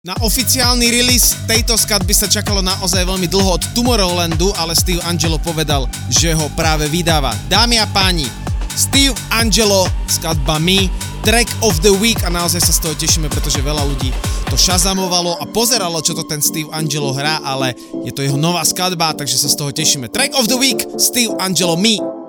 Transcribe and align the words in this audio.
Na 0.00 0.16
oficiálny 0.24 0.88
release 0.88 1.36
tejto 1.44 1.76
skladby 1.76 2.16
sa 2.16 2.24
čakalo 2.24 2.64
naozaj 2.64 3.04
veľmi 3.04 3.28
dlho 3.28 3.60
od 3.60 3.76
Tomorrowlandu, 3.76 4.48
ale 4.56 4.72
Steve 4.72 5.04
Angelo 5.04 5.36
povedal, 5.36 5.84
že 6.08 6.32
ho 6.32 6.48
práve 6.56 6.88
vydáva. 6.88 7.36
Dámy 7.52 7.76
a 7.76 7.84
páni, 7.84 8.24
Steve 8.72 9.12
Angelo, 9.28 9.84
skladba 10.08 10.56
Me, 10.56 10.88
track 11.20 11.52
of 11.60 11.76
the 11.84 11.92
week 12.00 12.16
a 12.24 12.32
naozaj 12.32 12.64
sa 12.64 12.72
z 12.72 12.80
toho 12.80 12.94
tešíme, 12.96 13.28
pretože 13.28 13.60
veľa 13.60 13.84
ľudí 13.92 14.08
to 14.48 14.56
šazamovalo 14.56 15.36
a 15.36 15.44
pozeralo, 15.44 16.00
čo 16.00 16.16
to 16.16 16.24
ten 16.24 16.40
Steve 16.40 16.72
Angelo 16.72 17.12
hrá, 17.12 17.44
ale 17.44 17.76
je 18.00 18.12
to 18.16 18.24
jeho 18.24 18.40
nová 18.40 18.64
skladba, 18.64 19.12
takže 19.12 19.36
sa 19.36 19.52
z 19.52 19.58
toho 19.60 19.68
tešíme. 19.68 20.08
Track 20.08 20.32
of 20.32 20.48
the 20.48 20.56
week, 20.56 20.80
Steve 20.96 21.36
Angelo 21.36 21.76
Me. 21.76 22.19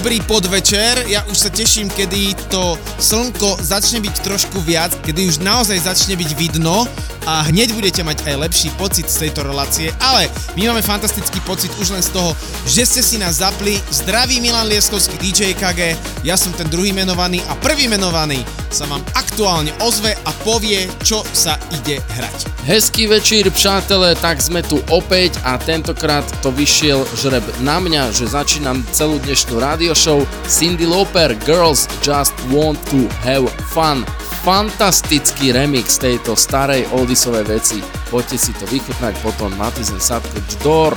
Dobrý 0.00 0.24
podvečer. 0.24 1.12
Ja 1.12 1.20
už 1.28 1.36
sa 1.36 1.50
teším, 1.52 1.92
kedy 1.92 2.32
to 2.48 2.80
slnko 2.96 3.60
začne 3.60 4.00
byť 4.00 4.24
trošku 4.24 4.64
viac, 4.64 4.96
kedy 5.04 5.28
už 5.28 5.44
naozaj 5.44 5.76
začne 5.76 6.16
byť 6.16 6.40
vidno 6.40 6.88
a 7.28 7.44
hneď 7.44 7.76
budete 7.76 8.00
mať 8.00 8.24
aj 8.24 8.48
lepší 8.48 8.72
pocit 8.80 9.04
z 9.04 9.28
tejto 9.28 9.44
relácie, 9.44 9.92
ale 10.00 10.32
my 10.56 10.72
máme 10.72 10.80
fantastický 10.80 11.44
pocit 11.44 11.68
už 11.76 11.92
len 11.92 12.00
z 12.00 12.16
toho, 12.16 12.32
že 12.64 12.88
ste 12.88 13.04
si 13.04 13.20
nás 13.20 13.44
zapli. 13.44 13.76
Zdraví 13.92 14.40
Milan 14.40 14.72
Lieskovský 14.72 15.20
DJ 15.20 15.52
KG, 15.52 15.92
ja 16.24 16.32
som 16.32 16.56
ten 16.56 16.72
druhý 16.72 16.96
menovaný 16.96 17.44
a 17.52 17.54
prvý 17.60 17.84
menovaný 17.84 18.40
sa 18.72 18.88
vám 18.88 19.04
aktuálne 19.12 19.76
ozve 19.84 20.16
a 20.16 20.32
povie, 20.48 20.88
čo 21.04 21.20
sa 21.36 21.60
ide 21.76 22.00
hrať. 22.16 22.49
Hezký 22.70 23.10
večer, 23.10 23.50
přátelé, 23.50 24.14
tak 24.14 24.38
sme 24.38 24.62
tu 24.62 24.78
opäť 24.94 25.34
a 25.42 25.58
tentokrát 25.58 26.22
to 26.38 26.54
vyšiel 26.54 27.02
žreb 27.18 27.42
na 27.66 27.82
mňa, 27.82 28.14
že 28.14 28.30
začínam 28.30 28.86
celú 28.94 29.18
dnešnú 29.26 29.58
radio 29.58 29.90
show 29.90 30.22
Cindy 30.46 30.86
Lauper 30.86 31.34
Girls 31.42 31.90
Just 31.98 32.30
Want 32.46 32.78
to 32.94 33.10
Have 33.26 33.50
Fun. 33.74 34.06
Fantastický 34.46 35.50
remix 35.50 35.98
tejto 35.98 36.38
starej 36.38 36.86
oldisovej 36.94 37.50
veci. 37.50 37.82
Poďte 38.06 38.38
si 38.38 38.54
to 38.54 38.62
vychutnať 38.70 39.18
potom 39.18 39.50
Matizen 39.58 39.98
Sadko 39.98 40.38
Dždor. 40.46 40.94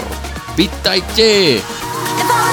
Vítajte! 0.53 1.57
If 1.57 2.52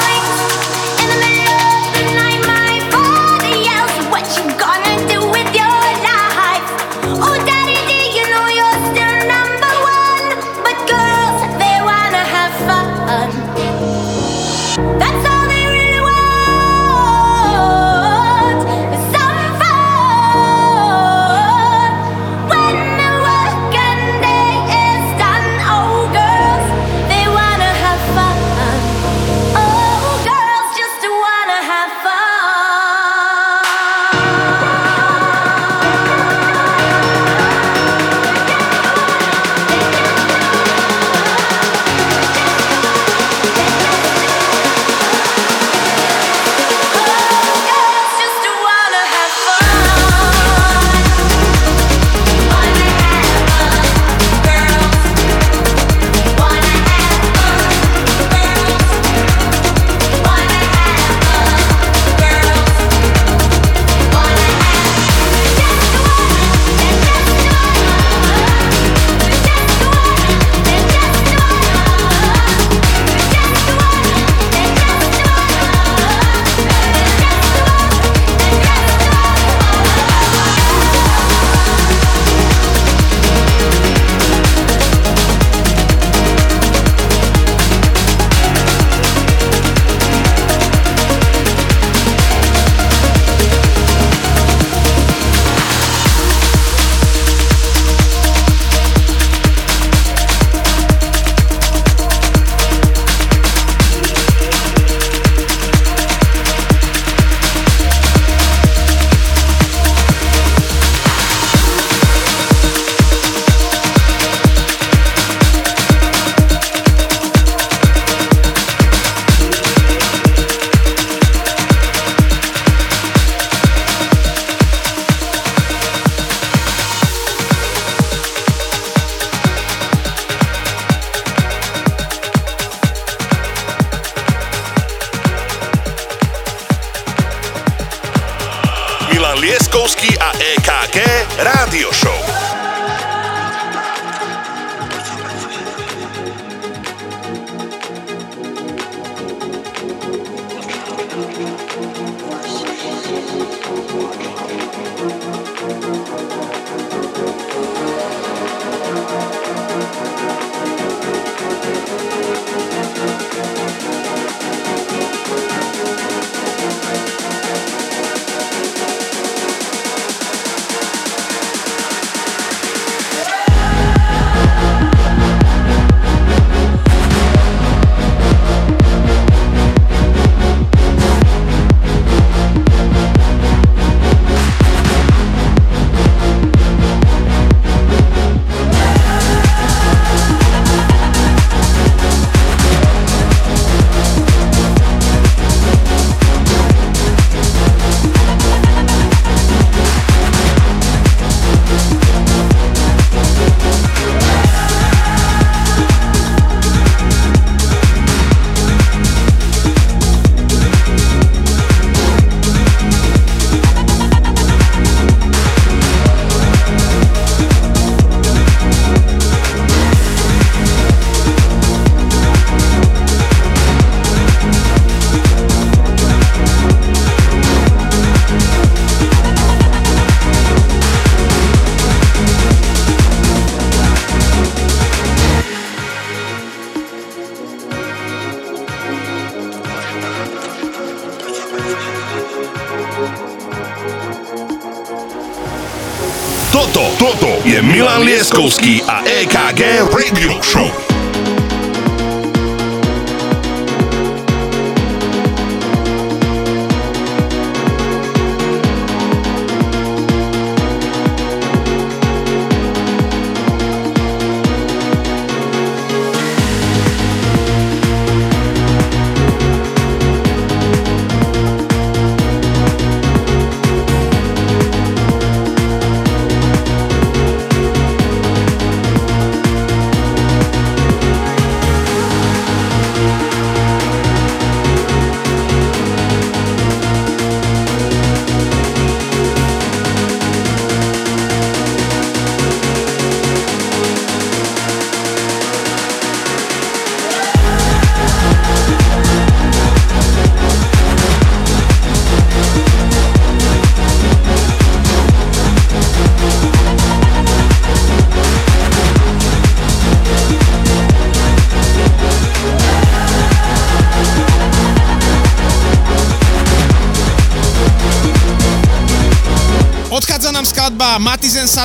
Leskovský 249.00 249.06
a 249.06 249.20
EKG 249.20 249.60
Radio 249.94 250.40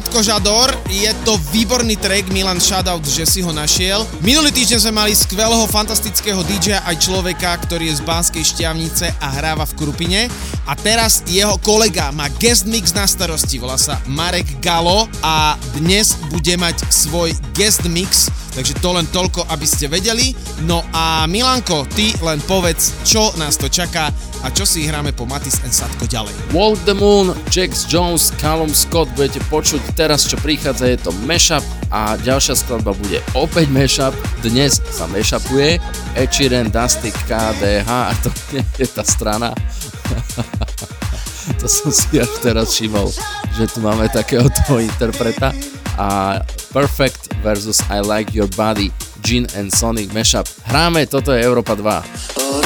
Sadko 0.05 0.21
Žador, 0.21 0.69
je 0.85 1.09
to 1.25 1.33
výborný 1.49 1.97
track, 1.97 2.29
Milan 2.29 2.61
shoutout, 2.61 3.01
že 3.09 3.25
si 3.25 3.41
ho 3.41 3.49
našiel. 3.49 4.05
Minulý 4.21 4.53
týždeň 4.53 4.77
sme 4.85 5.01
mali 5.01 5.17
skvelého, 5.17 5.65
fantastického 5.65 6.45
DJ 6.45 6.77
aj 6.77 7.09
človeka, 7.09 7.57
ktorý 7.65 7.89
je 7.89 7.97
z 7.97 8.05
Banskej 8.05 8.45
šťavnice 8.53 9.17
a 9.17 9.27
hráva 9.33 9.65
v 9.65 9.73
Krupine. 9.73 10.29
A 10.69 10.77
teraz 10.77 11.25
jeho 11.25 11.57
kolega 11.57 12.13
má 12.13 12.29
guest 12.37 12.69
mix 12.69 12.93
na 12.93 13.09
starosti, 13.09 13.57
volá 13.57 13.81
sa 13.81 13.97
Marek 14.05 14.61
Galo 14.61 15.09
a 15.25 15.57
dnes 15.73 16.13
bude 16.29 16.53
mať 16.53 16.85
svoj 16.85 17.33
guest 17.57 17.81
mix 17.89 18.29
Takže 18.55 18.79
to 18.79 18.95
len 18.95 19.03
toľko, 19.11 19.51
aby 19.51 19.67
ste 19.67 19.91
vedeli. 19.91 20.31
No 20.63 20.79
a 20.95 21.27
Milanko, 21.27 21.83
ty 21.91 22.15
len 22.23 22.39
povedz, 22.47 22.95
čo 23.03 23.35
nás 23.35 23.59
to 23.59 23.67
čaká 23.67 24.07
a 24.45 24.53
čo 24.53 24.61
si 24.61 24.85
hráme 24.85 25.09
po 25.09 25.25
Matis 25.25 25.57
and 25.65 25.73
Sadko 25.73 26.05
ďalej. 26.05 26.29
Walk 26.53 26.77
the 26.85 26.93
Moon, 26.93 27.33
Jax 27.49 27.89
Jones, 27.89 28.29
Callum 28.37 28.69
Scott 28.69 29.09
budete 29.17 29.41
počuť 29.49 29.81
teraz, 29.97 30.29
čo 30.29 30.37
prichádza, 30.37 30.85
je 30.85 31.01
to 31.01 31.09
mashup 31.25 31.65
a 31.89 32.13
ďalšia 32.21 32.53
skladba 32.53 32.93
bude 32.93 33.25
opäť 33.33 33.65
mashup. 33.73 34.13
Dnes 34.45 34.77
sa 34.93 35.09
mashupuje 35.09 35.81
Echiren, 36.13 36.69
Dusty, 36.69 37.09
KDH 37.25 37.89
a 37.89 38.13
to 38.21 38.29
nie 38.53 38.61
je 38.77 38.85
tá 38.85 39.01
strana. 39.01 39.49
to 41.59 41.65
som 41.65 41.89
si 41.89 42.21
až 42.21 42.29
teraz 42.45 42.77
všimol, 42.77 43.09
že 43.57 43.65
tu 43.65 43.81
máme 43.81 44.05
takého 44.13 44.45
toho 44.61 44.77
interpreta 44.77 45.57
a 45.97 46.37
Perfect 46.69 47.33
versus 47.41 47.81
I 47.89 47.97
Like 48.05 48.29
Your 48.37 48.51
Body, 48.53 48.93
Gin 49.25 49.49
and 49.57 49.73
Sonic 49.73 50.13
mashup. 50.13 50.45
Hráme, 50.69 51.09
toto 51.09 51.33
je 51.33 51.41
Európa 51.41 51.73
2. 51.73 51.81
Oh, 52.37 52.61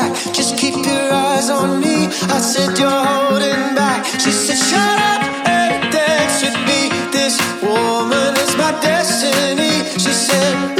back, 0.00 0.34
just 0.34 0.56
keep 0.56 0.74
your 0.74 1.12
eyes 1.12 1.50
on 1.50 1.80
me. 1.80 2.06
I 2.36 2.38
said 2.40 2.78
you're 2.78 3.04
holding 3.12 3.74
back. 3.74 4.04
She 4.22 4.30
said 4.30 4.58
shut 4.68 4.98
up 5.12 5.22
and 5.48 5.92
dance 5.92 6.42
with 6.44 6.58
me. 6.68 6.80
This 7.12 7.36
woman 7.62 8.32
is 8.44 8.52
my 8.56 8.72
destiny. 8.80 9.74
She 9.98 10.12
said 10.12 10.79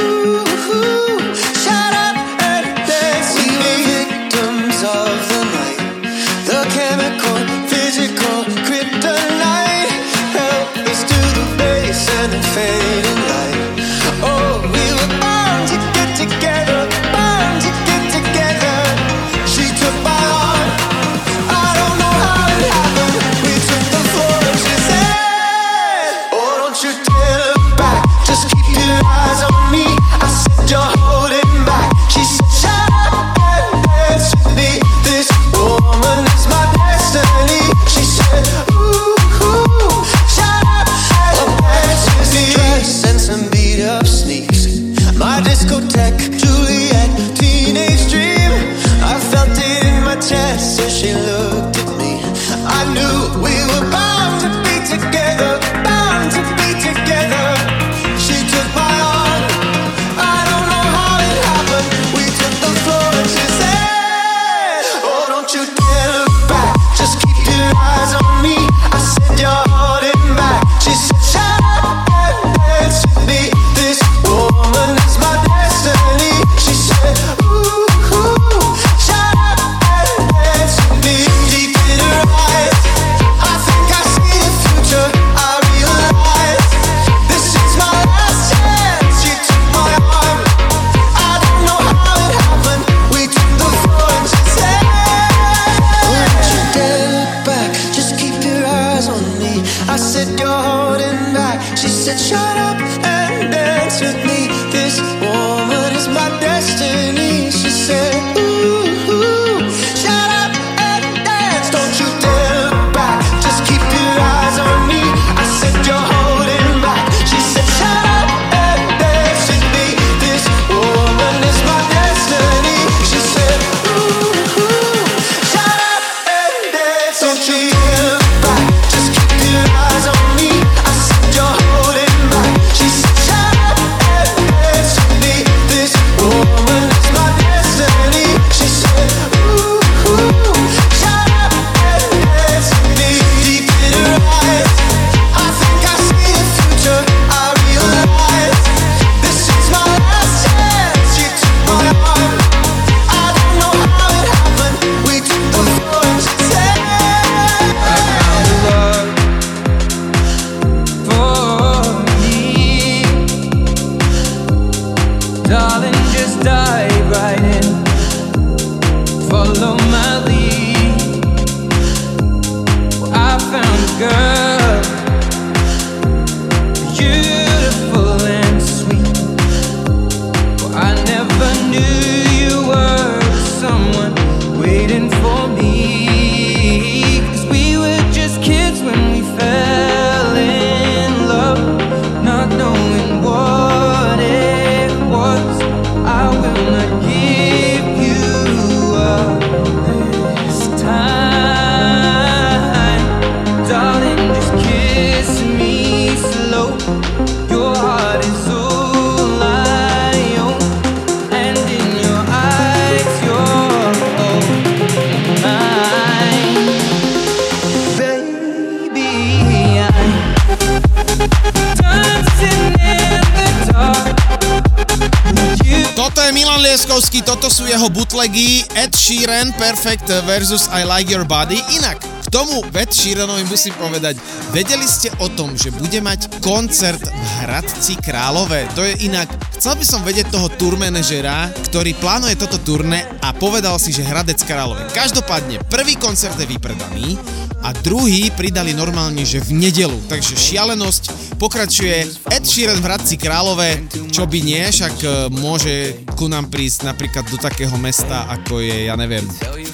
Perfect 229.71 230.11
versus 230.27 230.67
I 230.75 230.83
Like 230.83 231.15
Your 231.15 231.23
Body. 231.23 231.55
Inak, 231.79 232.03
k 232.03 232.27
tomu 232.27 232.59
Ed 232.75 232.91
Sheeranovi 232.91 233.47
musím 233.47 233.71
povedať, 233.79 234.19
vedeli 234.51 234.83
ste 234.83 235.15
o 235.23 235.31
tom, 235.31 235.55
že 235.55 235.71
bude 235.71 235.95
mať 236.03 236.43
koncert 236.43 236.99
v 236.99 237.29
Hradci 237.47 237.95
Králové? 238.03 238.67
To 238.75 238.83
je 238.83 239.07
inak, 239.07 239.31
chcel 239.55 239.79
by 239.79 239.87
som 239.87 240.03
vedieť 240.03 240.35
toho 240.35 240.51
turmenežera, 240.59 241.55
ktorý 241.71 241.95
plánuje 242.03 242.35
toto 242.35 242.59
turné 242.59 243.07
a 243.23 243.31
povedal 243.31 243.79
si, 243.79 243.95
že 243.95 244.03
Hradec 244.03 244.43
Králové. 244.43 244.91
Každopádne, 244.91 245.63
prvý 245.71 245.95
koncert 245.95 246.35
je 246.35 246.51
vypredaný 246.51 247.15
a 247.63 247.71
druhý 247.71 248.33
pridali 248.33 248.73
normálne, 248.73 249.23
že 249.23 249.39
v 249.39 249.55
nedelu. 249.55 249.97
Takže 250.09 250.35
šialenosť 250.35 251.37
pokračuje 251.37 251.97
Ed 252.33 252.45
Sheeran 252.45 252.81
v 252.81 252.87
Hradci 252.89 253.17
Králové, 253.21 253.85
čo 254.11 254.25
by 254.25 254.39
nie, 254.41 254.65
však 254.65 254.95
e, 255.01 255.09
môže 255.33 256.05
ku 256.17 256.29
nám 256.29 256.49
prísť 256.49 256.89
napríklad 256.89 257.29
do 257.29 257.37
takého 257.37 257.73
mesta, 257.77 258.29
ako 258.29 258.65
je, 258.65 258.89
ja 258.89 258.97
neviem. 258.97 259.25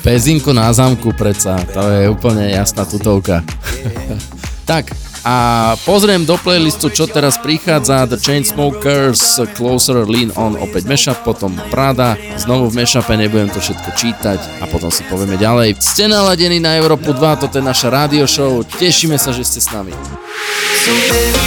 Pezinku 0.07 0.55
na 0.55 0.71
zámku 0.71 1.11
predsa, 1.19 1.59
to 1.67 1.83
je 1.83 2.07
úplne 2.07 2.47
jasná 2.55 2.87
tutovka. 2.87 3.43
tak, 4.71 4.95
a 5.27 5.75
pozriem 5.83 6.23
do 6.23 6.39
playlistu, 6.39 6.95
čo 6.95 7.11
teraz 7.11 7.35
prichádza. 7.43 8.07
The 8.07 8.15
Chainsmokers, 8.15 9.43
Closer, 9.59 10.07
Lean 10.07 10.31
On, 10.39 10.55
opäť 10.55 10.87
mashup, 10.87 11.19
potom 11.27 11.59
Prada, 11.75 12.15
znovu 12.39 12.71
v 12.71 12.87
mashupe, 12.87 13.19
nebudem 13.19 13.51
to 13.51 13.59
všetko 13.59 13.91
čítať 13.99 14.39
a 14.63 14.71
potom 14.71 14.95
si 14.95 15.03
povieme 15.11 15.43
ďalej. 15.43 15.75
Ste 15.83 16.07
naladení 16.07 16.63
na 16.63 16.79
Európu 16.79 17.11
2, 17.11 17.43
toto 17.43 17.59
je 17.59 17.67
naša 17.67 17.91
radio 17.91 18.31
show, 18.31 18.63
tešíme 18.63 19.19
sa, 19.19 19.35
že 19.35 19.43
ste 19.43 19.59
s 19.59 19.75
nami. 19.75 19.91
So 20.87 20.95
baby. 21.11 21.47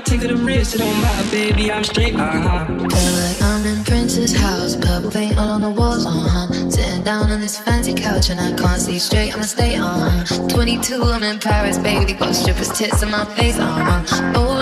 Take 0.00 0.20
taking 0.22 0.34
the 0.34 0.42
risks. 0.42 0.74
It 0.74 0.78
don't 0.78 1.00
matter, 1.02 1.30
baby, 1.30 1.70
I'm 1.70 1.84
straight, 1.84 2.14
uh-huh. 2.14 2.66
Feel 2.66 3.12
like 3.20 3.42
I'm 3.42 3.66
in 3.66 3.84
Prince's 3.84 4.34
house, 4.34 4.74
purple 4.74 5.10
paint 5.10 5.36
all 5.36 5.50
on 5.50 5.60
the 5.60 5.68
walls, 5.68 6.06
uh-huh. 6.06 6.70
Sitting 6.70 7.02
down 7.02 7.30
on 7.30 7.40
this 7.40 7.58
fancy 7.58 7.92
couch 7.92 8.30
and 8.30 8.40
I 8.40 8.52
can't 8.56 8.80
see 8.80 8.98
straight, 8.98 9.34
I'ma 9.34 9.42
stay, 9.42 9.76
uh-huh. 9.76 10.48
22, 10.48 11.02
I'm 11.02 11.22
in 11.22 11.38
Paris, 11.38 11.76
baby, 11.76 12.14
got 12.14 12.34
strippers' 12.34 12.70
tits 12.70 13.02
in 13.02 13.10
my 13.10 13.26
face, 13.36 13.58
uh-huh. 13.58 14.32
Oh, 14.36 14.59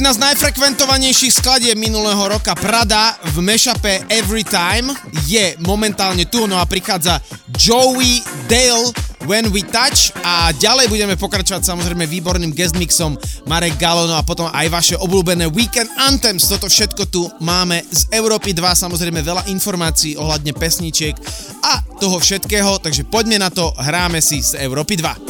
Jedna 0.00 0.16
z 0.16 0.32
najfrekventovanejších 0.32 1.44
skladieb 1.44 1.76
minulého 1.76 2.24
roka 2.24 2.56
Prada 2.56 3.20
v 3.36 3.44
mešape 3.44 4.08
Everytime 4.08 4.96
je 5.28 5.60
momentálne 5.60 6.24
tu, 6.24 6.48
no 6.48 6.56
a 6.56 6.64
prichádza 6.64 7.20
Joey 7.60 8.24
Dale 8.48 8.96
When 9.28 9.52
We 9.52 9.60
Touch. 9.60 10.16
A 10.24 10.56
ďalej 10.56 10.88
budeme 10.88 11.20
pokračovať 11.20 11.68
samozrejme 11.68 12.08
výborným 12.08 12.56
guest 12.56 12.80
mixom 12.80 13.12
Marek 13.44 13.76
Galono 13.76 14.16
a 14.16 14.24
potom 14.24 14.48
aj 14.48 14.72
vaše 14.72 14.96
obľúbené 14.96 15.52
Weekend 15.52 15.92
Anthems. 16.00 16.48
Toto 16.48 16.72
všetko 16.72 17.04
tu 17.12 17.28
máme 17.44 17.84
z 17.92 18.08
Európy 18.16 18.56
2, 18.56 18.72
samozrejme 18.72 19.20
veľa 19.20 19.52
informácií 19.52 20.16
ohľadne 20.16 20.56
pesničiek 20.56 21.12
a 21.60 21.84
toho 22.00 22.16
všetkého, 22.16 22.80
takže 22.80 23.04
poďme 23.04 23.36
na 23.36 23.52
to, 23.52 23.68
hráme 23.76 24.24
si 24.24 24.40
z 24.40 24.64
Európy 24.64 24.96
2. 24.96 25.29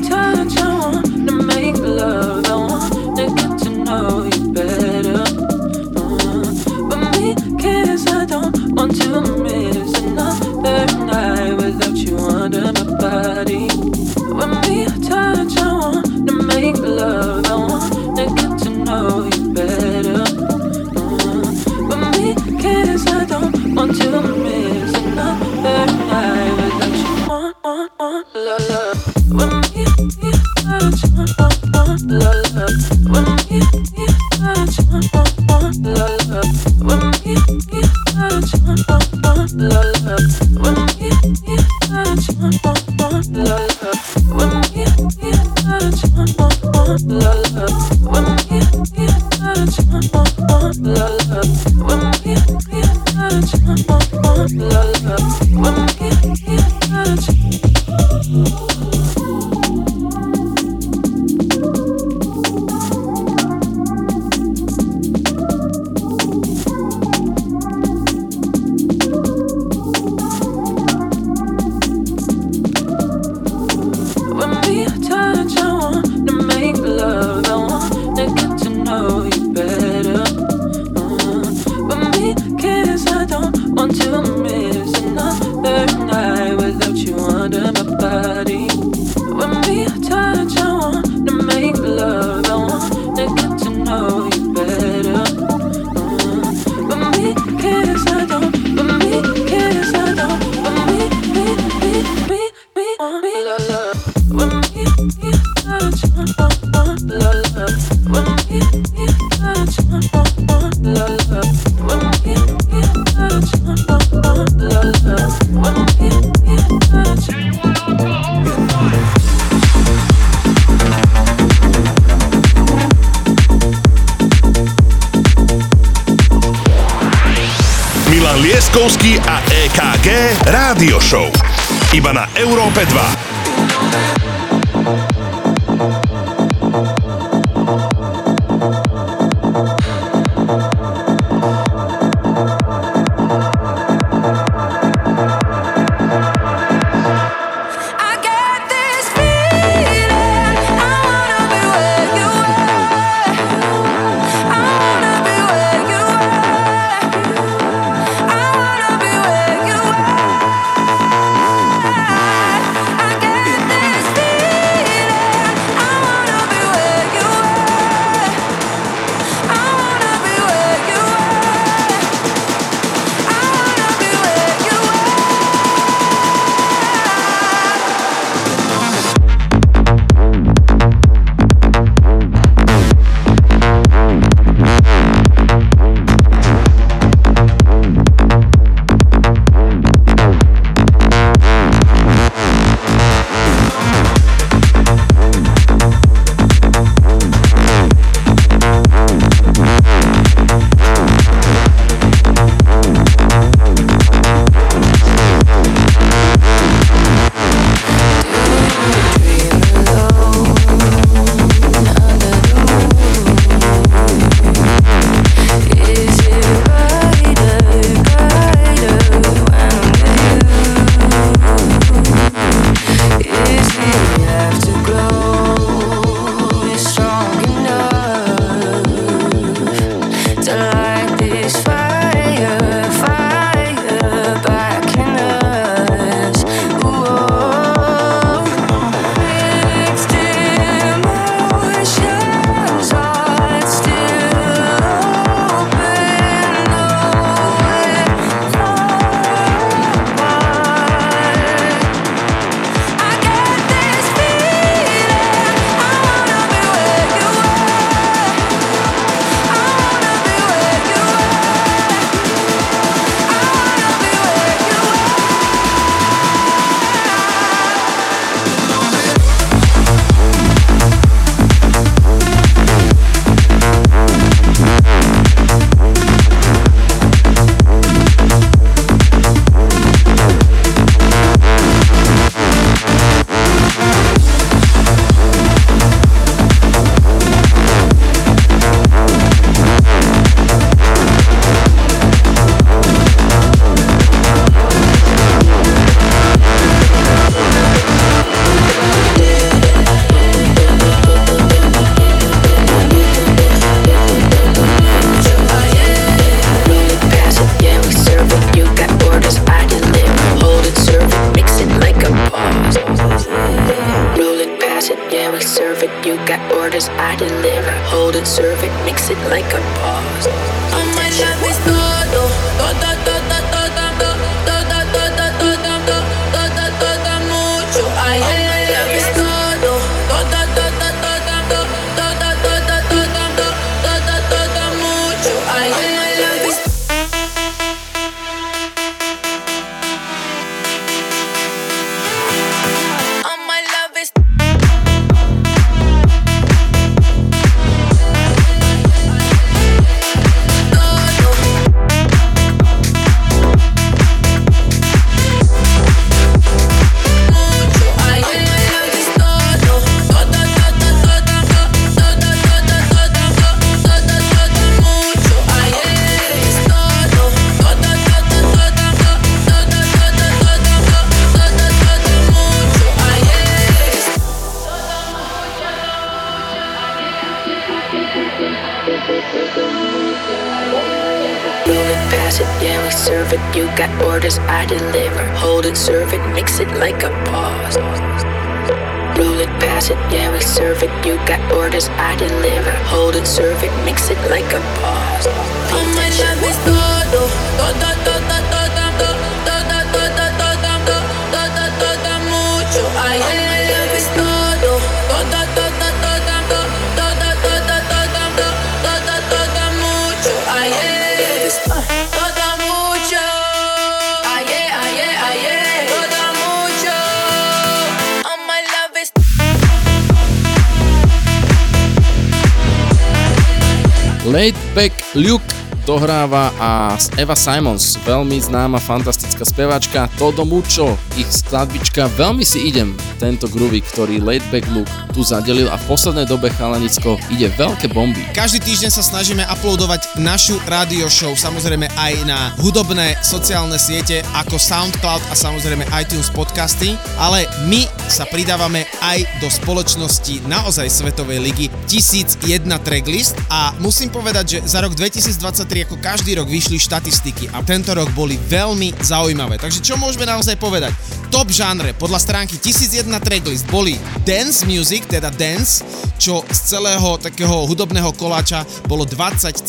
Eva 427.21 427.37
Simons, 427.37 428.01
veľmi 428.01 428.41
známa 428.41 428.81
fantastická 428.81 429.45
speváčka, 429.45 430.09
Todo 430.17 430.41
Mucho, 430.41 430.97
ich 431.13 431.29
skladbička 431.29 432.09
Veľmi 432.17 432.41
si 432.41 432.65
idem, 432.73 432.97
tento 433.21 433.45
groovy, 433.45 433.85
ktorý 433.85 434.17
Laidback 434.17 434.65
Look 434.73 434.89
tu 435.13 435.21
zadelil 435.21 435.69
a 435.69 435.77
v 435.77 435.85
poslednej 435.85 436.25
dobe 436.25 436.49
chalanicko 436.49 437.21
ide 437.29 437.53
veľké 437.53 437.93
bomby. 437.93 438.25
Každý 438.33 438.57
týždeň 438.63 438.89
sa 438.89 439.05
snažíme 439.05 439.45
uploadovať 439.53 440.17
našu 440.17 440.57
radio 440.65 441.05
show 441.11 441.37
samozrejme 441.37 441.85
aj 441.93 442.13
na 442.25 442.49
hudobné 442.57 443.13
sociálne 443.21 443.77
siete 443.77 444.25
ako 444.33 444.57
SoundCloud 444.57 445.21
a 445.29 445.37
samozrejme 445.37 445.85
iTunes 446.01 446.33
podcasty, 446.33 446.97
ale 447.21 447.45
my 447.69 447.85
sa 448.09 448.25
pridávame 448.25 448.89
aj 449.05 449.29
do 449.43 449.51
spoločnosti 449.51 450.41
naozaj 450.49 450.89
svetovej 450.89 451.37
ligy 451.37 451.65
1001 451.85 452.65
tracklist. 452.81 453.37
A 453.51 453.77
musím 453.77 454.09
povedať, 454.09 454.57
že 454.57 454.59
za 454.65 454.81
rok 454.81 454.97
2023 454.97 455.85
ako 455.85 456.01
každý 456.01 456.39
rok 456.39 456.49
vyšli 456.49 456.81
štatistiky 457.11 457.51
a 457.51 457.59
tento 457.59 457.91
rok 457.91 458.07
boli 458.15 458.39
veľmi 458.39 458.95
zaujímavé. 459.03 459.59
Takže 459.59 459.83
čo 459.83 459.99
môžeme 459.99 460.23
naozaj 460.23 460.55
povedať? 460.55 460.95
Top 461.31 461.47
žánre 461.47 461.95
podľa 461.95 462.19
stránky 462.19 462.59
1001 462.59 463.07
tracklist 463.23 463.63
boli 463.71 463.95
dance 464.27 464.67
music, 464.67 465.07
teda 465.07 465.31
dance, 465.31 465.79
čo 466.19 466.43
z 466.43 466.75
celého 466.75 467.15
takého 467.23 467.63
hudobného 467.71 468.11
koláča 468.19 468.67
bolo 468.83 469.07
20,7%. 469.07 469.63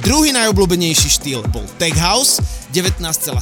Druhý 0.00 0.32
najobľúbenejší 0.32 1.08
štýl 1.20 1.44
bol 1.52 1.68
tech 1.76 1.92
house, 2.00 2.40
19,7%, 2.72 3.36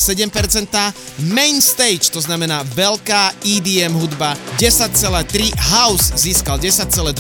main 1.31 1.63
stage, 1.63 2.11
to 2.11 2.19
znamená 2.19 2.67
veľká 2.75 3.39
EDM 3.47 3.95
hudba 3.95 4.35
10,3, 4.59 5.55
house 5.79 6.11
získal 6.19 6.59
10,2, 6.59 7.15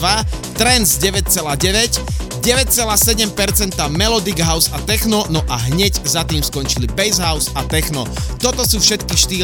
trance 0.59 0.99
9,9, 0.99 2.25
9,7% 2.45 3.89
melodic 3.89 4.37
house 4.45 4.69
a 4.77 4.79
techno, 4.85 5.25
no 5.33 5.41
a 5.49 5.57
hneď 5.73 5.97
za 6.05 6.29
tým 6.29 6.45
skončili 6.45 6.85
bass 6.93 7.17
house 7.17 7.49
a 7.57 7.65
techno. 7.65 8.05
Toto 8.37 8.69
sú 8.69 8.85
všetky 8.85 9.17
štýly, 9.17 9.44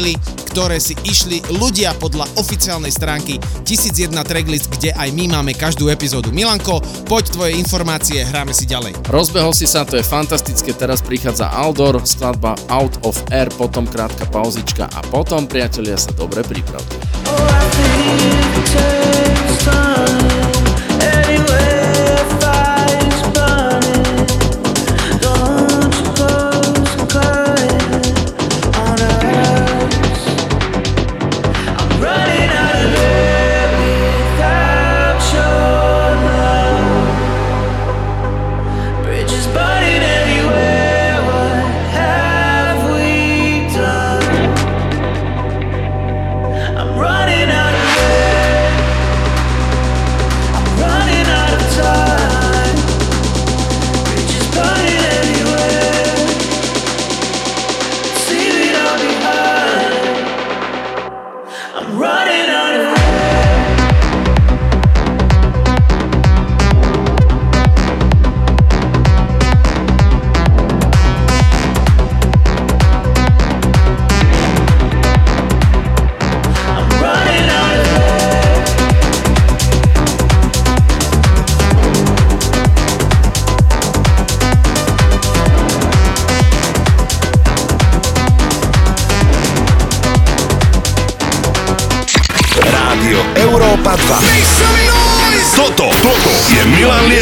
ktoré 0.51 0.81
si 0.81 0.97
išli 1.07 1.39
ľudia 1.61 1.93
podľa 1.95 2.27
oficiálnej 2.35 2.91
stránky 2.91 3.37
1001 3.63 4.11
tracklist, 4.25 4.67
kde 4.73 4.91
aj 4.97 5.09
my 5.15 5.31
máme 5.39 5.53
každú 5.55 5.87
epizódu. 5.87 6.33
Milanko, 6.35 6.81
poď 7.07 7.25
tvoje 7.31 7.51
informácie, 7.55 8.25
hráme 8.25 8.51
si 8.51 8.67
ďalej. 8.67 8.97
Rozbehol 9.07 9.53
si 9.55 9.69
sa, 9.69 9.87
to 9.87 9.95
je 9.95 10.03
fantastické, 10.03 10.73
teraz 10.75 10.99
prichádza 10.99 11.47
Aldor, 11.53 12.01
skladba 12.03 12.57
Out 12.67 13.05
of 13.05 13.15
Air, 13.29 13.47
potom 13.55 13.87
krátka 13.87 14.27
pauzička 14.27 14.89
a 14.91 14.99
potom, 15.13 15.45
priatelia, 15.45 15.95
sa 15.95 16.11
dobre 16.17 16.43
pripravte. 16.43 16.97
Oh, 17.31 19.00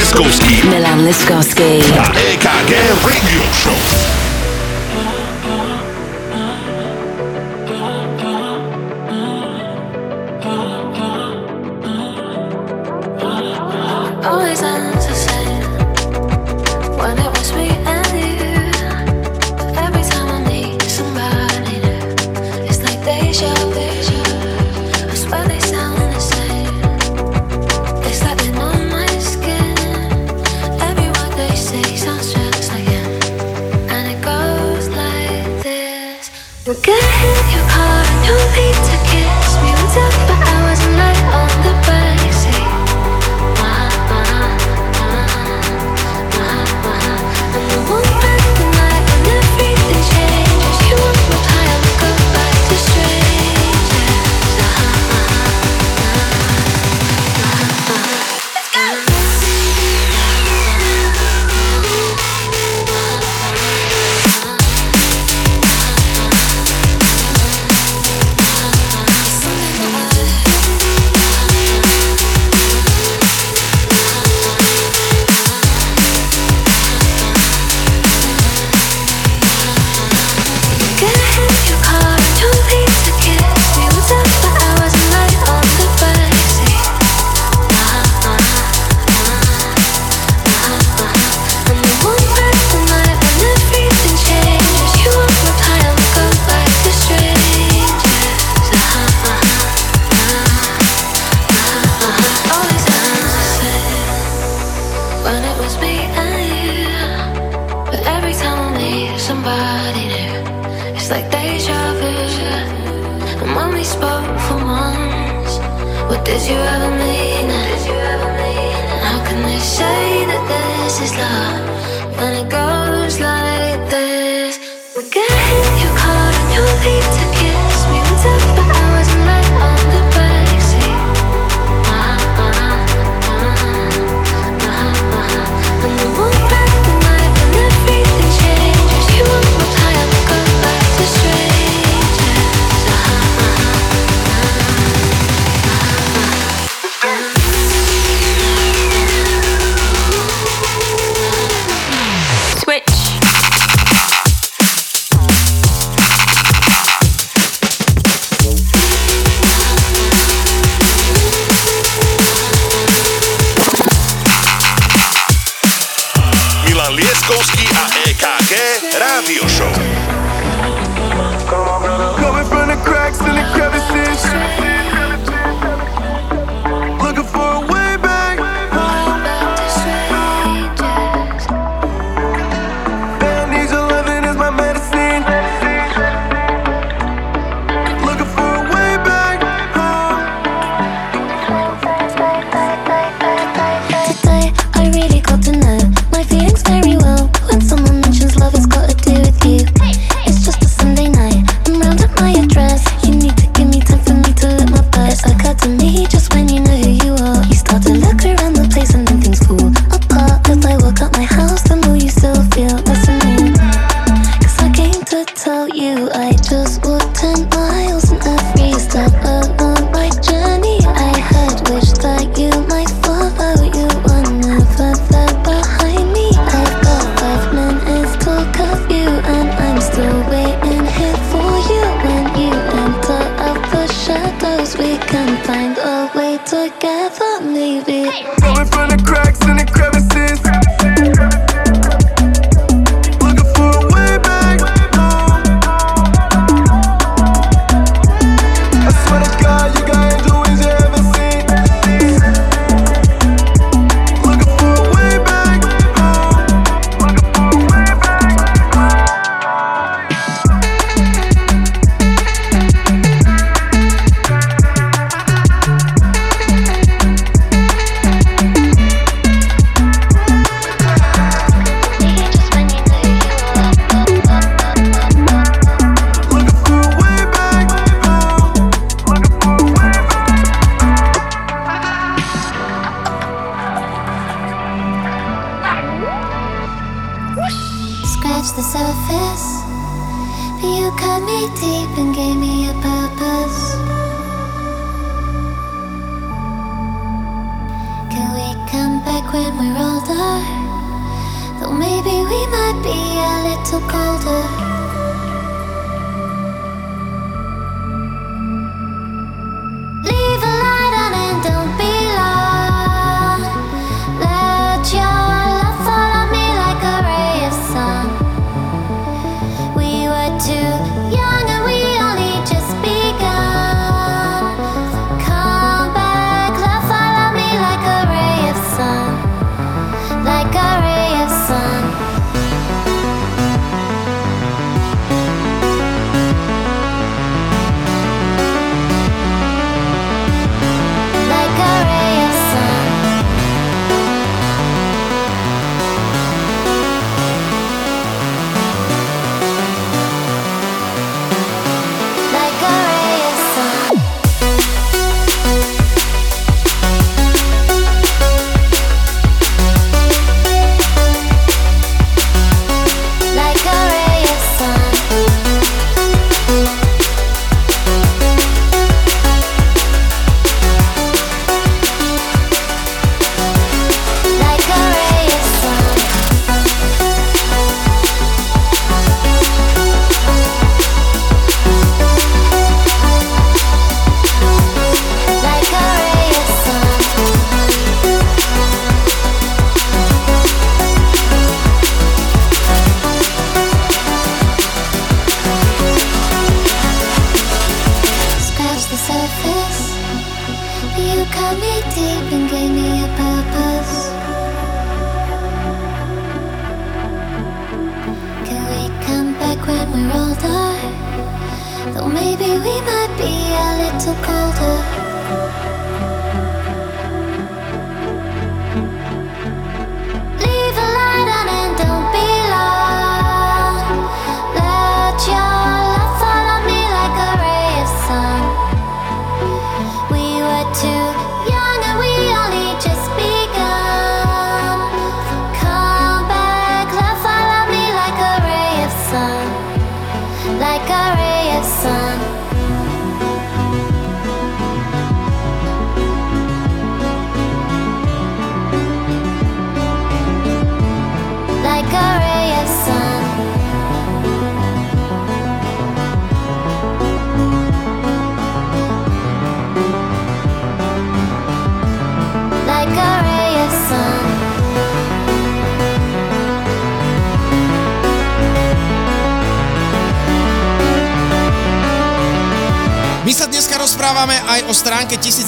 Liskowski. 0.09 0.67
Milan 0.67 1.05
Liskowski. 1.05 1.78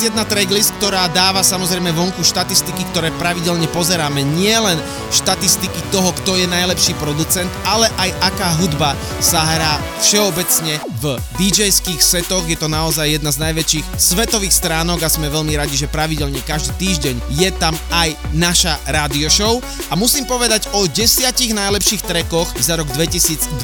едет 0.02 0.16
на 0.16 0.26
Tracklist, 0.32 0.72
ktorá 0.80 1.12
dáva 1.12 1.44
samozrejme 1.44 1.92
vonku 1.92 2.24
štatistiky, 2.24 2.88
ktoré 2.96 3.12
pravidelne 3.20 3.68
pozeráme. 3.68 4.24
Nie 4.24 4.64
len 4.64 4.80
štatistiky 5.12 5.92
toho, 5.92 6.16
kto 6.24 6.40
je 6.40 6.48
najlepší 6.48 6.96
producent, 7.04 7.52
ale 7.68 7.92
aj 8.00 8.16
aká 8.32 8.56
hudba 8.64 8.96
sa 9.20 9.44
hrá 9.44 9.76
všeobecne 10.00 10.80
v 11.04 11.20
DJ-ských 11.36 12.00
setoch. 12.00 12.48
Je 12.48 12.56
to 12.56 12.72
naozaj 12.72 13.12
jedna 13.12 13.28
z 13.28 13.44
najväčších 13.44 14.00
svetových 14.00 14.56
stránok 14.56 15.04
a 15.04 15.12
sme 15.12 15.28
veľmi 15.28 15.52
radi, 15.60 15.76
že 15.76 15.92
pravidelne 15.92 16.40
každý 16.48 16.80
týždeň 16.80 17.16
je 17.36 17.50
tam 17.60 17.76
aj 17.92 18.16
naša 18.32 18.80
radio 18.88 19.28
show. 19.28 19.60
A 19.92 20.00
musím 20.00 20.24
povedať 20.24 20.72
o 20.72 20.88
desiatich 20.88 21.52
najlepších 21.52 22.08
trekoch 22.08 22.48
za 22.56 22.80
rok 22.80 22.88
2023, 22.96 23.60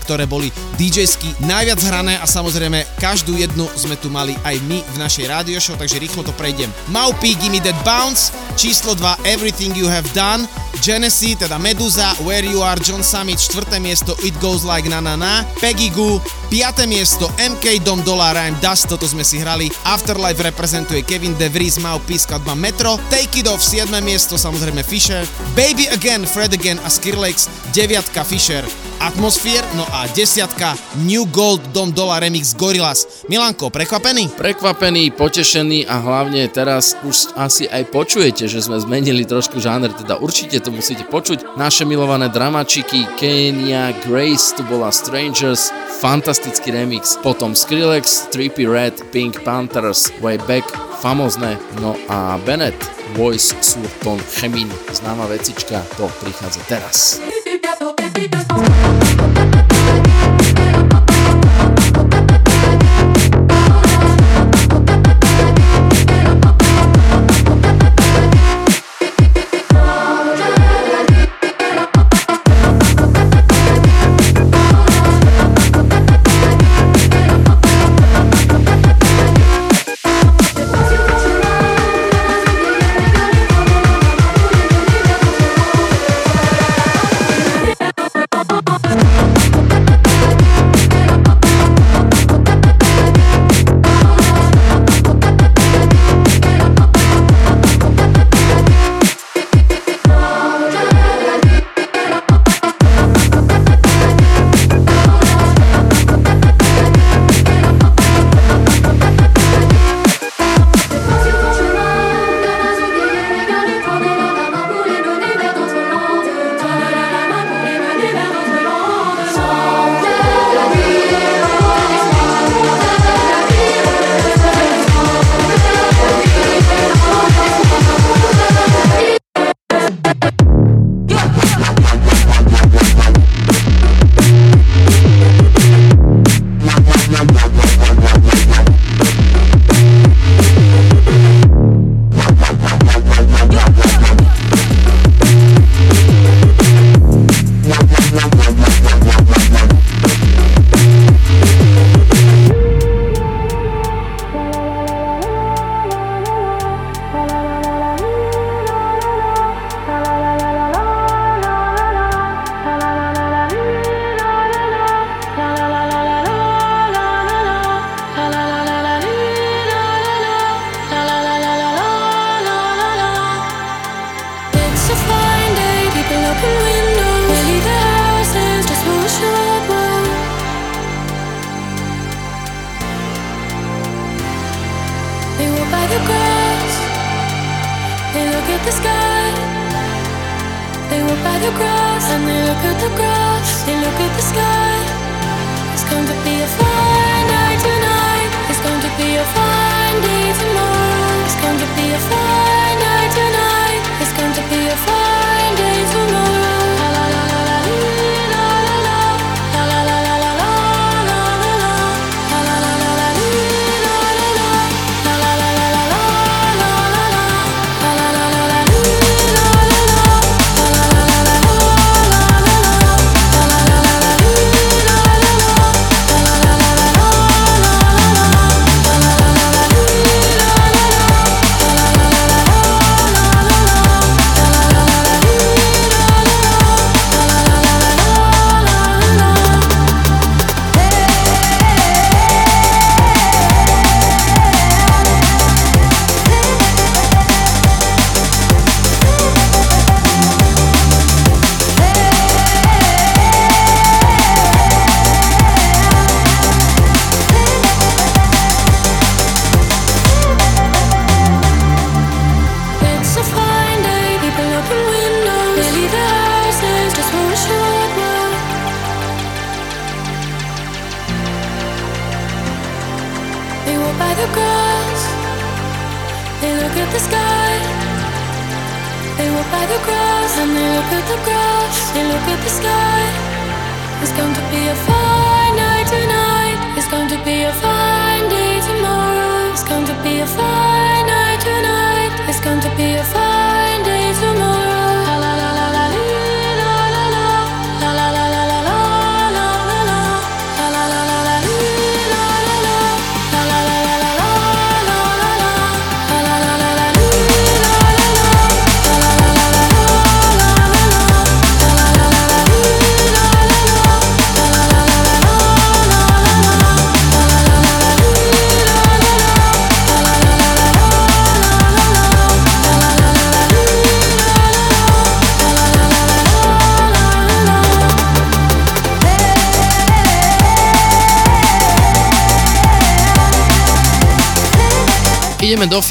ktoré 0.00 0.24
boli 0.24 0.48
DJ-sky 0.80 1.36
najviac 1.44 1.84
hrané 1.84 2.16
a 2.16 2.24
samozrejme 2.24 2.96
každú 2.96 3.36
jednu 3.36 3.68
sme 3.76 4.00
tu 4.00 4.08
mali 4.08 4.32
aj 4.48 4.56
my 4.64 4.80
v 4.80 4.96
našej 4.96 5.28
radio 5.28 5.60
show, 5.60 5.76
takže 5.76 5.97
rýchlo 5.98 6.22
to 6.22 6.32
prejdem. 6.32 6.72
Maupi, 6.88 7.34
Gimme 7.34 7.60
That 7.60 7.76
Bounce, 7.84 8.32
číslo 8.56 8.94
2 8.94 9.28
Everything 9.28 9.76
You 9.76 9.86
Have 9.90 10.08
Done, 10.14 10.48
Genesee, 10.80 11.36
teda 11.36 11.58
Medusa, 11.58 12.14
Where 12.22 12.46
You 12.46 12.62
Are, 12.62 12.80
John 12.80 13.02
Summit, 13.02 13.38
čtvrté 13.38 13.82
miesto 13.82 14.14
It 14.22 14.34
Goes 14.38 14.62
Like 14.62 14.88
Na 14.88 15.00
Na 15.00 15.18
Na, 15.18 15.44
Peggy 15.60 15.90
Goo, 15.90 16.22
piaté 16.48 16.86
miesto 16.86 17.30
MK 17.38 17.82
Dom 17.82 18.02
Dollar 18.02 18.34
Rhyme 18.34 18.58
Dust, 18.62 18.86
toto 18.86 19.06
sme 19.06 19.26
si 19.26 19.42
hrali, 19.42 19.70
Afterlife 19.84 20.42
reprezentuje 20.42 21.02
Kevin 21.02 21.34
De 21.34 21.50
Vries, 21.50 21.78
Maupi, 21.82 22.18
skladba 22.18 22.54
Metro, 22.54 22.96
Take 23.10 23.42
It 23.42 23.46
Off, 23.50 23.62
7. 23.62 23.90
miesto 24.00 24.38
samozrejme 24.38 24.82
Fisher, 24.86 25.26
Baby 25.58 25.90
Again, 25.90 26.24
Fred 26.24 26.54
Again 26.54 26.78
a 26.86 26.90
Skrillex, 26.90 27.50
deviatka 27.74 28.22
Fisher, 28.24 28.62
Atmosphere, 28.98 29.62
no 29.78 29.86
a 29.94 30.10
desiatka 30.10 30.74
New 31.06 31.22
Gold 31.30 31.70
Dom 31.70 31.94
Dola 31.94 32.18
Remix 32.18 32.50
Gorillaz. 32.58 33.22
Milanko, 33.30 33.70
prekvapený? 33.70 34.34
Prekvapený, 34.34 35.14
potešený 35.14 35.86
a 35.86 36.02
hlavne 36.02 36.50
teraz 36.50 36.98
už 37.06 37.30
asi 37.38 37.70
aj 37.70 37.94
počujete, 37.94 38.50
že 38.50 38.58
sme 38.58 38.74
zmenili 38.82 39.22
trošku 39.22 39.62
žáner, 39.62 39.94
teda 39.94 40.18
určite 40.18 40.58
to 40.58 40.74
musíte 40.74 41.06
počuť. 41.06 41.54
Naše 41.54 41.86
milované 41.86 42.26
dramačiky 42.26 43.06
Kenya, 43.14 43.94
Grace, 44.02 44.58
tu 44.58 44.66
bola 44.66 44.90
Strangers, 44.90 45.70
fantastický 46.02 46.74
remix, 46.74 47.14
potom 47.22 47.54
Skrillex, 47.54 48.34
Trippy 48.34 48.66
Red, 48.66 48.98
Pink 49.14 49.46
Panthers, 49.46 50.10
Way 50.18 50.42
Back, 50.50 50.66
famozne, 50.98 51.54
no 51.78 51.94
a 52.10 52.34
Bennett, 52.42 52.74
Voice 53.14 53.54
sur 53.62 53.86
ton 54.02 54.18
chemin, 54.34 54.66
známa 54.90 55.30
vecička, 55.30 55.86
to 55.94 56.10
prichádza 56.18 56.60
teraz. 56.66 57.22
sou 57.78 57.94
perfeita, 57.94 58.38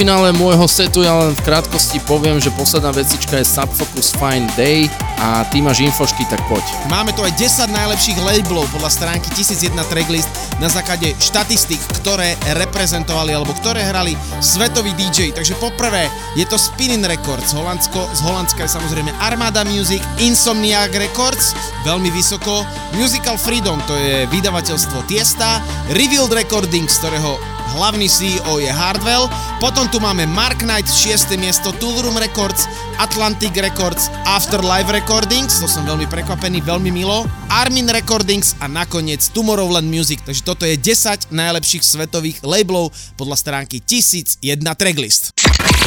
finále 0.08 0.32
môjho 0.40 0.64
setu, 0.72 1.04
ja 1.04 1.20
len 1.20 1.36
v 1.36 1.44
krátkosti 1.44 2.00
poviem, 2.08 2.40
že 2.40 2.48
posledná 2.56 2.96
vecička 2.96 3.44
je 3.44 3.44
Subfocus 3.44 4.16
Fine 4.16 4.48
Day 4.56 4.88
a 5.20 5.44
ty 5.52 5.60
máš 5.60 5.84
infošky, 5.84 6.24
tak 6.32 6.40
poď. 6.48 6.64
Máme 6.88 7.12
tu 7.12 7.28
aj 7.28 7.36
10 7.36 7.68
najlepších 7.76 8.16
labelov 8.24 8.72
podľa 8.72 8.88
stránky 8.88 9.28
1001 9.36 9.76
tracklist 9.92 10.32
na 10.64 10.72
základe 10.72 11.12
štatistik, 11.20 11.84
ktoré 12.00 12.40
reprezentovali 12.56 13.36
alebo 13.36 13.52
ktoré 13.60 13.84
hrali 13.84 14.16
svetoví 14.40 14.96
DJ. 14.96 15.36
Takže 15.36 15.60
poprvé 15.60 16.08
je 16.40 16.48
to 16.48 16.56
Spinning 16.56 17.04
Records, 17.04 17.52
Holandsko, 17.52 18.08
z 18.16 18.24
Holandska 18.24 18.64
je 18.64 18.80
samozrejme 18.80 19.12
Armada 19.20 19.68
Music, 19.68 20.00
Insomniac 20.24 20.96
Records, 20.96 21.52
veľmi 21.84 22.08
vysoko, 22.16 22.64
Musical 22.96 23.36
Freedom, 23.36 23.76
to 23.84 24.00
je 24.00 24.24
vydavateľstvo 24.32 25.04
Tiesta, 25.04 25.60
Revealed 25.92 26.32
Recordings, 26.32 26.96
ktorého 26.96 27.58
hlavný 27.76 28.08
CEO 28.08 28.64
je 28.64 28.72
Hardwell, 28.72 29.28
potom 29.58 29.90
tu 29.90 29.98
máme 29.98 30.30
Mark 30.30 30.62
Knight, 30.62 30.86
6. 30.86 31.34
miesto, 31.38 31.74
Toolroom 31.76 32.18
Records, 32.18 32.70
Atlantic 33.02 33.54
Records, 33.58 34.10
Afterlife 34.26 34.90
Recordings, 34.94 35.62
to 35.62 35.66
som 35.66 35.86
veľmi 35.86 36.06
prekvapený, 36.06 36.62
veľmi 36.62 36.94
milo, 36.94 37.26
Armin 37.50 37.90
Recordings 37.90 38.54
a 38.62 38.70
nakoniec 38.70 39.22
Tomorrowland 39.34 39.90
Music, 39.90 40.22
takže 40.22 40.42
toto 40.46 40.64
je 40.66 40.78
10 40.78 41.34
najlepších 41.34 41.84
svetových 41.84 42.46
labelov 42.46 42.94
podľa 43.18 43.38
stránky 43.38 43.82
1001 43.82 44.62
Tracklist. 44.78 45.34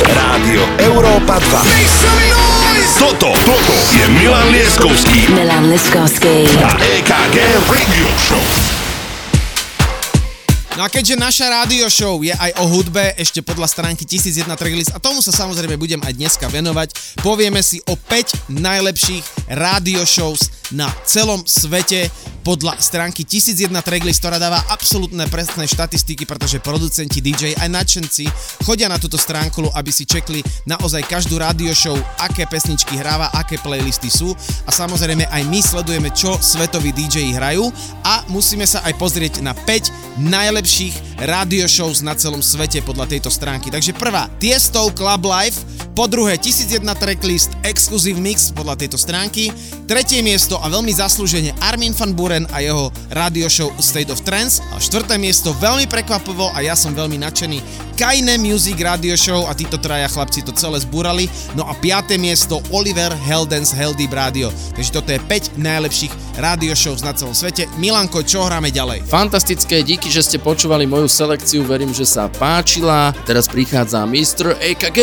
Rádio 0.01 0.63
Európa 0.81 1.39
2. 1.39 2.99
Toto, 2.99 3.33
toto 3.47 3.75
je 3.95 4.05
Milan 4.13 4.51
Lieskovský 4.51 5.31
Milan 5.33 5.71
Liskovsky. 5.71 6.49
a 6.59 6.71
EKG 6.81 7.37
Radio 7.69 8.09
Show. 8.19 8.80
No 10.79 10.87
a 10.87 10.89
keďže 10.89 11.19
naša 11.19 11.51
rádio 11.51 11.91
show 11.91 12.23
je 12.23 12.31
aj 12.31 12.63
o 12.63 12.65
hudbe, 12.71 13.03
ešte 13.19 13.43
podľa 13.43 13.67
stránky 13.67 14.07
1001 14.07 14.47
tracklist, 14.55 14.95
a 14.95 15.03
tomu 15.03 15.19
sa 15.19 15.35
samozrejme 15.35 15.75
budem 15.75 15.99
aj 16.07 16.15
dneska 16.15 16.47
venovať, 16.47 16.95
povieme 17.27 17.59
si 17.59 17.83
o 17.91 17.99
5 17.99 18.55
najlepších 18.55 19.51
rádio 19.59 20.07
shows 20.07 20.47
na 20.71 20.87
celom 21.03 21.43
svete 21.43 22.07
podľa 22.47 22.79
stránky 22.79 23.27
1001 23.27 23.69
tracklist, 23.83 24.23
ktorá 24.23 24.39
dáva 24.39 24.63
absolútne 24.71 25.27
presné 25.27 25.67
štatistiky, 25.67 26.25
pretože 26.25 26.63
producenti 26.63 27.19
DJ 27.19 27.59
aj 27.59 27.69
nadšenci 27.69 28.25
chodia 28.65 28.87
na 28.87 28.97
túto 28.97 29.19
stránku, 29.19 29.67
aby 29.75 29.91
si 29.91 30.07
čekli 30.07 30.41
naozaj 30.71 31.05
každú 31.05 31.37
rádio 31.37 31.75
show, 31.75 31.99
aké 32.23 32.47
pesničky 32.47 32.97
hráva, 32.97 33.29
aké 33.35 33.59
playlisty 33.61 34.09
sú. 34.09 34.33
A 34.65 34.71
samozrejme 34.73 35.27
aj 35.29 35.43
my 35.51 35.61
sledujeme, 35.61 36.09
čo 36.15 36.39
svetoví 36.39 36.95
DJ 36.95 37.35
hrajú. 37.37 37.69
A 38.07 38.25
musíme 38.33 38.65
sa 38.65 38.81
aj 38.87 38.95
pozrieť 38.97 39.45
na 39.45 39.53
5 39.53 40.23
najlepších 40.25 40.60
radio 41.25 41.65
shows 41.69 42.05
na 42.05 42.17
celom 42.17 42.45
svete 42.45 42.81
podľa 42.85 43.07
tejto 43.09 43.31
stránky. 43.33 43.69
Takže 43.69 43.97
prvá, 43.97 44.29
Tiesto 44.37 44.89
Club 44.93 45.25
Life, 45.25 45.63
po 45.93 46.09
druhé 46.09 46.41
1001 46.41 46.81
tracklist 46.97 47.53
Exclusive 47.61 48.17
Mix 48.17 48.53
podľa 48.53 48.81
tejto 48.81 48.97
stránky, 48.97 49.53
tretie 49.85 50.25
miesto 50.25 50.57
a 50.63 50.73
veľmi 50.73 50.91
zaslúžene 50.95 51.53
Armin 51.61 51.93
van 51.93 52.13
Buren 52.17 52.45
a 52.55 52.65
jeho 52.65 52.89
radio 53.13 53.51
show 53.53 53.69
State 53.83 54.09
of 54.09 54.25
Trance 54.25 54.65
a 54.73 54.81
štvrté 54.81 55.21
miesto 55.21 55.53
veľmi 55.61 55.85
prekvapivo 55.91 56.53
a 56.57 56.65
ja 56.65 56.73
som 56.73 56.97
veľmi 56.97 57.21
nadšený 57.21 57.91
Kaine 58.01 58.41
Music 58.41 58.81
Radio 58.81 59.13
Show 59.13 59.45
a 59.45 59.53
títo 59.53 59.77
traja 59.77 60.09
chlapci 60.09 60.41
to 60.41 60.57
celé 60.57 60.81
zbúrali. 60.81 61.29
No 61.53 61.69
a 61.69 61.77
piaté 61.77 62.17
miesto 62.17 62.65
Oliver 62.73 63.13
Heldens 63.13 63.77
Deep 63.77 64.17
Radio. 64.17 64.49
Takže 64.73 64.89
toto 64.89 65.13
je 65.13 65.21
5 65.21 65.61
najlepších 65.61 66.41
radio 66.41 66.73
shows 66.73 67.05
na 67.05 67.13
celom 67.13 67.37
svete. 67.37 67.69
Milanko, 67.77 68.25
čo 68.25 68.49
hráme 68.49 68.73
ďalej? 68.73 69.05
Fantastické, 69.05 69.85
díky, 69.85 70.09
že 70.09 70.25
ste 70.25 70.41
počúvali 70.51 70.83
moju 70.83 71.07
selekciu, 71.07 71.63
verím, 71.63 71.95
že 71.95 72.03
sa 72.03 72.27
páčila. 72.27 73.15
Teraz 73.23 73.47
prichádza 73.47 74.03
Mr. 74.03 74.59
EKG. 74.59 74.99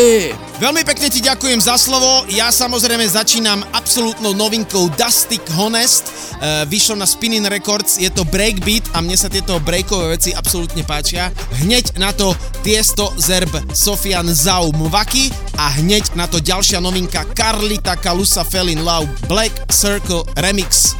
Veľmi 0.59 0.83
pekne 0.83 1.07
ti 1.07 1.23
ďakujem 1.23 1.63
za 1.63 1.79
slovo. 1.79 2.27
Ja 2.27 2.51
samozrejme 2.51 3.07
začínam 3.07 3.63
absolútnou 3.71 4.35
novinkou 4.35 4.91
Dustic 4.99 5.39
Honest. 5.55 6.11
E, 6.43 6.67
vyšlo 6.67 6.99
na 6.99 7.07
Spinning 7.07 7.47
Records, 7.47 7.95
je 7.95 8.11
to 8.11 8.27
breakbeat 8.27 8.83
a 8.91 8.99
mne 8.99 9.15
sa 9.15 9.31
tieto 9.31 9.55
breakové 9.63 10.19
veci 10.19 10.35
absolútne 10.35 10.83
páčia. 10.83 11.31
Hneď 11.63 11.95
na 11.95 12.11
to 12.11 12.35
Tiesto 12.59 13.15
Zerb 13.15 13.55
Sofian 13.71 14.27
Zau 14.27 14.75
Mvaki 14.75 15.31
a 15.55 15.71
hneď 15.79 16.11
na 16.19 16.27
to 16.27 16.43
ďalšia 16.43 16.83
novinka 16.83 17.23
Carlita 17.31 17.95
Kalusa 17.95 18.43
Fell 18.43 18.67
in 18.67 18.83
Love 18.83 19.07
Black 19.31 19.55
Circle 19.71 20.27
Remix. 20.43 20.91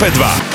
Európe 0.00 0.18
2. 0.18 0.49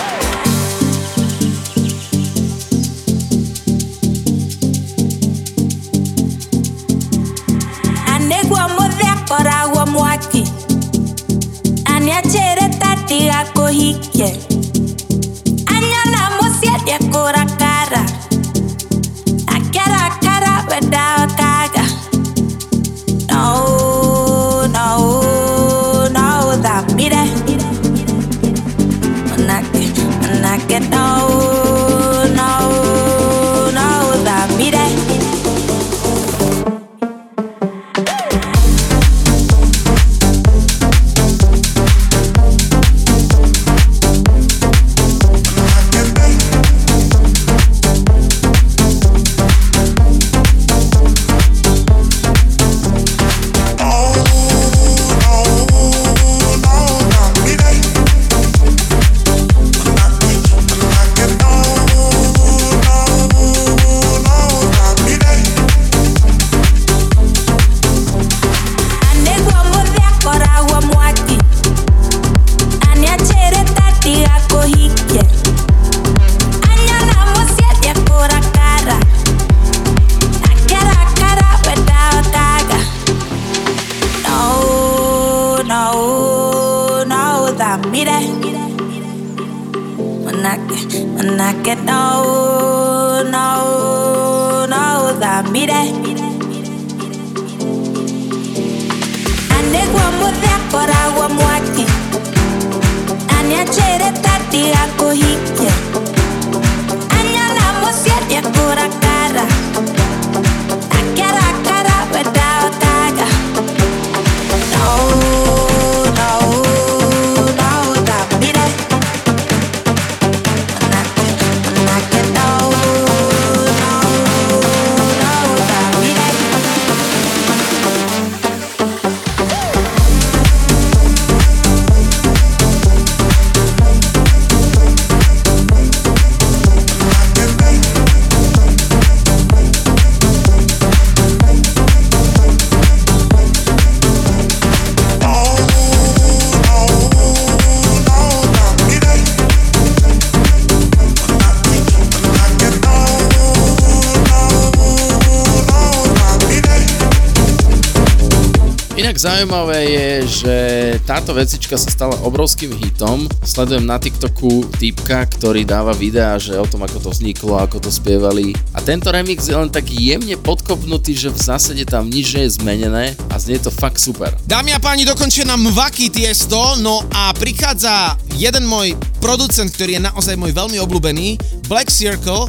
zaujímavé 159.26 159.80
je, 159.89 160.09
že 160.45 160.55
táto 161.01 161.34
vecička 161.34 161.82
sa 161.82 161.89
stala 161.89 162.13
obrovským 162.21 162.69
hitom. 162.78 163.26
Sledujem 163.41 163.82
na 163.82 163.97
TikToku 163.97 164.69
typka, 164.78 165.26
ktorý 165.26 165.65
dáva 165.65 165.97
videá, 165.97 166.38
že 166.38 166.53
o 166.53 166.69
tom, 166.69 166.86
ako 166.86 167.01
to 167.01 167.09
vzniklo, 167.09 167.57
ako 167.57 167.82
to 167.82 167.89
spievali. 167.89 168.53
A 168.78 168.86
tento 168.86 169.09
remix 169.09 169.49
je 169.49 169.57
len 169.57 169.73
tak 169.73 169.89
jemne 169.89 170.38
podkopnutý, 170.38 171.17
že 171.17 171.34
v 171.34 171.41
zásade 171.41 171.89
tam 171.89 172.05
nič 172.05 172.38
nie 172.38 172.45
je 172.45 172.61
zmenené 172.61 173.17
a 173.34 173.41
znie 173.41 173.57
to 173.57 173.73
fakt 173.73 173.97
super. 173.97 174.30
Dámy 174.45 174.78
a 174.78 174.80
páni, 174.80 175.09
dokončia 175.09 175.49
nám 175.49 175.73
Mvaki 175.73 176.13
Tiesto, 176.13 176.78
no 176.86 177.01
a 177.09 177.34
prichádza 177.34 178.21
jeden 178.38 178.69
môj 178.69 178.93
producent, 179.17 179.73
ktorý 179.73 179.97
je 179.97 180.05
naozaj 180.05 180.38
môj 180.38 180.53
veľmi 180.53 180.78
obľúbený, 180.86 181.41
Black 181.65 181.89
Circle, 181.89 182.45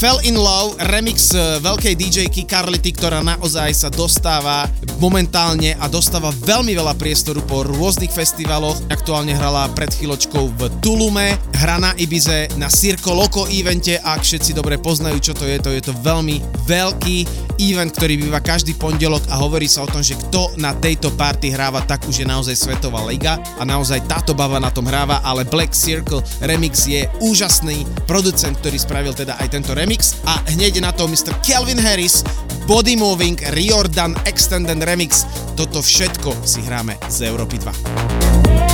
Fell 0.00 0.16
in 0.24 0.32
Love, 0.32 0.80
remix 0.88 1.36
eh, 1.36 1.60
veľkej 1.60 1.92
DJky 1.92 2.48
Carlity, 2.48 2.96
ktorá 2.96 3.20
naozaj 3.20 3.68
sa 3.76 3.92
dostáva 3.92 4.64
momentálne 4.96 5.76
a 5.76 5.92
dostáva 5.92 6.32
veľmi 6.32 6.72
veľa 6.72 6.96
priestoru 6.96 7.44
po 7.44 7.68
rôznych 7.68 8.08
festivaloch. 8.08 8.80
Aktuálne 8.88 9.36
hrala 9.36 9.68
pred 9.76 9.92
chvíľočkou 9.92 10.56
v 10.56 10.60
Tulume, 10.80 11.36
hra 11.52 11.76
na 11.76 11.92
Ibize, 12.00 12.48
na 12.56 12.72
Circo 12.72 13.12
Loco 13.12 13.44
evente, 13.52 14.00
ak 14.00 14.24
všetci 14.24 14.56
dobre 14.56 14.80
poznajú, 14.80 15.20
čo 15.20 15.32
to 15.36 15.44
je, 15.44 15.60
to 15.60 15.68
je 15.68 15.84
to 15.84 15.92
veľmi 16.00 16.40
veľký 16.64 17.50
event, 17.60 17.92
ktorý 17.92 18.24
býva 18.24 18.40
každý 18.40 18.72
pondelok 18.80 19.28
a 19.28 19.36
hovorí 19.36 19.68
sa 19.68 19.84
o 19.84 19.90
tom, 19.92 20.00
že 20.00 20.16
kto 20.16 20.56
na 20.56 20.72
tejto 20.80 21.12
party 21.12 21.52
hráva, 21.52 21.84
tak 21.84 22.08
už 22.08 22.24
je 22.24 22.26
naozaj 22.28 22.56
svetová 22.56 23.04
liga. 23.04 23.36
A 23.60 23.68
naozaj 23.68 24.08
táto 24.08 24.32
baba 24.32 24.56
na 24.56 24.72
tom 24.72 24.88
hráva, 24.88 25.20
ale 25.20 25.44
Black 25.44 25.76
Circle 25.76 26.24
Remix 26.40 26.88
je 26.88 27.04
úžasný 27.20 27.84
producent, 28.08 28.56
ktorý 28.64 28.80
spravil 28.80 29.12
teda 29.12 29.36
aj 29.36 29.52
tento 29.52 29.76
remix 29.76 29.89
a 30.22 30.38
hneď 30.54 30.78
na 30.78 30.94
to 30.94 31.10
Mr. 31.10 31.34
Kelvin 31.42 31.82
Harris, 31.82 32.22
Body 32.62 32.94
Moving, 32.94 33.34
Riordan 33.50 34.14
Extended 34.22 34.78
Remix, 34.78 35.26
toto 35.58 35.82
všetko 35.82 36.46
si 36.46 36.62
hráme 36.62 36.94
z 37.10 37.26
Európy 37.26 37.58
2. 37.58 38.69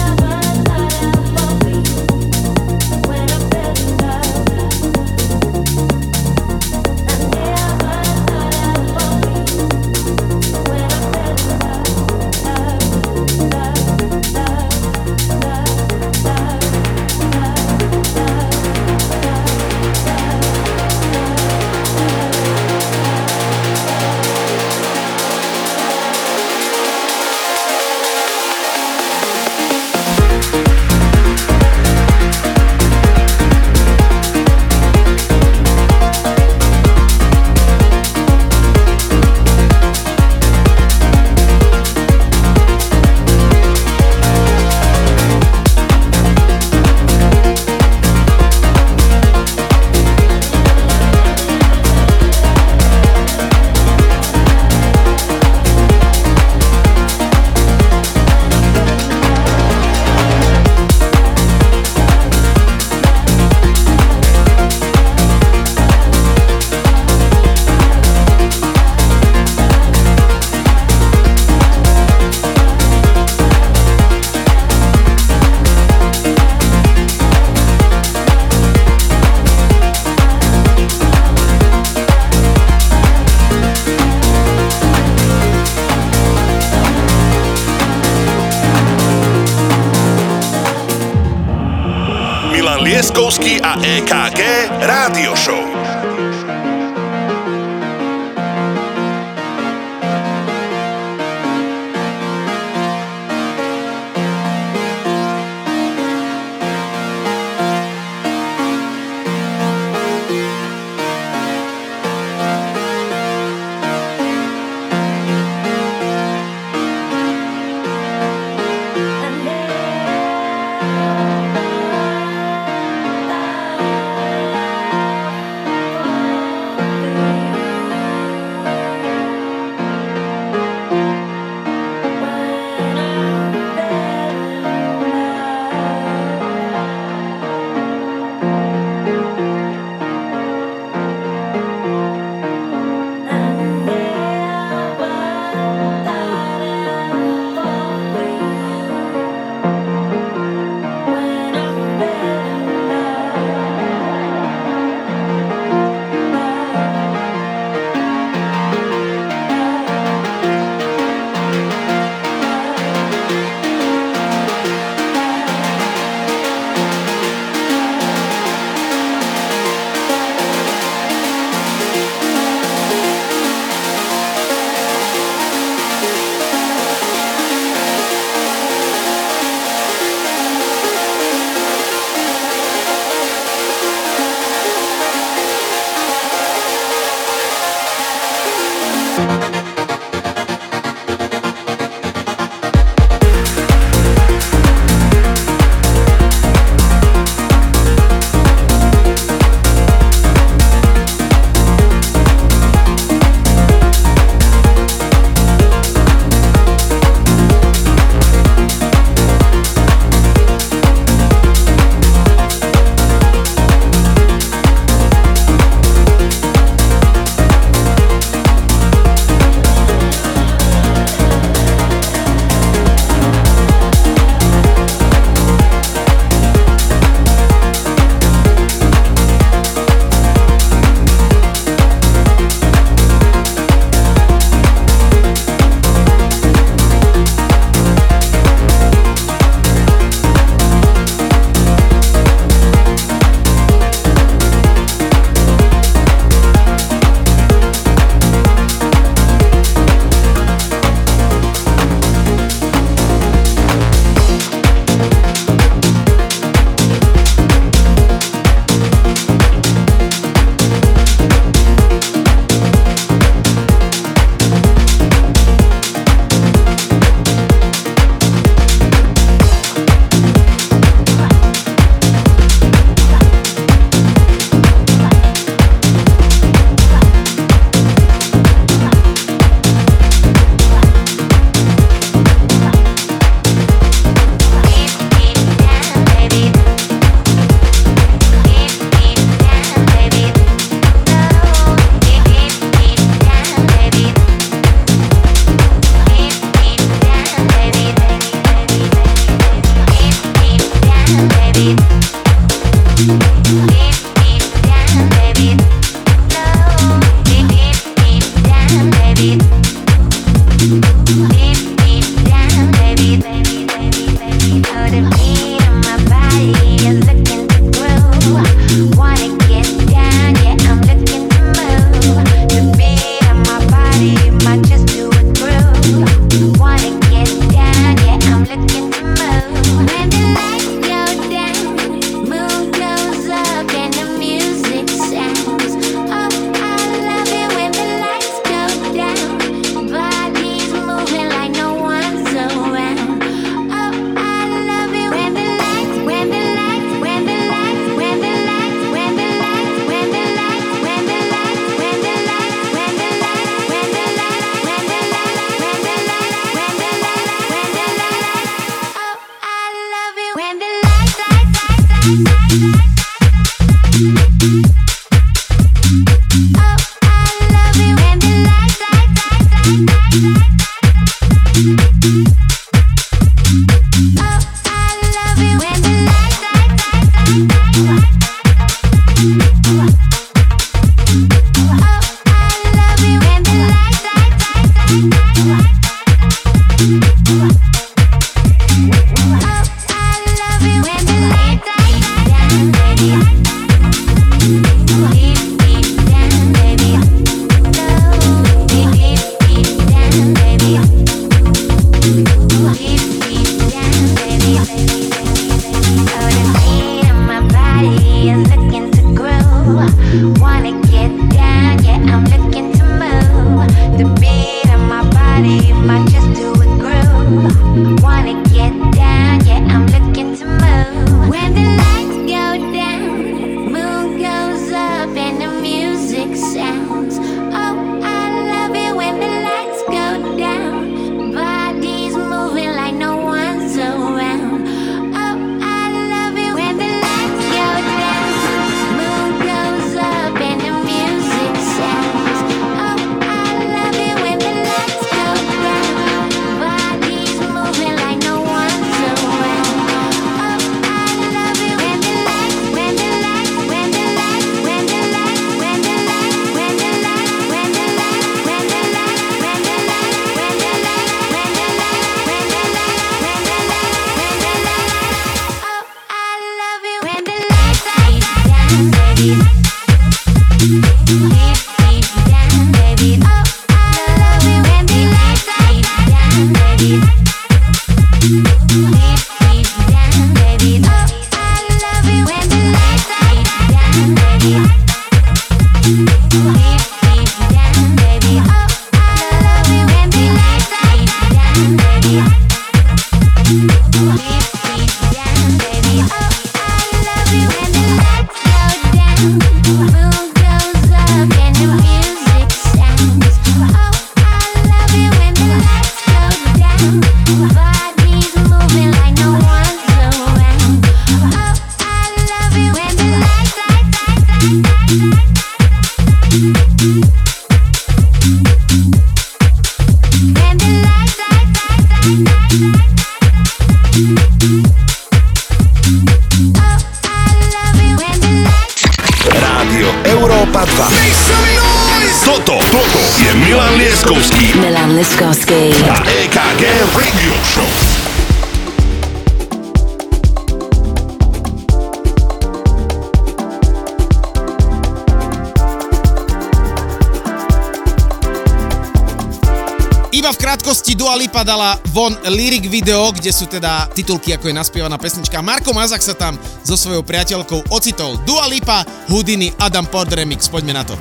kde 553.27 553.35
sú 553.35 553.51
teda 553.51 553.91
titulky, 553.91 554.39
ako 554.39 554.47
je 554.47 554.55
naspievaná 554.55 554.95
pesnička. 555.03 555.43
Marko 555.43 555.75
Mazak 555.75 555.99
sa 555.99 556.15
tam 556.15 556.39
so 556.63 556.79
svojou 556.79 557.03
priateľkou 557.03 557.75
ocitol. 557.75 558.23
Dua 558.23 558.47
Lipa, 558.47 558.87
Houdini, 559.11 559.51
Adam 559.59 559.83
Pord 559.91 560.15
remix. 560.15 560.47
Poďme 560.47 560.79
na 560.79 560.87
to. 560.87 560.95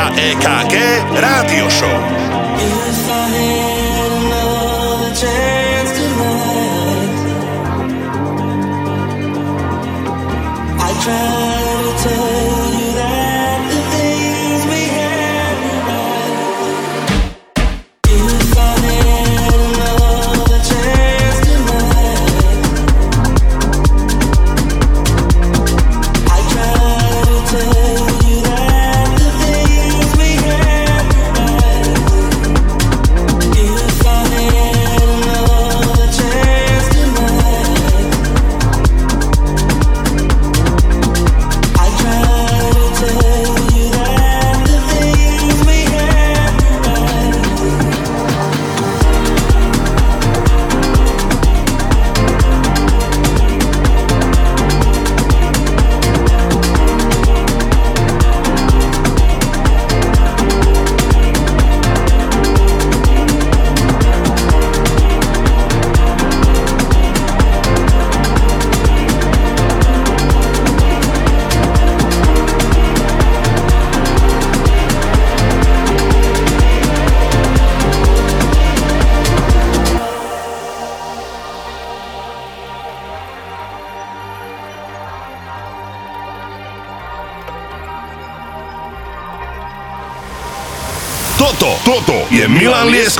a 0.00 0.08
EKG 0.16 0.74
Rádio 1.20 1.68
Show. 1.68 2.09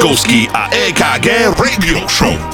Milan 0.00 0.16
Lieskovský 0.16 0.48
a 0.56 0.72
EKG 0.72 1.52
Radio 1.60 2.08
Show. 2.08 2.49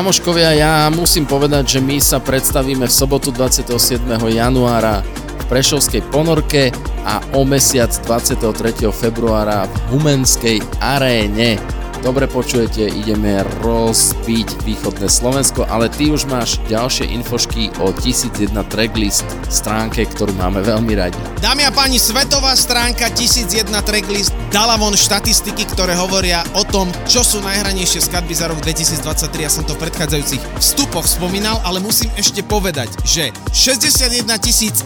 Kamoškovia, 0.00 0.56
ja 0.56 0.88
musím 0.88 1.28
povedať, 1.28 1.76
že 1.76 1.80
my 1.84 2.00
sa 2.00 2.24
predstavíme 2.24 2.88
v 2.88 2.94
sobotu 3.04 3.28
27. 3.36 4.00
januára 4.32 5.04
v 5.04 5.44
Prešovskej 5.44 6.08
ponorke 6.08 6.72
a 7.04 7.20
o 7.36 7.44
mesiac 7.44 7.92
23. 8.08 8.48
februára 8.96 9.68
v 9.68 9.76
Humenskej 9.92 10.64
aréne. 10.80 11.60
Dobre 12.00 12.24
počujete, 12.32 12.88
ideme 12.88 13.44
rozbiť 13.60 14.64
východné 14.64 15.04
Slovensko, 15.04 15.68
ale 15.68 15.92
ty 15.92 16.08
už 16.08 16.24
máš 16.32 16.56
ďalšie 16.64 17.04
infošky 17.20 17.68
o 17.84 17.92
1001 17.92 18.56
tracklist 18.72 19.28
stránke, 19.52 20.08
ktorú 20.08 20.32
máme 20.40 20.64
veľmi 20.64 20.96
radi. 20.96 21.20
Dámy 21.44 21.68
a 21.68 21.72
páni, 21.76 22.00
svetová 22.00 22.56
stránka 22.56 23.12
1001 23.12 23.68
tracklist 23.84 24.32
dala 24.50 24.74
von 24.74 24.98
štatistiky, 24.98 25.62
ktoré 25.70 25.94
hovoria 25.94 26.42
o 26.58 26.66
tom, 26.66 26.90
čo 27.06 27.22
sú 27.22 27.38
najhranejšie 27.40 28.10
skladby 28.10 28.34
za 28.34 28.50
rok 28.50 28.58
2023. 28.66 29.46
Ja 29.46 29.50
som 29.50 29.62
to 29.62 29.78
v 29.78 29.86
predchádzajúcich 29.86 30.42
vstupoch 30.58 31.06
spomínal, 31.06 31.62
ale 31.62 31.78
musím 31.78 32.10
ešte 32.18 32.42
povedať, 32.42 32.90
že 33.06 33.30
61 33.54 34.26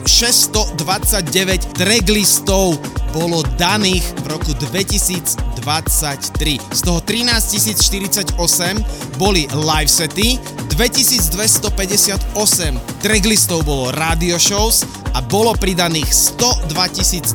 629 0.05 1.81
tracklistov 1.81 2.77
bolo 3.17 3.41
daných 3.57 4.05
v 4.21 4.37
roku 4.37 4.53
2023. 4.53 6.61
Z 6.61 6.81
toho 6.85 7.01
13 7.01 8.37
048 8.37 9.17
boli 9.17 9.49
live 9.49 9.89
sety, 9.89 10.37
2258 10.75 12.35
tracklistov 12.99 13.63
bolo 13.63 13.95
radio 13.95 14.35
shows 14.43 14.83
a 15.15 15.23
bolo 15.23 15.55
pridaných 15.55 16.11
102 16.11 16.75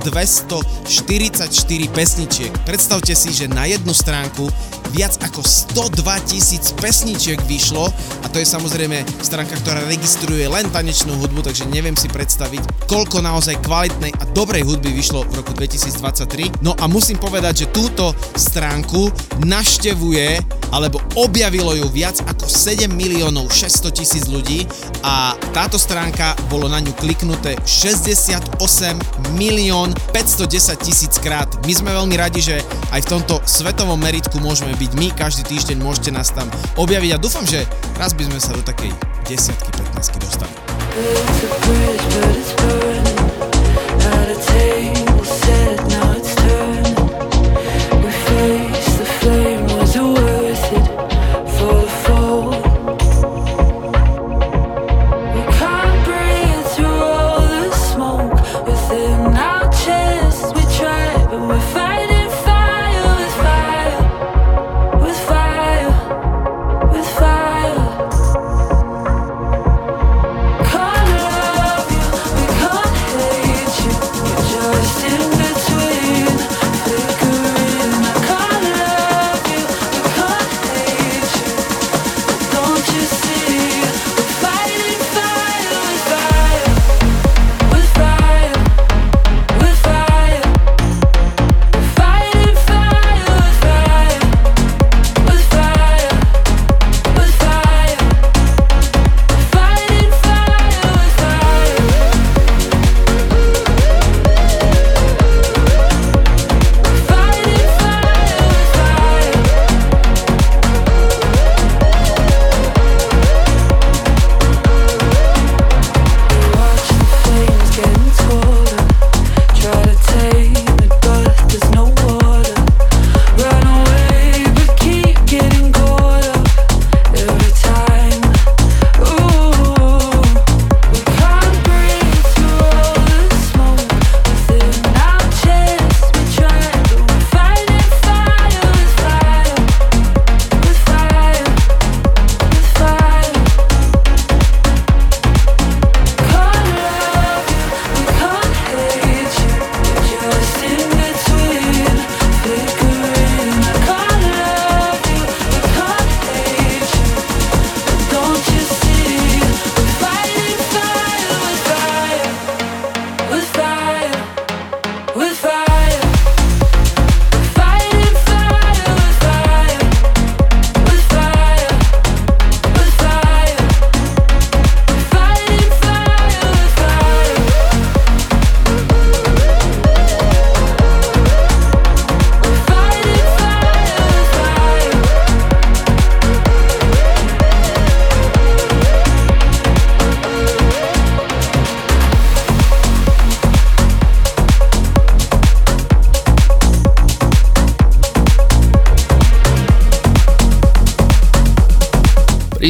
244 0.04 1.48
pesničiek. 1.96 2.52
Predstavte 2.68 3.16
si, 3.16 3.32
že 3.32 3.48
na 3.48 3.64
jednu 3.72 3.96
stránku 3.96 4.52
viac 4.94 5.18
ako 5.22 5.42
102 5.42 6.30
tisíc 6.30 6.74
pesničiek 6.78 7.40
vyšlo 7.46 7.90
a 8.24 8.28
to 8.28 8.42
je 8.42 8.48
samozrejme 8.48 9.06
stránka, 9.22 9.58
ktorá 9.62 9.86
registruje 9.86 10.46
len 10.46 10.68
tanečnú 10.70 11.18
hudbu, 11.18 11.46
takže 11.46 11.70
neviem 11.70 11.96
si 11.98 12.10
predstaviť, 12.10 12.90
koľko 12.90 13.22
naozaj 13.22 13.62
kvalitnej 13.66 14.14
a 14.18 14.24
dobrej 14.34 14.66
hudby 14.66 14.94
vyšlo 14.94 15.26
v 15.30 15.42
roku 15.42 15.52
2023. 15.54 16.66
No 16.66 16.74
a 16.78 16.86
musím 16.90 17.22
povedať, 17.22 17.66
že 17.66 17.72
túto 17.74 18.12
stránku 18.38 19.12
naštevuje 19.46 20.60
alebo 20.70 21.02
objavilo 21.18 21.74
ju 21.74 21.90
viac 21.90 22.22
ako 22.30 22.46
7 22.46 22.90
miliónov 22.94 23.50
600 23.50 23.90
tisíc 23.90 24.30
ľudí 24.30 24.70
a 25.02 25.34
táto 25.54 25.82
stránka 25.82 26.38
bolo 26.48 26.70
na 26.70 26.78
ňu 26.78 26.94
kliknuté 26.98 27.58
68 27.66 28.54
milión 29.34 29.94
510 30.14 30.86
tisíc 30.86 31.14
krát. 31.18 31.50
My 31.66 31.74
sme 31.74 31.90
veľmi 31.94 32.16
radi, 32.18 32.42
že 32.42 32.62
aj 32.94 33.02
v 33.06 33.10
tomto 33.18 33.42
svetovom 33.46 33.98
meritku 33.98 34.38
môžeme 34.42 34.78
byť 34.80 34.92
my, 34.96 35.08
každý 35.12 35.44
týždeň 35.44 35.78
môžete 35.84 36.16
nás 36.16 36.32
tam 36.32 36.48
objaviť 36.80 37.12
a 37.12 37.18
dúfam, 37.20 37.44
že 37.44 37.68
raz 38.00 38.16
by 38.16 38.24
sme 38.32 38.40
sa 38.40 38.56
do 38.56 38.64
takej 38.64 38.96
desiatky, 39.28 39.68
15 39.76 40.24
dostali. 40.24 40.56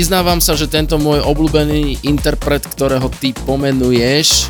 Priznávam 0.10 0.42
sa, 0.42 0.58
že 0.58 0.66
tento 0.66 0.98
môj 0.98 1.22
obľúbený 1.22 2.02
interpret, 2.02 2.66
ktorého 2.66 3.14
ty 3.22 3.30
pomenuješ, 3.30 4.50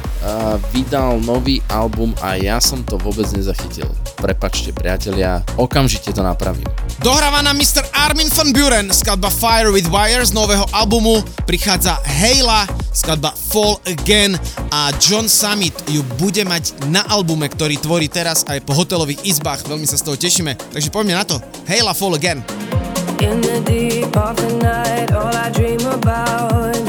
vydal 0.71 1.19
nový 1.19 1.59
album 1.67 2.15
a 2.23 2.39
ja 2.39 2.63
som 2.63 2.79
to 2.79 2.95
vôbec 2.95 3.27
nezachytil. 3.35 3.91
Prepačte 4.15 4.71
priatelia, 4.71 5.43
okamžite 5.59 6.15
to 6.15 6.23
napravím. 6.23 6.63
Dohráva 7.03 7.43
nám 7.43 7.59
Mr. 7.59 7.83
Armin 7.91 8.31
van 8.31 8.55
Buren, 8.55 8.87
skladba 8.95 9.27
Fire 9.27 9.67
with 9.75 9.91
Wire 9.91 10.23
z 10.23 10.31
nového 10.31 10.63
albumu, 10.71 11.19
prichádza 11.43 11.99
Hejla, 12.07 12.63
skladba 12.95 13.35
Fall 13.51 13.83
Again 13.83 14.39
a 14.71 14.95
John 14.95 15.27
Summit 15.27 15.75
ju 15.91 16.07
bude 16.15 16.47
mať 16.47 16.87
na 16.87 17.03
albume, 17.11 17.51
ktorý 17.51 17.75
tvorí 17.83 18.07
teraz 18.07 18.47
aj 18.47 18.63
po 18.63 18.71
hotelových 18.71 19.27
izbách, 19.27 19.67
veľmi 19.67 19.83
sa 19.83 19.99
z 19.99 20.07
toho 20.07 20.15
tešíme, 20.15 20.55
takže 20.71 20.87
poďme 20.87 21.19
na 21.19 21.27
to. 21.27 21.35
Hejla 21.67 21.91
Fall 21.91 22.15
Again. 22.15 22.39
In 23.21 23.41
the 23.41 23.61
deep 23.65 24.15
of 24.15 24.37
the 24.37 24.55
night, 24.63 25.11
all 25.11 25.35
I 25.35 25.49
dream 25.51 25.81
about 25.81 26.88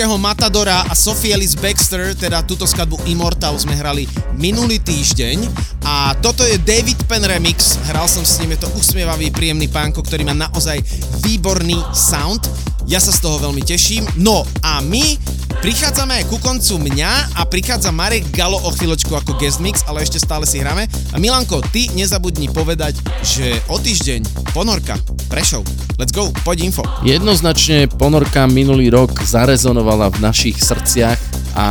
španielského 0.00 0.16
Matadora 0.16 0.80
a 0.88 0.96
Sophie 0.96 1.36
Ellis 1.36 1.52
Baxter, 1.52 2.16
teda 2.16 2.40
túto 2.40 2.64
skladbu 2.64 3.04
Immortal 3.04 3.52
sme 3.60 3.76
hrali 3.76 4.08
minulý 4.32 4.80
týždeň 4.80 5.44
a 5.84 6.16
toto 6.24 6.40
je 6.40 6.56
David 6.56 7.04
Penn 7.04 7.20
remix, 7.20 7.76
hral 7.84 8.08
som 8.08 8.24
s 8.24 8.40
ním, 8.40 8.56
je 8.56 8.64
to 8.64 8.72
usmievavý, 8.80 9.28
príjemný 9.28 9.68
pánko, 9.68 10.00
ktorý 10.00 10.24
má 10.24 10.32
naozaj 10.32 10.80
výborný 11.20 11.76
sound. 11.92 12.48
Ja 12.88 12.96
sa 12.96 13.12
z 13.12 13.20
toho 13.20 13.44
veľmi 13.44 13.60
teším. 13.60 14.08
No 14.16 14.48
a 14.64 14.80
my 14.80 15.20
prichádzame 15.60 16.24
aj 16.24 16.32
ku 16.32 16.40
koncu 16.40 16.80
mňa 16.80 17.36
a 17.36 17.44
prichádza 17.44 17.92
Marek 17.92 18.24
Galo 18.32 18.56
o 18.56 18.72
chvíľočku 18.72 19.12
ako 19.12 19.36
guest 19.36 19.60
mix, 19.60 19.84
ale 19.84 20.00
ešte 20.00 20.16
stále 20.16 20.48
si 20.48 20.64
hráme. 20.64 20.88
A 21.12 21.20
Milanko, 21.20 21.60
ty 21.76 21.92
nezabudni 21.92 22.48
povedať, 22.48 22.96
že 23.20 23.52
o 23.68 23.76
týždeň 23.76 24.48
ponorka, 24.56 24.96
Prešov. 25.28 25.60
Let's 26.00 26.16
go, 26.16 26.32
poď 26.48 26.72
info. 26.72 26.80
Jednoznačne 27.04 27.84
ponorka 27.84 28.48
minulý 28.48 28.88
rok 28.88 29.20
zarezonovala 29.20 30.08
v 30.08 30.24
našich 30.24 30.56
srdciach 30.56 31.20
a 31.52 31.66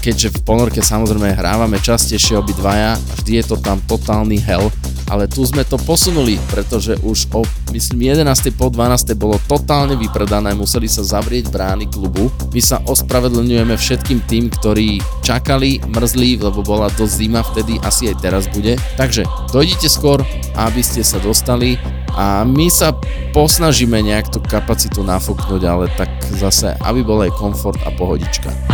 keďže 0.00 0.32
v 0.32 0.38
ponorke 0.40 0.80
samozrejme 0.80 1.36
hrávame 1.36 1.76
častejšie 1.76 2.40
obidvaja, 2.40 2.96
vždy 3.20 3.44
je 3.44 3.44
to 3.44 3.60
tam 3.60 3.84
totálny 3.84 4.40
hell, 4.40 4.72
ale 5.12 5.28
tu 5.28 5.44
sme 5.44 5.68
to 5.68 5.76
posunuli, 5.76 6.40
pretože 6.48 6.96
už 7.04 7.28
o 7.36 7.44
myslím 7.76 8.16
11. 8.16 8.56
po 8.56 8.72
12. 8.72 9.20
bolo 9.20 9.36
totálne 9.44 10.00
vypredané, 10.00 10.56
museli 10.56 10.88
sa 10.88 11.04
zavrieť 11.04 11.52
brány 11.52 11.84
klubu. 11.92 12.32
My 12.56 12.64
sa 12.64 12.80
ospravedlňujeme 12.88 13.76
všetkým 13.76 14.24
tým, 14.24 14.48
ktorí 14.48 15.04
čakali, 15.20 15.84
mrzli, 15.92 16.40
lebo 16.40 16.64
bola 16.64 16.88
dosť 16.96 17.14
zima 17.20 17.44
vtedy, 17.44 17.76
asi 17.84 18.08
aj 18.08 18.16
teraz 18.24 18.48
bude. 18.48 18.80
Takže 18.96 19.28
dojdite 19.52 19.92
skôr, 19.92 20.24
aby 20.56 20.80
ste 20.80 21.04
sa 21.04 21.20
dostali 21.20 21.76
a 22.14 22.46
my 22.46 22.70
sa 22.70 22.94
posnažíme 23.34 23.98
nejak 23.98 24.30
tú 24.30 24.38
kapacitu 24.42 25.02
nafúknuť, 25.02 25.62
ale 25.66 25.90
tak 25.98 26.10
zase, 26.38 26.74
aby 26.82 27.02
bol 27.02 27.22
aj 27.26 27.34
komfort 27.34 27.78
a 27.82 27.90
pohodička. 27.94 28.73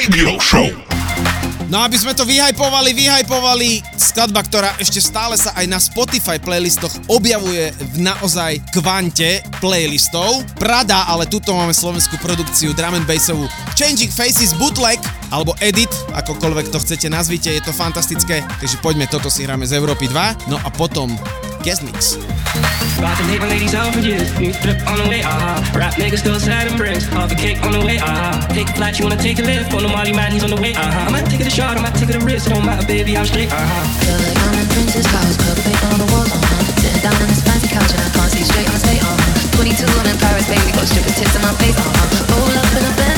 Radio 0.00 0.40
Show. 0.40 0.64
No 1.68 1.84
aby 1.84 1.92
sme 2.00 2.16
to 2.16 2.24
vyhajpovali, 2.24 2.96
vyhajpovali, 2.96 3.84
skladba, 4.00 4.40
ktorá 4.40 4.72
ešte 4.80 4.96
stále 4.96 5.36
sa 5.36 5.52
aj 5.52 5.68
na 5.68 5.76
Spotify 5.76 6.40
playlistoch 6.40 6.88
objavuje 7.12 7.68
v 7.68 8.08
naozaj 8.08 8.64
kvante 8.72 9.44
playlistov. 9.60 10.40
Prada, 10.56 11.04
ale 11.04 11.28
tuto 11.28 11.52
máme 11.52 11.76
slovenskú 11.76 12.16
produkciu 12.16 12.72
drum 12.72 12.96
and 12.96 13.04
bassovú 13.04 13.44
Changing 13.76 14.08
Faces 14.08 14.56
Bootleg, 14.56 14.96
alebo 15.28 15.52
Edit, 15.60 15.92
akokoľvek 16.16 16.72
to 16.72 16.80
chcete 16.80 17.12
nazvite, 17.12 17.52
je 17.52 17.60
to 17.60 17.76
fantastické. 17.76 18.40
Takže 18.56 18.80
poďme, 18.80 19.04
toto 19.04 19.28
si 19.28 19.44
hráme 19.44 19.68
z 19.68 19.76
Európy 19.76 20.08
2, 20.08 20.48
no 20.48 20.56
a 20.64 20.72
potom 20.72 21.12
guest 21.60 21.84
mix. 21.84 22.16
To 22.54 23.26
take 23.28 23.40
my 23.40 23.48
ladies 23.48 23.74
out 23.74 23.94
for 23.94 24.00
years. 24.00 24.32
New 24.40 24.52
flip 24.52 24.80
on 24.88 24.98
the 24.98 25.06
way, 25.08 25.22
ah. 25.24 25.60
Rap 25.74 25.94
niggas 25.94 26.18
still 26.18 26.38
sad 26.40 26.66
and 26.66 26.76
bricks. 26.76 27.04
Half 27.06 27.30
a 27.30 27.34
cake 27.34 27.62
on 27.62 27.72
the 27.72 27.84
way, 27.84 27.98
ah. 28.00 28.42
Take 28.50 28.68
a 28.70 28.74
flight, 28.74 28.98
you 28.98 29.04
wanna 29.04 29.20
take 29.20 29.38
a 29.38 29.42
lift. 29.42 29.72
On 29.74 29.82
the 29.82 29.88
Molly 29.88 30.12
man, 30.12 30.32
he's 30.32 30.42
on 30.42 30.50
the 30.50 30.60
way, 30.60 30.72
ah. 30.74 31.06
I 31.06 31.10
might 31.10 31.26
take 31.30 31.40
it 31.40 31.46
a 31.46 31.50
shot, 31.50 31.76
I 31.78 31.82
might 31.82 31.94
take 31.94 32.08
it 32.08 32.16
a 32.16 32.24
risk. 32.24 32.48
It 32.48 32.54
don't 32.54 32.64
matter, 32.66 32.86
baby, 32.86 33.16
I'm 33.16 33.26
straight, 33.26 33.50
ah. 33.52 33.60
Feel 34.02 34.18
like 34.18 34.38
I'm 34.40 34.58
in 34.58 34.66
Prince's 34.72 35.06
house, 35.06 35.36
purple 35.36 35.62
paint 35.62 35.84
on 35.92 35.98
the 36.00 36.08
walls, 36.10 36.32
uh-huh. 36.32 36.80
Sitting 36.80 37.02
down 37.02 37.14
on 37.22 37.28
this 37.28 37.42
fancy 37.44 37.68
couch 37.68 37.92
and 37.92 38.02
I 38.02 38.10
can't 38.10 38.30
see 38.32 38.42
straight, 38.42 38.66
I'ma 38.66 38.78
stay, 38.82 38.98
uh-huh. 38.98 39.56
22, 39.60 39.86
I'm 39.86 40.06
in 40.10 40.18
Paris, 40.18 40.46
baby, 40.50 40.70
got 40.74 40.86
strippers 40.90 41.16
tits 41.20 41.34
in 41.36 41.42
my 41.44 41.54
face, 41.60 41.76
uh-huh. 41.76 42.34
Roll 42.34 42.56
up 42.56 42.72
in 42.72 42.82
a 42.82 42.92
Bentley, 42.98 43.09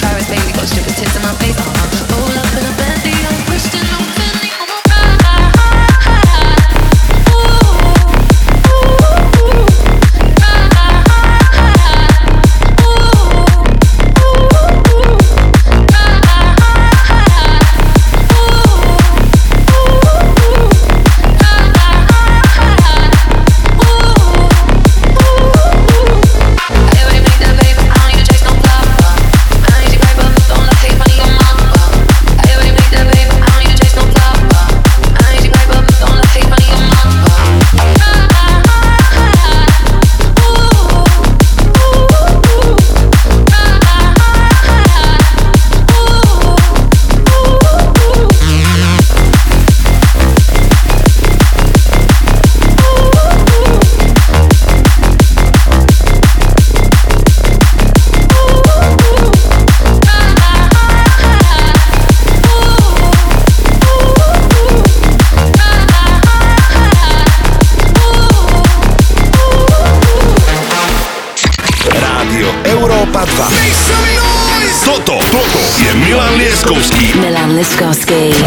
Paris, 0.00 0.28
baby, 0.28 0.52
got 0.52 0.66
strippers 0.66 0.96
tits 0.96 1.16
in 1.16 1.22
my 1.22 1.34
face, 1.34 1.56
uh-huh. 1.58 2.05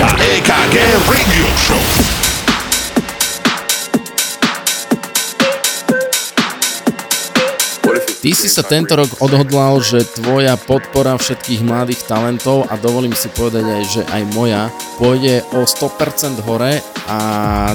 A 0.05 0.09
EKG 0.21 0.75
Radio 1.09 1.47
Show. 1.57 1.81
Ty 8.21 8.31
si 8.37 8.45
sa 8.45 8.61
tento 8.61 8.93
rok 8.93 9.09
odhodlal, 9.17 9.81
že 9.81 10.05
tvoja 10.05 10.53
podpora 10.61 11.17
všetkých 11.17 11.65
mladých 11.65 12.05
talentov 12.05 12.69
a 12.69 12.77
dovolím 12.77 13.17
si 13.17 13.33
povedať 13.33 13.65
aj, 13.65 13.83
že 13.89 14.01
aj 14.13 14.21
moja 14.37 14.69
pôjde 15.01 15.41
o 15.57 15.65
100% 15.65 16.45
hore 16.45 16.77
a 17.09 17.19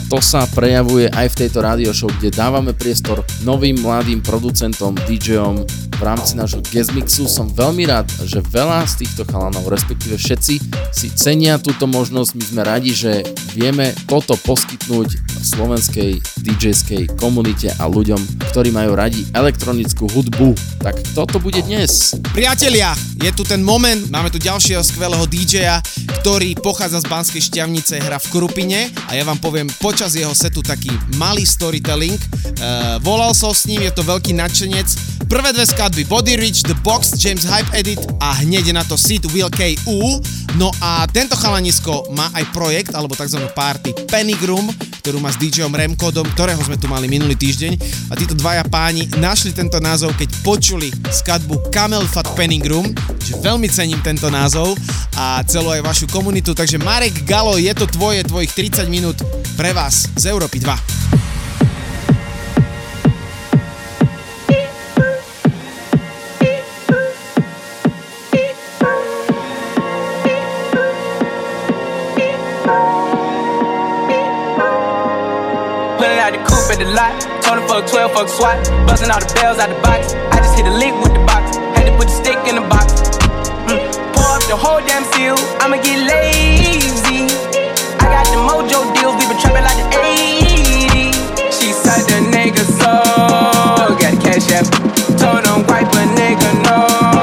to 0.06 0.22
sa 0.22 0.46
prejavuje 0.46 1.10
aj 1.10 1.34
v 1.34 1.38
tejto 1.42 1.58
radio 1.66 1.90
show, 1.90 2.14
kde 2.14 2.30
dávame 2.30 2.78
priestor 2.78 3.26
novým 3.42 3.82
mladým 3.82 4.22
producentom, 4.22 4.94
DJom 5.10 5.66
v 5.98 6.02
rámci 6.02 6.34
nášho 6.34 6.60
guest 6.70 6.90
mixu. 6.94 7.30
Som 7.30 7.50
veľmi 7.50 7.86
rád, 7.86 8.10
že 8.26 8.42
veľa 8.42 8.86
z 8.86 9.06
týchto 9.06 9.22
chalanov, 9.26 9.70
respektíve 9.70 10.18
všetci 10.18 10.54
si 10.90 11.06
cenia 11.14 11.58
túto 11.58 11.86
možnosť. 11.86 12.30
My 12.34 12.44
sme 12.44 12.62
radi, 12.66 12.90
že 12.94 13.22
vieme 13.54 13.94
toto 14.10 14.34
poskytnúť 14.42 15.34
slovenskej 15.44 16.18
DJ-skej 16.40 17.14
komunite 17.20 17.70
a 17.76 17.84
ľuďom, 17.86 18.18
ktorí 18.50 18.72
majú 18.72 18.96
radi 18.96 19.22
elektronickú 19.36 20.08
hudbu. 20.08 20.56
Tak 20.80 20.96
toto 21.12 21.36
bude 21.38 21.60
dnes. 21.62 22.16
Priatelia, 22.32 22.96
je 23.20 23.30
tu 23.30 23.44
ten 23.44 23.60
moment, 23.60 24.08
máme 24.08 24.32
tu 24.32 24.40
ďalšieho 24.40 24.80
skvelého 24.80 25.24
DJ-a, 25.28 25.78
ktorý 26.24 26.56
pochádza 26.58 27.04
z 27.04 27.10
Banskej 27.12 27.42
šťavnice, 27.52 28.00
hra 28.00 28.16
v 28.16 28.30
Krupine 28.32 28.88
a 29.08 29.12
ja 29.12 29.22
vám 29.28 29.36
poviem 29.38 29.68
počas 29.78 30.16
jeho 30.16 30.32
setu 30.32 30.64
taký 30.64 30.90
malý 31.20 31.44
storytelling. 31.44 32.16
Uh, 32.58 32.96
volal 33.04 33.36
som 33.36 33.52
s 33.52 33.68
ním, 33.68 33.84
je 33.84 33.92
to 33.92 34.00
veľký 34.00 34.32
nadšenec. 34.32 34.88
Prvé 35.28 35.56
dve 35.56 35.64
skladby 35.84 36.08
Body 36.08 36.40
Rich, 36.40 36.64
The 36.64 36.72
Box, 36.80 37.12
James 37.20 37.44
Hype 37.44 37.68
Edit 37.76 38.00
a 38.16 38.40
hneď 38.40 38.72
na 38.72 38.80
to 38.88 38.96
Sid 38.96 39.28
Will 39.36 39.52
KU. 39.52 40.16
No 40.56 40.72
a 40.80 41.04
tento 41.12 41.36
chalanisko 41.36 42.08
má 42.16 42.32
aj 42.32 42.56
projekt, 42.56 42.96
alebo 42.96 43.12
tzv. 43.12 43.44
party 43.52 43.92
Panic 44.08 44.40
Room, 44.48 44.64
ktorú 45.04 45.20
má 45.20 45.28
s 45.28 45.36
DJom 45.36 45.76
Remkodom, 45.76 46.24
ktorého 46.32 46.56
sme 46.64 46.80
tu 46.80 46.88
mali 46.88 47.04
minulý 47.04 47.36
týždeň. 47.36 47.76
A 48.08 48.16
títo 48.16 48.32
dvaja 48.32 48.64
páni 48.64 49.12
našli 49.20 49.52
tento 49.52 49.76
názov, 49.76 50.16
keď 50.16 50.32
počuli 50.40 50.88
skladbu 50.88 51.68
Camel 51.68 52.08
Fat 52.08 52.32
Panic 52.32 52.64
Room, 52.64 52.88
že 53.20 53.36
veľmi 53.44 53.68
cením 53.68 54.00
tento 54.00 54.32
názov 54.32 54.80
a 55.20 55.44
celú 55.44 55.68
aj 55.68 55.84
vašu 55.84 56.08
komunitu. 56.08 56.56
Takže 56.56 56.80
Marek 56.80 57.28
Galo, 57.28 57.60
je 57.60 57.76
to 57.76 57.84
tvoje, 57.84 58.24
tvojich 58.24 58.56
30 58.56 58.88
minút 58.88 59.20
pre 59.52 59.76
vás 59.76 60.08
z 60.16 60.32
Európy 60.32 60.64
2. 60.64 61.23
Lot. 76.94 77.12
Told 77.42 77.58
him 77.58 77.66
fuck 77.68 77.86
12, 77.90 78.12
fuck 78.14 78.28
SWAT. 78.28 78.56
Busting 78.86 79.10
all 79.10 79.18
the 79.18 79.28
bells 79.34 79.58
out 79.58 79.68
the 79.68 79.78
box. 79.82 80.14
I 80.30 80.38
just 80.38 80.54
hit 80.56 80.66
a 80.66 80.72
lick 80.72 80.94
with 81.02 81.12
the 81.12 81.22
box. 81.26 81.58
Had 81.74 81.90
to 81.90 81.92
put 81.98 82.06
the 82.06 82.16
stick 82.16 82.38
in 82.46 82.54
the 82.54 82.66
box. 82.70 82.94
Mm. 83.66 83.82
Pour 84.14 84.30
up 84.38 84.44
the 84.46 84.56
whole 84.56 84.80
damn 84.86 85.04
seal. 85.12 85.36
I'ma 85.60 85.82
get 85.82 85.98
lazy. 86.06 87.26
I 87.98 88.06
got 88.14 88.26
the 88.30 88.38
mojo 88.38 88.86
deals. 88.94 89.18
We 89.18 89.26
been 89.26 89.38
trapping 89.42 89.66
like 89.66 89.78
the 89.82 89.88
80s. 89.90 91.18
She 91.50 91.74
said 91.74 92.06
the 92.06 92.22
nigga 92.30 92.62
so. 92.62 92.94
Got 93.98 94.14
the 94.14 94.20
cash 94.22 94.48
app. 94.54 94.66
Told 95.18 95.42
him 95.44 95.66
wipe 95.66 95.90
a 95.90 96.02
nigga 96.14 96.50
no. 96.62 97.13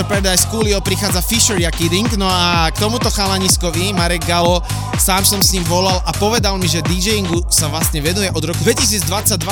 Gangster 0.00 0.16
Paradise 0.16 0.48
Coolio, 0.48 0.80
prichádza 0.80 1.20
Fisher 1.20 1.60
Kidding, 1.76 2.08
no 2.16 2.24
a 2.24 2.72
k 2.72 2.80
tomuto 2.80 3.12
chalaniskovi, 3.12 3.92
Marek 3.92 4.24
Galo, 4.24 4.64
sám 4.96 5.28
som 5.28 5.44
s 5.44 5.52
ním 5.52 5.60
volal 5.68 6.00
a 6.08 6.12
povedal 6.16 6.56
mi, 6.56 6.64
že 6.64 6.80
DJingu 6.80 7.44
sa 7.52 7.68
vlastne 7.68 8.00
venuje 8.00 8.32
od 8.32 8.40
roku 8.40 8.64
2022, 8.64 9.04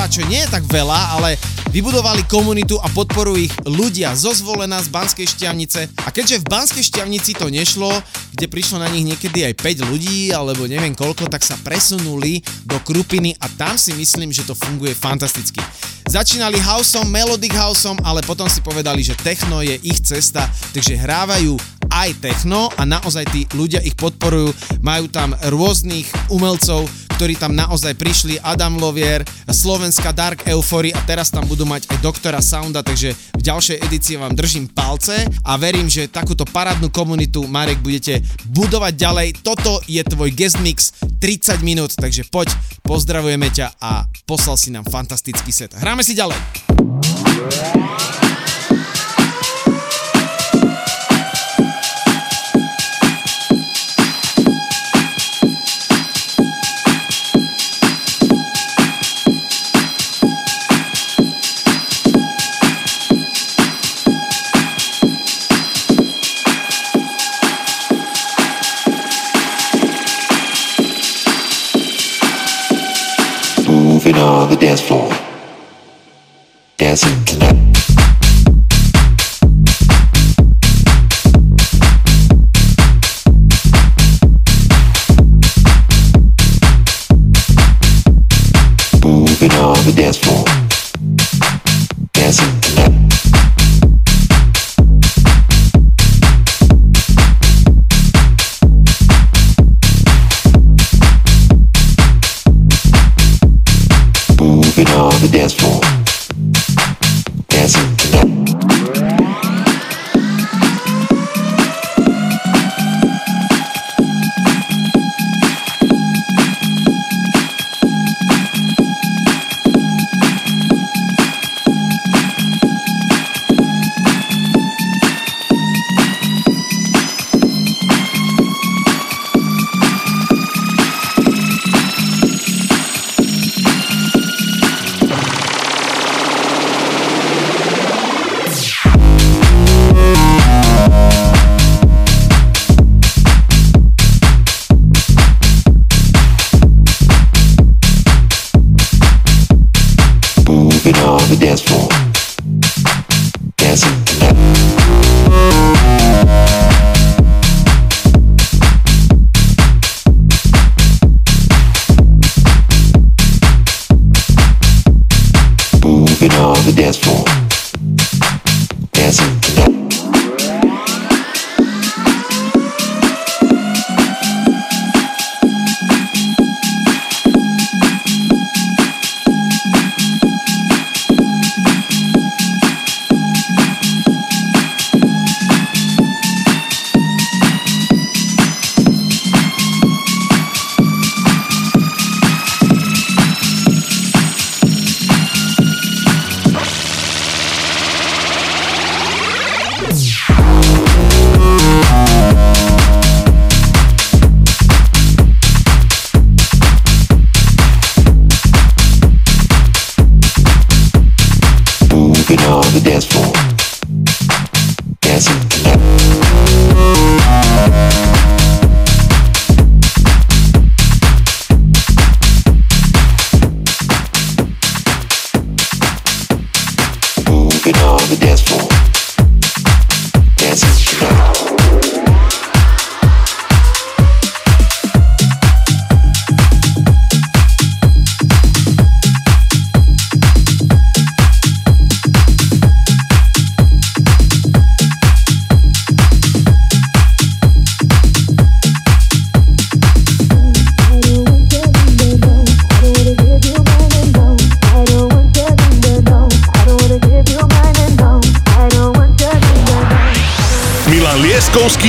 čo 0.09 0.21
nie 0.25 0.41
je 0.41 0.49
tak 0.49 0.65
veľa, 0.65 1.21
ale 1.21 1.37
vybudovali 1.69 2.25
komunitu 2.25 2.81
a 2.81 2.89
podporujú 2.89 3.45
ich 3.45 3.53
ľudia 3.61 4.17
zo 4.17 4.33
zvolená 4.33 4.81
z 4.81 4.89
Banskej 4.89 5.29
Štiavnice 5.29 5.85
a 6.01 6.09
keďže 6.09 6.41
v 6.41 6.49
Banskej 6.49 6.81
Štiavnici 6.81 7.37
to 7.37 7.45
nešlo, 7.53 7.93
kde 8.33 8.49
prišlo 8.49 8.81
na 8.81 8.89
nich 8.89 9.05
niekedy 9.05 9.45
aj 9.45 9.53
5 9.53 9.85
ľudí 9.85 10.33
alebo 10.33 10.65
neviem 10.65 10.97
koľko, 10.97 11.29
tak 11.29 11.45
sa 11.45 11.61
presunuli 11.61 12.41
do 12.65 12.81
Krupiny 12.81 13.37
a 13.37 13.45
tam 13.53 13.77
si 13.77 13.93
myslím, 13.93 14.33
že 14.33 14.49
to 14.49 14.57
funguje 14.57 14.97
fantasticky. 14.97 15.61
Začínali 16.09 16.57
houseom, 16.57 17.05
melodic 17.05 17.53
houseom, 17.53 17.93
ale 18.01 18.25
potom 18.25 18.49
si 18.49 18.65
povedali, 18.65 19.05
že 19.05 19.13
techno 19.13 19.61
je 19.61 19.77
ich 19.85 20.01
cesta, 20.01 20.49
takže 20.73 20.97
hrávajú 20.97 21.53
aj 21.85 22.17
techno 22.17 22.65
a 22.73 22.81
naozaj 22.81 23.29
tí 23.29 23.45
ľudia 23.53 23.77
ich 23.85 23.93
podporujú. 23.93 24.49
Majú 24.81 25.05
tam 25.13 25.37
rôznych 25.37 26.09
umelcov, 26.33 26.89
ktorí 27.13 27.37
tam 27.37 27.53
naozaj 27.53 27.93
prišli, 27.93 28.41
Adam 28.41 28.81
Lovier, 28.81 29.21
Slovenská 29.53 30.09
Dark 30.09 30.49
Euphory 30.49 30.89
a 30.97 31.01
teraz 31.05 31.29
tam 31.29 31.45
budú 31.45 31.69
mať 31.69 31.85
aj 31.93 32.01
doktora 32.01 32.41
Sounda, 32.41 32.81
takže 32.81 33.13
v 33.39 33.47
ďalšej 33.47 33.77
edícii 33.87 34.19
vám 34.19 34.35
držím 34.35 34.67
palce 34.67 35.23
a 35.47 35.55
verím, 35.55 35.87
že 35.87 36.11
takúto 36.11 36.43
parádnu 36.43 36.91
komunitu 36.91 37.47
Marek 37.47 37.79
budete 37.79 38.19
budovať 38.51 38.93
ďalej. 38.99 39.27
Toto 39.39 39.79
je 39.87 40.03
tvoj 40.03 40.35
guest 40.35 40.59
mix 40.59 40.91
30 41.23 41.63
minút, 41.63 41.95
takže 41.95 42.27
poď, 42.27 42.51
pozdravujeme 42.83 43.47
ťa 43.47 43.79
a 43.79 44.03
poslal 44.27 44.59
si 44.59 44.75
nám 44.75 44.83
fantastický 44.91 45.55
set. 45.55 45.71
Hráme 45.71 46.03
si 46.03 46.19
ďalej. 46.19 46.35
On 74.19 74.49
the 74.49 74.55
dance 74.55 74.81
floor. 74.81 75.11
Dancing 76.77 77.28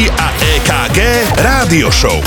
A 0.08 0.28
EKG 0.40 0.98
Rádio 1.44 1.92
Show. 1.92 2.24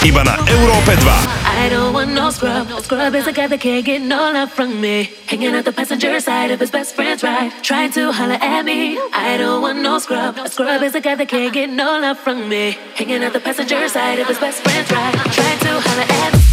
Iba 0.00 0.24
na 0.24 0.40
Európe 0.48 0.96
2. 0.96 1.04
I 1.44 1.68
don't 1.68 1.92
want 1.92 2.16
no 2.16 2.30
scrub. 2.30 2.68
No 2.72 2.80
Scrub 2.80 3.12
is 3.14 3.26
a 3.26 3.32
guy 3.32 3.46
that 3.46 3.60
can't 3.60 3.84
get 3.84 4.00
no 4.00 4.32
love 4.32 4.48
from 4.48 4.80
me. 4.80 5.12
Hanging 5.28 5.52
at 5.52 5.66
the 5.66 5.72
passenger 5.72 6.18
side 6.20 6.50
of 6.50 6.60
his 6.60 6.70
best 6.70 6.96
friend's 6.96 7.22
ride, 7.22 7.52
trying 7.62 7.92
to 7.92 8.10
holler 8.12 8.40
at 8.40 8.64
me. 8.64 8.96
I 9.12 9.36
don't 9.36 9.60
want 9.60 9.82
no 9.82 9.98
scrub. 9.98 10.38
A 10.38 10.48
scrub 10.48 10.82
is 10.82 10.94
a 10.94 11.00
guy 11.00 11.16
that 11.16 11.28
can't 11.28 11.52
get 11.52 11.68
no 11.68 12.00
love 12.00 12.18
from 12.18 12.48
me. 12.48 12.78
Hanging 12.96 13.22
at 13.22 13.34
the 13.34 13.40
passenger 13.40 13.86
side 13.88 14.18
of 14.18 14.26
his 14.26 14.38
best 14.38 14.62
friend's 14.64 14.90
ride. 14.90 15.14
Trying 15.28 15.58
to 15.60 15.80
holler 15.80 16.08
at 16.08 16.32
me. 16.32 16.49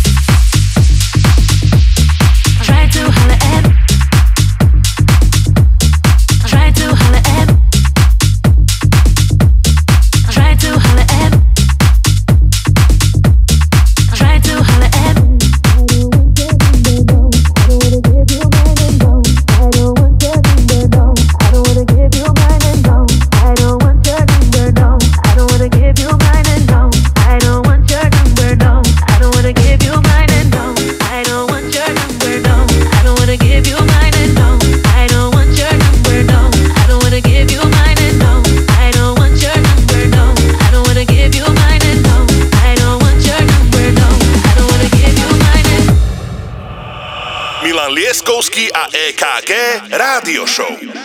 K 49.42 49.54
Rádió 49.90 50.46
Show. 50.48 50.97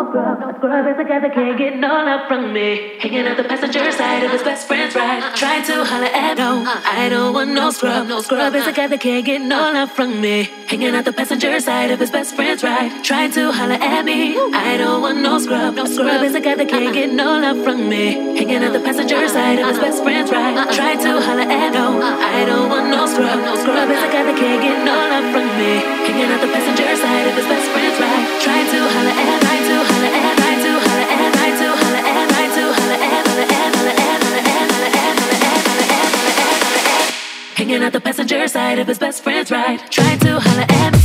Show. 0.00 0.54
Scrub 0.56 0.86
is 0.86 0.98
a 0.98 1.04
guy 1.04 1.20
that 1.20 1.34
can't 1.34 1.58
get 1.58 1.76
no 1.76 1.88
love 1.88 2.26
from 2.26 2.52
me. 2.54 2.96
Hanging 3.00 3.26
out 3.26 3.36
the 3.36 3.44
passenger 3.44 3.92
side 3.92 4.22
of 4.24 4.30
his 4.30 4.42
best 4.42 4.66
friend's 4.66 4.94
ride. 4.94 5.36
Trying 5.36 5.64
to 5.64 5.84
holler 5.84 6.06
at 6.06 6.38
no, 6.38 6.64
I 6.64 7.08
don't 7.10 7.34
want 7.34 7.50
no 7.50 7.70
scrub. 7.70 8.08
No 8.08 8.20
scrub 8.22 8.52
guy 8.52 8.86
that 8.86 9.00
can't 9.00 9.24
get 9.26 9.42
no 9.42 9.58
love 9.76 9.92
from 9.92 10.20
me. 10.20 10.48
Hanging 10.68 10.94
out 10.94 11.04
the 11.04 11.12
passenger 11.12 11.60
side 11.60 11.90
of 11.90 12.00
his 12.00 12.10
best 12.10 12.34
friend's 12.34 12.62
ride. 12.62 13.04
Trying 13.04 13.32
to 13.32 13.52
holler 13.52 13.74
at 13.74 14.04
me, 14.04 14.38
I 14.54 14.78
don't 14.78 15.02
want 15.02 15.20
no 15.20 15.38
scrub. 15.38 15.74
No 15.74 15.84
scrub 15.84 16.22
is 16.22 16.32
that 16.32 16.42
can't 16.42 16.94
get 16.94 17.12
no 17.12 17.38
love 17.38 17.62
from 17.62 17.88
me. 17.88 18.36
Hanging 18.38 18.64
out 18.64 18.72
the 18.72 18.80
passenger 18.80 19.28
side 19.28 19.58
of 19.58 19.68
his 19.68 19.78
best 19.78 20.02
friend's 20.02 20.30
ride. 20.32 20.56
Trying 20.72 20.98
to 21.00 21.20
holler 21.20 21.42
at 21.42 21.72
no, 21.74 22.00
I 22.00 22.44
don't 22.46 22.70
want 22.70 22.88
no 22.88 23.06
scrub. 23.06 23.38
No 23.44 23.54
scrub 23.56 23.88
guy 23.88 24.22
that 24.24 24.36
can't 24.38 24.62
get 24.62 24.84
no 24.84 24.96
love 25.12 25.28
from 25.34 25.46
me. 25.60 25.72
Hanging 26.08 26.30
out 26.32 26.40
the 26.40 26.48
passenger 26.48 26.96
side 26.96 27.26
of 27.28 27.34
his 27.36 27.46
best 27.46 27.68
friend's 27.72 28.00
ride. 28.00 28.26
Trying 28.40 28.66
to 28.72 28.78
holler 28.94 29.16
at, 29.16 29.39
Hanging 37.60 37.82
out 37.82 37.92
the 37.92 38.00
passenger 38.00 38.48
side 38.48 38.78
of 38.78 38.86
his 38.86 38.98
best 38.98 39.22
friend's 39.22 39.50
ride. 39.50 39.80
Trying 39.90 40.18
to 40.20 40.40
holler 40.40 40.62
at. 40.62 40.70
Trying 40.70 40.99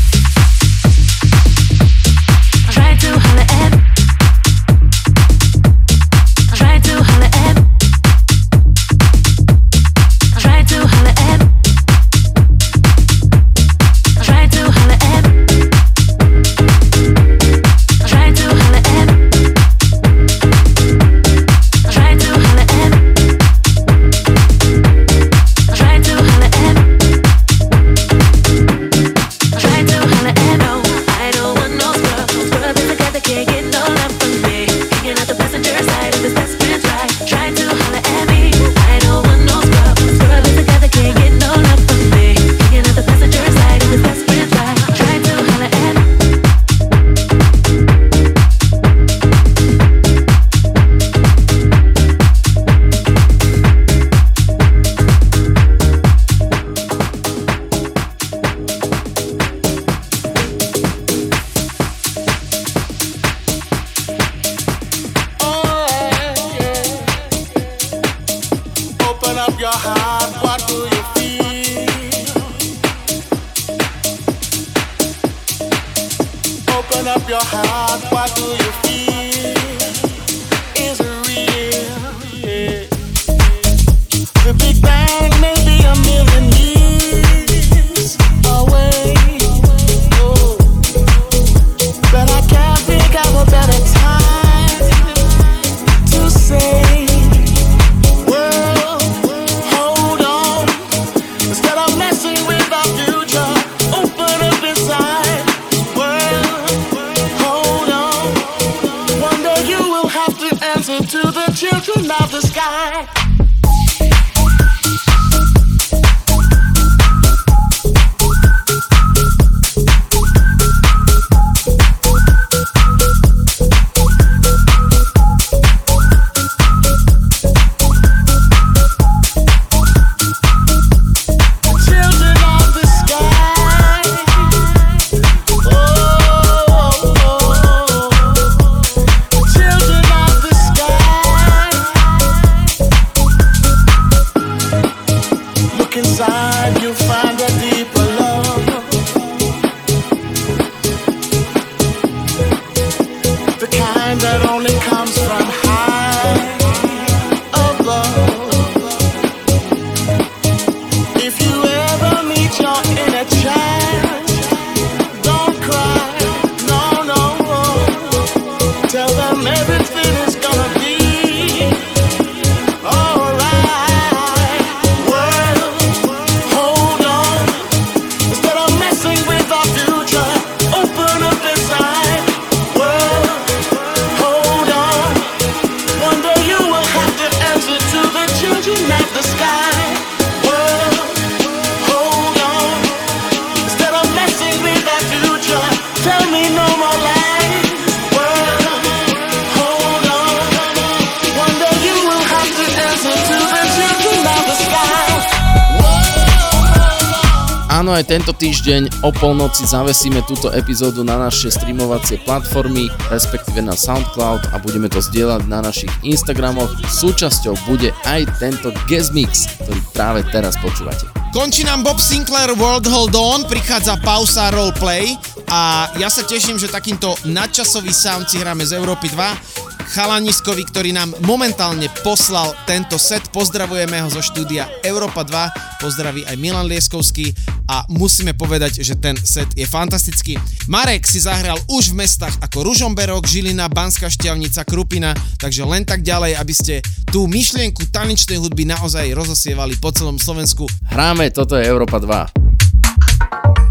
týždeň 208.65 209.05
o 209.05 209.13
polnoci 209.13 209.61
zavesíme 209.61 210.25
túto 210.25 210.49
epizódu 210.49 211.05
na 211.05 211.21
naše 211.21 211.53
streamovacie 211.53 212.17
platformy, 212.25 212.89
respektíve 213.13 213.61
na 213.61 213.77
Soundcloud 213.77 214.41
a 214.49 214.57
budeme 214.57 214.89
to 214.89 215.05
zdieľať 215.05 215.45
na 215.45 215.61
našich 215.61 215.93
Instagramoch. 216.01 216.73
Súčasťou 216.89 217.53
bude 217.69 217.93
aj 218.09 218.25
tento 218.41 218.73
guest 218.89 219.13
mix, 219.13 219.45
ktorý 219.61 219.79
práve 219.93 220.25
teraz 220.33 220.57
počúvate. 220.57 221.05
Končí 221.29 221.61
nám 221.61 221.85
Bob 221.85 222.01
Sinclair 222.01 222.57
World 222.57 222.89
Hold 222.89 223.13
On, 223.13 223.45
prichádza 223.45 224.01
pausa 224.01 224.49
roleplay 224.49 225.13
a 225.45 225.93
ja 226.01 226.09
sa 226.09 226.25
teším, 226.25 226.57
že 226.57 226.65
takýmto 226.65 227.13
nadčasový 227.21 227.93
sound 227.93 228.33
si 228.33 228.41
hráme 228.41 228.65
z 228.65 228.81
Európy 228.81 229.13
2. 229.13 229.64
Chalaniskovi, 229.85 230.65
ktorý 230.65 230.89
nám 230.97 231.13
momentálne 231.21 231.85
poslal 232.01 232.57
tento 232.65 232.97
set. 232.97 233.29
Pozdravujeme 233.29 234.01
ho 234.01 234.09
zo 234.09 234.23
štúdia 234.25 234.65
Európa 234.81 235.21
2. 235.21 235.77
Pozdraví 235.83 236.25
aj 236.25 236.35
Milan 236.41 236.65
Lieskovský. 236.65 237.29
a 237.65 237.85
musíme 237.89 238.37
povedať, 238.37 238.85
že 238.85 238.93
ten 238.97 239.17
set 239.17 239.49
je 239.57 239.65
fantastický. 239.65 240.37
Marek 240.69 241.09
si 241.09 241.17
zahral 241.17 241.57
už 241.69 241.93
v 241.93 242.05
mestách 242.05 242.37
ako 242.41 242.61
Ružomberok, 242.61 243.25
Žilina, 243.25 243.65
Banská 243.69 244.05
Šťavnica, 244.09 244.61
Krupina, 244.69 245.17
takže 245.41 245.65
len 245.65 245.81
tak 245.81 246.05
ďalej, 246.05 246.37
aby 246.37 246.53
ste 246.53 246.73
tú 247.09 247.25
myšlienku 247.25 247.89
tanečnej 247.89 248.37
hudby 248.37 248.69
naozaj 248.69 249.09
rozosievali 249.17 249.81
po 249.81 249.89
celom 249.89 250.21
Slovensku. 250.21 250.69
Hráme, 250.93 251.33
toto 251.33 251.57
je 251.57 251.65
Európa 251.65 251.97
2. 251.97 253.64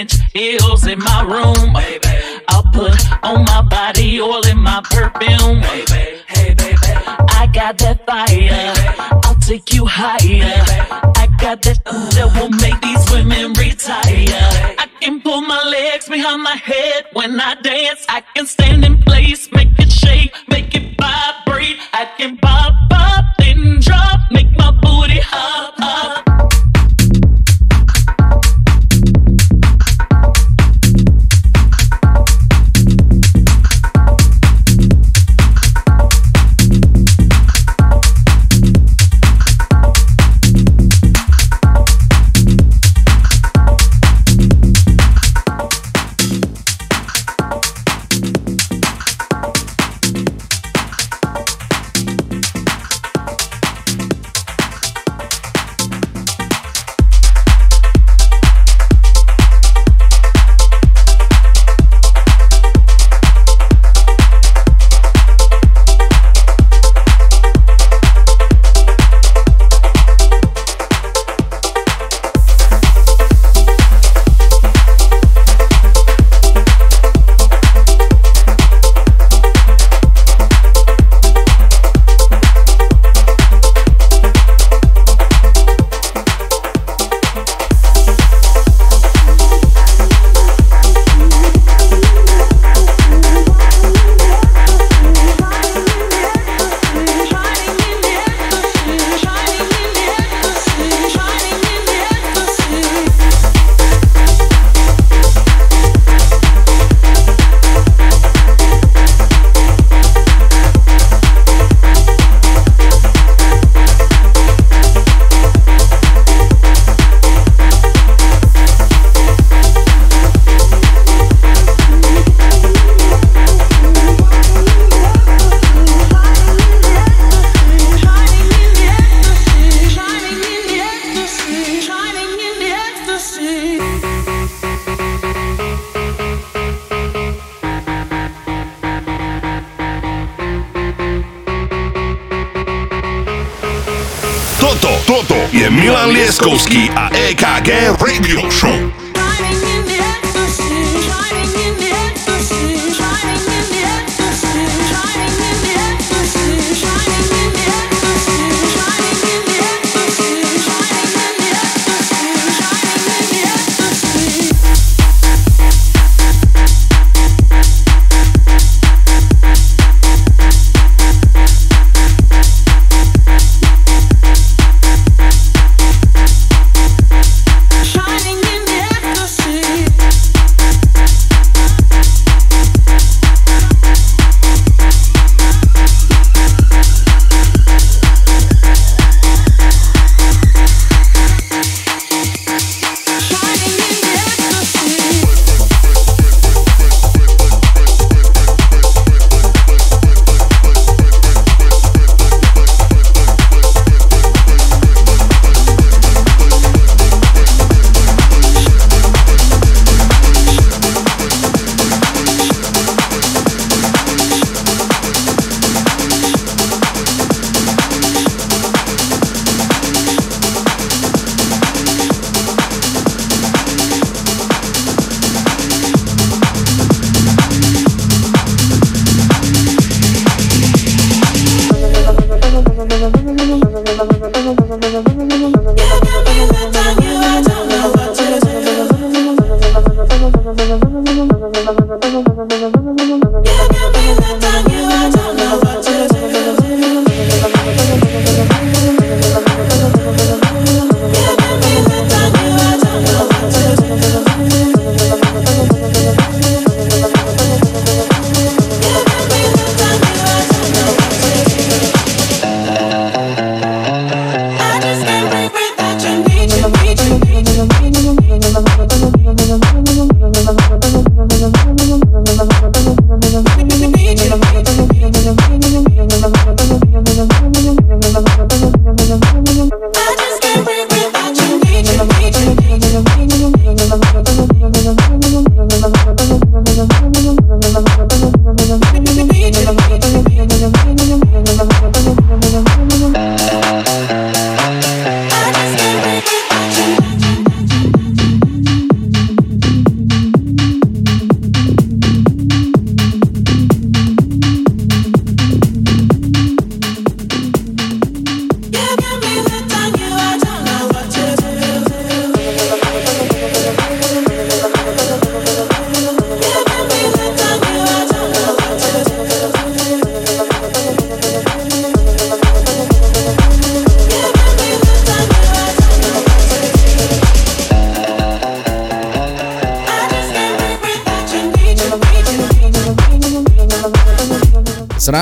Inch 0.00 0.14
heels 0.32 0.86
in 0.86 0.98
my 0.98 1.22
room. 1.22 1.76
I'll 2.48 2.62
put 2.72 2.94
on 3.22 3.44
my 3.44 3.62
body 3.62 4.20
oil 4.20 4.46
in 4.46 4.58
my 4.58 4.80
perfume. 4.82 5.60
Baby. 5.60 6.22
Hey, 6.26 6.54
baby. 6.54 6.78
I 7.40 7.48
got 7.52 7.76
that 7.78 8.06
fire. 8.06 8.72
I'll 9.24 9.40
take 9.50 9.74
you 9.74 9.84
higher. 9.84 10.64
I 11.22 11.26
got 11.38 11.60
that 11.62 11.84
that 11.84 12.28
will 12.36 12.54
make 12.64 12.80
these 12.80 13.04
women 13.12 13.52
retire. 13.54 14.48
I 14.84 14.88
can 15.00 15.20
pull 15.20 15.42
my 15.42 15.62
legs 15.64 16.08
behind 16.08 16.42
my 16.42 16.56
head 16.56 17.04
when 17.12 17.38
I 17.38 17.54
dance. 17.56 18.06
I 18.08 18.22
can 18.34 18.46
stand 18.46 18.84
in 18.84 19.02
place, 19.02 19.52
make 19.52 19.78
it 19.78 19.92
shake, 19.92 20.32
make 20.48 20.74
it 20.74 20.96
vibrate. 20.98 21.76
I 21.92 22.08
can 22.16 22.38
pop, 22.38 22.72
pop, 22.90 23.24
then 23.38 23.80
drop, 23.80 24.20
make 24.30 24.50
my 24.56 24.70
booty 24.70 25.20
hop, 25.20 25.78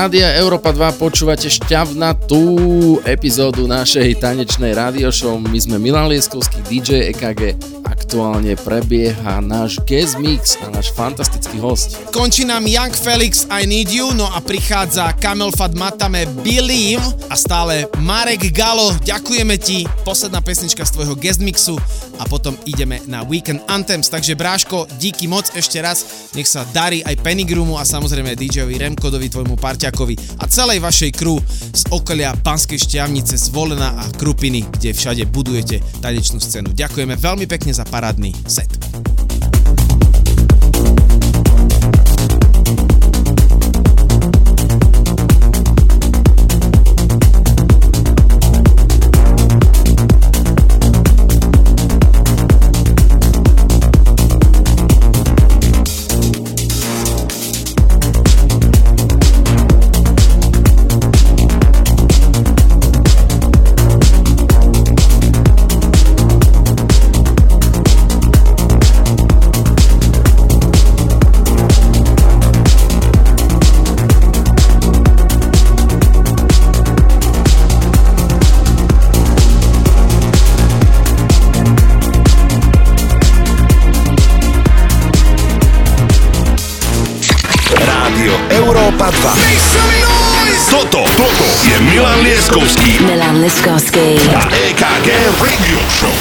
Rádia 0.09 0.41
Európa 0.41 0.73
2 0.73 0.97
počúvate 0.97 1.53
šťavnatú 1.53 2.41
epizódu 3.05 3.69
našej 3.69 4.17
tanečnej 4.17 4.73
radio 4.73 5.13
show. 5.13 5.37
My 5.37 5.53
sme 5.61 5.77
Milan 5.77 6.09
Lieskovský, 6.09 6.65
DJ 6.65 7.13
EKG. 7.13 7.53
Aktuálne 7.85 8.57
prebieha 8.57 9.37
náš 9.37 9.77
guest 9.85 10.17
mix 10.17 10.57
a 10.65 10.73
náš 10.73 10.89
fantastický 10.97 11.38
host. 11.57 11.97
Končí 12.13 12.45
nám 12.45 12.69
Young 12.69 12.93
Felix 12.93 13.49
I 13.49 13.65
Need 13.65 13.89
You, 13.89 14.13
no 14.13 14.29
a 14.29 14.37
prichádza 14.37 15.17
Kamel 15.17 15.49
Fat 15.57 15.73
Matame 15.73 16.29
Believe 16.45 17.01
a 17.29 17.35
stále 17.35 17.89
Marek 17.97 18.53
Galo. 18.53 18.93
Ďakujeme 19.01 19.57
ti. 19.57 19.89
Posledná 20.05 20.45
pesnička 20.45 20.85
z 20.85 20.93
tvojho 20.93 21.17
guest 21.17 21.41
mixu 21.41 21.81
a 22.19 22.27
potom 22.29 22.53
ideme 22.69 23.01
na 23.09 23.25
Weekend 23.25 23.65
Anthems. 23.65 24.13
Takže 24.13 24.37
Bráško, 24.37 24.85
díky 25.01 25.25
moc 25.25 25.49
ešte 25.57 25.81
raz. 25.81 26.29
Nech 26.37 26.45
sa 26.45 26.67
darí 26.69 27.01
aj 27.01 27.17
Penigrumu 27.25 27.79
a 27.79 27.87
samozrejme 27.87 28.37
DJovi 28.37 28.77
Remkodovi, 28.77 29.31
tvojmu 29.31 29.57
parťakovi 29.57 30.43
a 30.43 30.45
celej 30.45 30.83
vašej 30.83 31.11
crew 31.17 31.39
z 31.73 31.81
okolia 31.89 32.35
Banskej 32.39 32.77
šťavnice, 32.77 33.35
Zvolena 33.39 33.95
a 33.95 34.03
Krupiny, 34.15 34.67
kde 34.67 34.91
všade 34.91 35.23
budujete 35.31 35.79
tanečnú 36.03 36.43
scénu. 36.43 36.75
Ďakujeme 36.75 37.15
veľmi 37.15 37.45
pekne 37.47 37.71
za 37.71 37.87
parádny 37.87 38.35
set. 38.47 38.78
A 93.49 94.41
EKG 94.53 95.09
Radio 95.41 95.79
Show. 95.89 96.13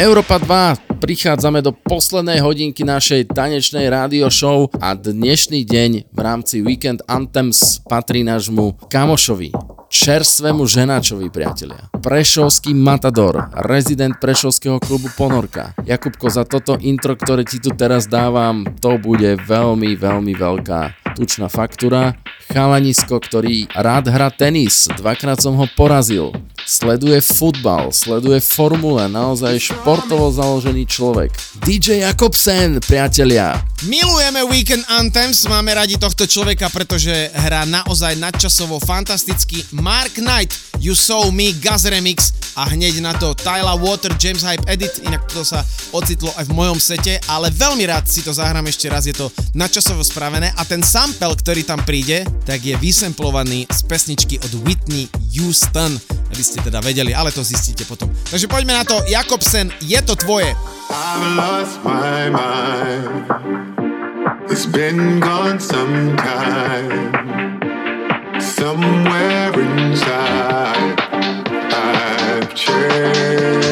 Európa 0.00 0.40
2, 0.40 0.96
prichádzame 0.96 1.60
do 1.60 1.76
poslednej 1.76 2.40
hodinky 2.40 2.88
našej 2.88 3.36
tanečnej 3.36 3.92
rádio 3.92 4.32
show 4.32 4.64
a 4.80 4.96
dnešný 4.96 5.60
deň 5.60 6.08
v 6.08 6.20
rámci 6.24 6.64
Weekend 6.64 7.04
Anthems 7.04 7.84
patrí 7.84 8.24
nášmu 8.24 8.80
kamošovi, 8.88 9.52
čerstvému 9.92 10.64
ženačovi, 10.64 11.28
priatelia. 11.28 11.92
Prešovský 12.00 12.72
matador, 12.72 13.52
rezident 13.68 14.16
Prešovského 14.16 14.80
klubu 14.80 15.12
Ponorka. 15.12 15.76
Jakubko, 15.84 16.32
za 16.32 16.48
toto 16.48 16.80
intro, 16.80 17.12
ktoré 17.12 17.44
ti 17.44 17.60
tu 17.60 17.76
teraz 17.76 18.08
dávam, 18.08 18.64
to 18.80 18.96
bude 18.96 19.36
veľmi, 19.44 19.92
veľmi 19.92 20.32
veľká 20.32 21.12
tučná 21.12 21.52
faktúra. 21.52 22.16
Chalanisko, 22.48 23.20
ktorý 23.20 23.68
rád 23.72 24.08
hrá 24.12 24.32
tenis, 24.32 24.88
dvakrát 24.96 25.40
som 25.40 25.56
ho 25.56 25.68
porazil. 25.76 26.32
Sleduje 26.62 27.18
futbal, 27.20 27.90
sleduje 27.90 28.38
formule, 28.38 29.08
naozaj 29.08 29.72
športovo 29.72 30.30
založený 30.30 30.84
človek. 30.88 31.30
DJ 31.64 32.06
Jakobsen, 32.06 32.78
priatelia. 32.84 33.56
Milujeme 33.88 34.46
Weekend 34.46 34.86
Anthems, 34.86 35.42
máme 35.50 35.74
radi 35.74 35.98
tohto 35.98 36.22
človeka, 36.22 36.70
pretože 36.70 37.34
hrá 37.34 37.66
naozaj 37.66 38.14
nadčasovo 38.14 38.78
fantasticky. 38.78 39.66
Mark 39.82 40.14
Knight, 40.14 40.54
You 40.78 40.94
Saw 40.94 41.34
Me, 41.34 41.50
Gaz 41.58 41.82
Remix 41.90 42.30
a 42.54 42.70
hneď 42.70 43.02
na 43.02 43.10
to 43.18 43.34
Tyler 43.34 43.74
Water, 43.82 44.14
James 44.14 44.46
Hype 44.46 44.62
Edit, 44.70 45.02
inak 45.02 45.26
to 45.26 45.42
sa 45.42 45.66
ocitlo 45.90 46.30
aj 46.38 46.46
v 46.46 46.54
mojom 46.54 46.78
sete, 46.78 47.18
ale 47.26 47.50
veľmi 47.50 47.82
rád 47.90 48.06
si 48.06 48.22
to 48.22 48.30
zahrám 48.30 48.62
ešte 48.70 48.86
raz, 48.86 49.10
je 49.10 49.16
to 49.16 49.26
nadčasovo 49.58 50.06
spravené 50.06 50.54
a 50.54 50.62
ten 50.62 50.86
sample, 50.86 51.34
ktorý 51.34 51.66
tam 51.66 51.82
príde, 51.82 52.22
tak 52.46 52.62
je 52.62 52.78
vysemplovaný 52.78 53.66
z 53.74 53.82
pesničky 53.90 54.38
od 54.38 54.54
Whitney 54.62 55.10
Houston, 55.34 55.98
aby 56.30 56.42
ste 56.46 56.62
teda 56.62 56.78
vedeli, 56.78 57.10
ale 57.10 57.34
to 57.34 57.42
zistíte 57.42 57.82
potom. 57.82 58.06
Takže 58.30 58.46
poďme 58.46 58.78
na 58.78 58.86
to, 58.86 59.02
Jakobsen, 59.10 59.74
je 59.82 59.98
to 60.06 60.14
tvoje. 60.14 60.54
I've 60.94 61.34
lost 61.34 61.82
my 61.82 62.30
mind. 62.30 63.26
It's 64.46 64.62
been 64.62 65.18
gone 65.18 65.58
some 65.58 66.14
time. 66.14 67.71
Somewhere 68.42 69.52
inside, 69.60 71.00
I've 71.72 72.54
changed. 72.54 73.71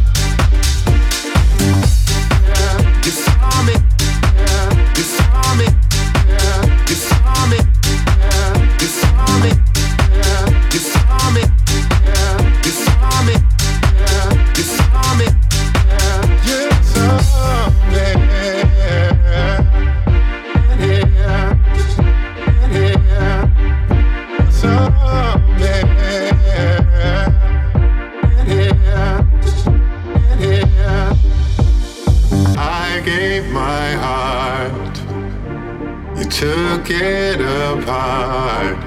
took 36.31 36.89
it 36.89 37.41
apart. 37.41 38.77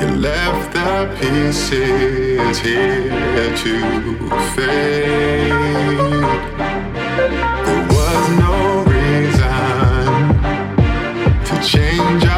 You 0.00 0.06
left 0.16 0.72
the 0.72 1.08
pieces 1.18 2.58
here 2.60 3.56
to 3.56 3.74
fade. 4.54 5.50
There 7.66 7.86
was 7.88 8.24
no 8.38 8.54
reason 8.94 10.04
to 11.46 11.54
change 11.66 12.29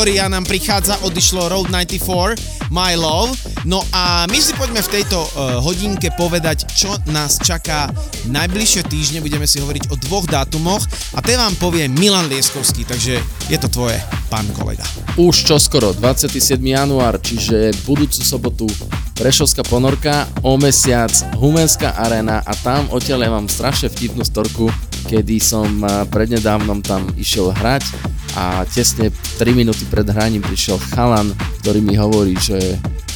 Euphoria 0.00 0.32
nám 0.32 0.48
prichádza, 0.48 0.96
odišlo 1.04 1.52
Road 1.52 1.68
94, 1.68 2.72
My 2.72 2.96
Love. 2.96 3.36
No 3.68 3.84
a 3.92 4.24
my 4.32 4.40
si 4.40 4.56
poďme 4.56 4.80
v 4.80 4.96
tejto 4.96 5.20
uh, 5.20 5.60
hodinke 5.60 6.08
povedať, 6.16 6.64
čo 6.72 6.96
nás 7.12 7.36
čaká 7.36 7.92
najbližšie 8.24 8.88
týždne. 8.88 9.20
Budeme 9.20 9.44
si 9.44 9.60
hovoriť 9.60 9.92
o 9.92 10.00
dvoch 10.00 10.24
dátumoch 10.24 10.80
a 11.12 11.20
tie 11.20 11.36
vám 11.36 11.52
povie 11.60 11.84
Milan 11.92 12.32
Lieskovský, 12.32 12.88
takže 12.88 13.20
je 13.52 13.58
to 13.60 13.68
tvoje, 13.68 14.00
pán 14.32 14.48
kolega. 14.56 14.88
Už 15.20 15.44
čoskoro, 15.44 15.92
27. 15.92 16.56
január, 16.56 17.20
čiže 17.20 17.76
budúcu 17.84 18.24
sobotu 18.24 18.72
Prešovská 19.20 19.68
ponorka, 19.68 20.24
o 20.40 20.56
mesiac 20.56 21.12
Humenská 21.36 21.92
arena 21.92 22.40
a 22.40 22.56
tam 22.56 22.88
odtiaľ 22.88 23.28
ja 23.28 23.30
mám 23.36 23.52
strašne 23.52 23.92
vtipnú 23.92 24.24
storku, 24.24 24.72
kedy 25.12 25.36
som 25.36 25.68
eh, 25.84 26.08
prednedávnom 26.08 26.80
tam 26.80 27.04
išiel 27.20 27.52
hrať 27.52 27.84
a 28.40 28.64
tesne 28.64 29.12
3 29.40 29.56
minúty 29.56 29.88
pred 29.88 30.04
hraním 30.04 30.44
prišiel 30.44 30.76
chalan, 30.92 31.32
ktorý 31.64 31.80
mi 31.80 31.96
hovorí, 31.96 32.36
že 32.36 32.60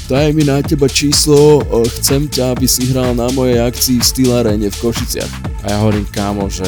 daj 0.09 0.33
mi 0.33 0.41
na 0.41 0.65
teba 0.65 0.89
číslo, 0.89 1.61
chcem 2.01 2.25
ťa, 2.33 2.57
aby 2.57 2.65
si 2.65 2.89
hral 2.89 3.13
na 3.13 3.29
mojej 3.37 3.61
akcii 3.61 4.01
v 4.01 4.09
Steel 4.09 4.33
v 4.57 4.81
Košiciach. 4.81 5.33
A 5.69 5.77
ja 5.77 5.77
hovorím, 5.85 6.09
kámo, 6.09 6.49
že 6.49 6.65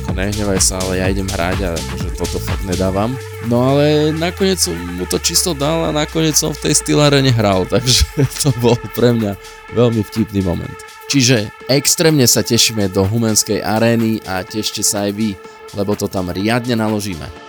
ako 0.00 0.16
nehnevaj 0.16 0.60
sa, 0.64 0.80
ale 0.80 1.04
ja 1.04 1.12
idem 1.12 1.28
hrať 1.28 1.58
a 1.68 1.70
akože 1.76 2.08
toto 2.16 2.40
fakt 2.40 2.64
nedávam. 2.64 3.12
No 3.52 3.76
ale 3.76 4.16
nakoniec 4.16 4.64
som 4.64 4.72
mu 4.72 5.04
to 5.04 5.20
číslo 5.20 5.52
dal 5.52 5.84
a 5.84 5.92
nakoniec 5.92 6.32
som 6.32 6.56
v 6.56 6.64
tej 6.64 6.80
Steel 6.80 7.04
Arene 7.04 7.28
hral, 7.36 7.68
takže 7.72 8.00
to 8.40 8.48
bol 8.64 8.80
pre 8.96 9.12
mňa 9.12 9.36
veľmi 9.76 10.00
vtipný 10.08 10.40
moment. 10.40 10.76
Čiže 11.12 11.52
extrémne 11.68 12.24
sa 12.24 12.40
tešíme 12.40 12.88
do 12.88 13.04
Humenskej 13.04 13.60
arény 13.60 14.24
a 14.24 14.40
tešte 14.40 14.80
sa 14.80 15.04
aj 15.04 15.12
vy, 15.12 15.36
lebo 15.76 15.92
to 15.92 16.08
tam 16.08 16.32
riadne 16.32 16.80
naložíme. 16.80 17.45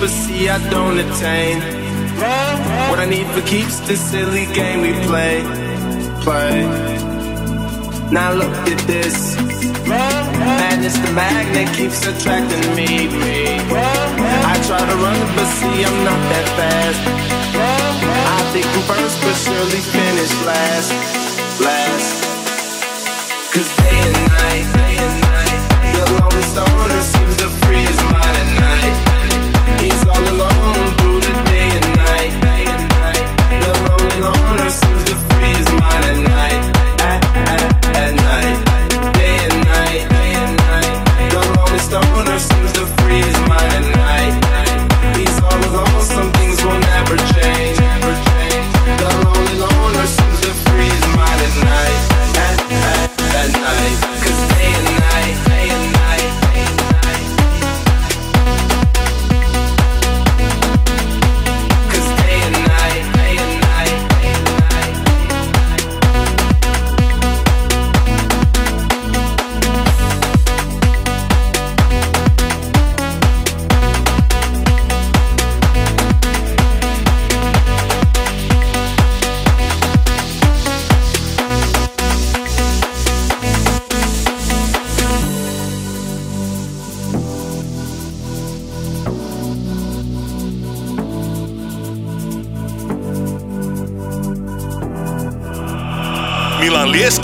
But 0.00 0.10
see 0.10 0.48
I 0.48 0.58
don't 0.70 0.98
attain. 0.98 1.60
What 2.90 2.98
I 2.98 3.06
need 3.06 3.26
for 3.28 3.42
keeps 3.42 3.80
the 3.80 3.96
silly 3.96 4.46
game 4.52 4.80
we 4.80 4.92
play, 5.06 5.42
play. 6.24 6.64
Now 8.10 8.32
look 8.32 8.56
at 8.72 8.80
this. 8.86 9.36
Madness, 9.86 10.98
the 10.98 11.12
magnet 11.12 11.68
keeps 11.74 12.06
attracting 12.06 12.66
me, 12.74 13.08
me. 13.08 13.58
I 14.52 14.54
try 14.66 14.80
to 14.80 14.96
run, 15.04 15.20
but 15.36 15.48
see 15.58 15.84
I'm 15.84 15.98
not 16.04 16.20
that 16.32 16.46
fast. 16.56 17.02
I 18.36 18.40
think 18.52 18.66
I'm 18.66 18.82
first, 18.90 19.16
but 19.22 19.36
surely 19.44 19.80
finish 19.94 20.32
last, 20.44 20.90
last. 21.60 22.16
Cause 23.52 23.70
day 23.80 23.98
and 24.08 24.18
night, 24.40 24.66
day 24.76 24.96
and 25.06 25.16
night, 25.32 25.62
the 25.96 26.04
lonely 26.16 26.44
stoner 26.52 27.02
seems 27.02 27.36
to 27.40 27.48
free 27.60 27.84
his 27.84 28.00
at 28.00 28.48
night. 28.60 29.05
He's 30.06 30.14
all 30.14 30.28
alone 30.28 30.96
through 30.98 31.18
the 31.18 31.32
day 31.50 31.68
and 31.68 31.96
night, 31.96 32.40
day 32.40 32.64
and 32.64 32.88
night. 32.90 33.26
The 34.22 35.05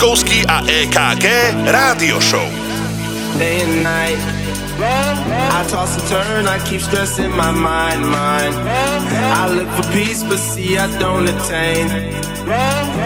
Lieskovský 0.03 0.43
a 0.51 0.59
EKG 0.67 1.25
Rádio 1.63 2.19
Show. 2.19 2.43
day 3.39 3.63
and 3.63 3.87
night. 3.87 4.19
I 4.75 5.63
toss 5.71 5.95
and 5.95 6.03
turn, 6.11 6.43
I 6.43 6.59
keep 6.67 6.83
stressing 6.83 7.31
my 7.31 7.55
mind, 7.55 8.03
mind. 8.11 8.51
I 9.31 9.47
look 9.47 9.71
for 9.79 9.87
peace, 9.95 10.19
but 10.27 10.43
see 10.43 10.75
I 10.75 10.91
don't 10.99 11.23
attain. 11.23 11.87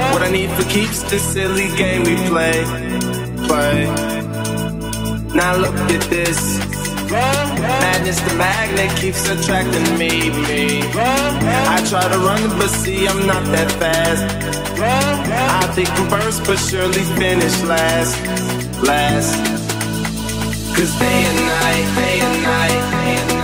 What 0.09 0.25
I 0.25 0.31
need 0.33 0.49
for 0.57 0.65
keeps 0.73 1.05
the 1.05 1.21
silly 1.21 1.69
game 1.77 2.01
we 2.01 2.17
play, 2.33 2.65
play. 3.45 3.85
Now 5.37 5.53
look 5.53 5.77
at 5.93 6.01
this. 6.09 6.41
Madness, 7.13 8.19
the 8.25 8.33
magnet 8.41 8.89
keeps 8.97 9.29
attracting 9.29 9.85
me, 10.01 10.33
me. 10.49 10.81
I 10.97 11.77
try 11.85 12.09
to 12.09 12.17
run, 12.25 12.41
but 12.57 12.73
see 12.73 13.05
I'm 13.05 13.21
not 13.27 13.45
that 13.53 13.69
fast. 13.77 14.66
I 14.79 15.71
think 15.73 15.89
I'm 15.89 16.09
first, 16.09 16.45
but 16.45 16.57
surely 16.57 17.03
finish 17.17 17.61
last, 17.63 18.15
last. 18.83 19.35
Cause 20.75 20.99
day 20.99 21.23
and 21.29 21.39
night, 21.45 21.95
day 21.95 22.19
and 22.19 22.43
night, 22.43 22.91
day 22.91 23.15
and 23.15 23.27
night, 23.29 23.36